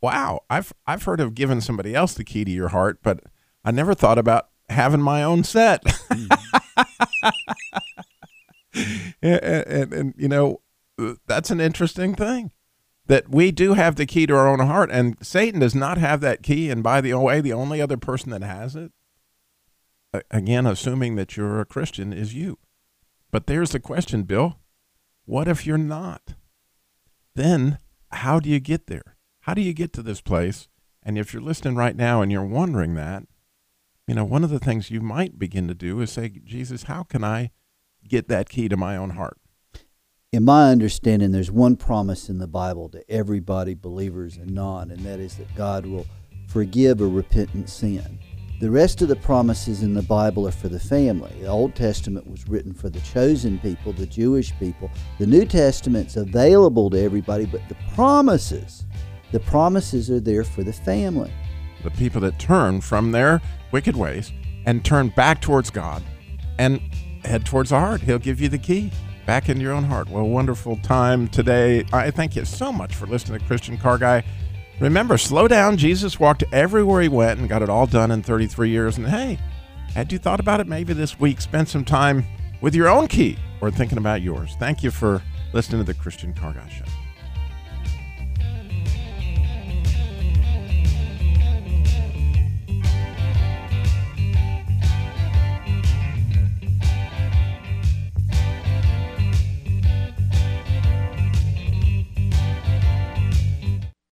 wow, 0.00 0.42
I've 0.48 0.72
I've 0.86 1.02
heard 1.02 1.18
of 1.18 1.34
giving 1.34 1.60
somebody 1.60 1.96
else 1.96 2.14
the 2.14 2.22
key 2.22 2.44
to 2.44 2.50
your 2.50 2.68
heart, 2.68 3.00
but 3.02 3.24
I 3.64 3.72
never 3.72 3.92
thought 3.92 4.18
about 4.18 4.50
having 4.68 5.02
my 5.02 5.24
own 5.24 5.42
set. 5.42 5.82
Mm-hmm. 5.84 7.28
and, 9.22 9.42
and, 9.42 9.92
and 9.92 10.14
you 10.16 10.28
know 10.28 10.60
that's 11.26 11.50
an 11.50 11.60
interesting 11.60 12.14
thing 12.14 12.50
that 13.08 13.30
we 13.30 13.50
do 13.50 13.74
have 13.74 13.96
the 13.96 14.06
key 14.06 14.26
to 14.26 14.36
our 14.36 14.46
own 14.46 14.60
heart, 14.60 14.90
and 14.92 15.16
Satan 15.22 15.60
does 15.60 15.74
not 15.74 15.98
have 15.98 16.20
that 16.20 16.42
key. 16.42 16.70
And 16.70 16.82
by 16.82 17.00
the 17.00 17.14
way, 17.14 17.40
the 17.40 17.54
only 17.54 17.80
other 17.80 17.96
person 17.96 18.30
that 18.30 18.42
has 18.42 18.76
it, 18.76 18.92
again, 20.30 20.66
assuming 20.66 21.16
that 21.16 21.36
you're 21.36 21.60
a 21.60 21.64
Christian, 21.64 22.12
is 22.12 22.34
you. 22.34 22.58
But 23.30 23.46
there's 23.46 23.70
the 23.70 23.80
question, 23.80 24.22
Bill. 24.22 24.58
What 25.24 25.48
if 25.48 25.66
you're 25.66 25.78
not? 25.78 26.34
Then 27.34 27.78
how 28.10 28.40
do 28.40 28.48
you 28.48 28.60
get 28.60 28.86
there? 28.86 29.16
How 29.40 29.54
do 29.54 29.62
you 29.62 29.72
get 29.72 29.92
to 29.94 30.02
this 30.02 30.20
place? 30.20 30.68
And 31.02 31.18
if 31.18 31.32
you're 31.32 31.42
listening 31.42 31.76
right 31.76 31.96
now 31.96 32.20
and 32.20 32.30
you're 32.30 32.44
wondering 32.44 32.94
that, 32.94 33.24
you 34.06 34.14
know, 34.14 34.24
one 34.24 34.44
of 34.44 34.50
the 34.50 34.58
things 34.58 34.90
you 34.90 35.00
might 35.00 35.38
begin 35.38 35.68
to 35.68 35.74
do 35.74 36.00
is 36.00 36.10
say, 36.10 36.28
Jesus, 36.28 36.84
how 36.84 37.02
can 37.02 37.24
I 37.24 37.50
get 38.06 38.28
that 38.28 38.48
key 38.48 38.68
to 38.68 38.76
my 38.76 38.96
own 38.96 39.10
heart? 39.10 39.38
In 40.30 40.44
my 40.44 40.70
understanding, 40.70 41.32
there's 41.32 41.50
one 41.50 41.76
promise 41.76 42.28
in 42.28 42.36
the 42.36 42.46
Bible 42.46 42.90
to 42.90 43.10
everybody, 43.10 43.72
believers 43.72 44.36
and 44.36 44.54
non, 44.54 44.90
and 44.90 45.00
that 45.06 45.20
is 45.20 45.36
that 45.36 45.54
God 45.54 45.86
will 45.86 46.06
forgive 46.48 47.00
a 47.00 47.06
repentant 47.06 47.70
sin. 47.70 48.18
The 48.60 48.70
rest 48.70 49.02
of 49.02 49.08
the 49.08 49.16
promises 49.16 49.82
in 49.82 49.94
the 49.94 50.02
Bible 50.02 50.46
are 50.48 50.52
for 50.52 50.68
the 50.68 50.80
family. 50.80 51.32
The 51.40 51.46
Old 51.46 51.76
Testament 51.76 52.28
was 52.28 52.48
written 52.48 52.74
for 52.74 52.90
the 52.90 53.00
chosen 53.00 53.58
people, 53.60 53.92
the 53.92 54.04
Jewish 54.04 54.52
people. 54.58 54.90
The 55.18 55.26
New 55.26 55.44
Testament's 55.44 56.16
available 56.16 56.90
to 56.90 57.00
everybody, 57.00 57.46
but 57.46 57.66
the 57.68 57.76
promises, 57.94 58.84
the 59.30 59.40
promises 59.40 60.10
are 60.10 60.20
there 60.20 60.42
for 60.42 60.64
the 60.64 60.72
family. 60.72 61.32
The 61.84 61.90
people 61.92 62.20
that 62.22 62.40
turn 62.40 62.80
from 62.80 63.12
their 63.12 63.40
wicked 63.70 63.94
ways 63.94 64.32
and 64.66 64.84
turn 64.84 65.10
back 65.10 65.40
towards 65.40 65.70
God 65.70 66.02
and 66.58 66.80
head 67.28 67.44
towards 67.44 67.70
the 67.70 67.78
heart. 67.78 68.00
He'll 68.00 68.18
give 68.18 68.40
you 68.40 68.48
the 68.48 68.58
key 68.58 68.90
back 69.26 69.48
in 69.48 69.60
your 69.60 69.72
own 69.72 69.84
heart. 69.84 70.08
Well, 70.08 70.26
wonderful 70.26 70.76
time 70.78 71.28
today. 71.28 71.84
I 71.92 72.10
thank 72.10 72.34
you 72.34 72.44
so 72.44 72.72
much 72.72 72.94
for 72.94 73.06
listening 73.06 73.38
to 73.38 73.46
Christian 73.46 73.76
Car 73.76 73.98
Guy. 73.98 74.24
Remember, 74.80 75.18
slow 75.18 75.48
down. 75.48 75.76
Jesus 75.76 76.18
walked 76.18 76.44
everywhere 76.52 77.02
he 77.02 77.08
went 77.08 77.38
and 77.38 77.48
got 77.48 77.62
it 77.62 77.68
all 77.68 77.86
done 77.86 78.10
in 78.10 78.22
33 78.22 78.70
years. 78.70 78.96
And 78.96 79.06
hey, 79.06 79.38
had 79.94 80.12
you 80.12 80.18
thought 80.18 80.40
about 80.40 80.60
it 80.60 80.66
maybe 80.66 80.92
this 80.92 81.18
week? 81.20 81.40
Spend 81.40 81.68
some 81.68 81.84
time 81.84 82.24
with 82.60 82.74
your 82.74 82.88
own 82.88 83.08
key 83.08 83.36
or 83.60 83.70
thinking 83.70 83.98
about 83.98 84.22
yours. 84.22 84.56
Thank 84.58 84.82
you 84.82 84.90
for 84.90 85.22
listening 85.52 85.84
to 85.84 85.92
the 85.92 85.98
Christian 85.98 86.32
Car 86.32 86.52
Guy 86.52 86.68
Show. 86.68 86.84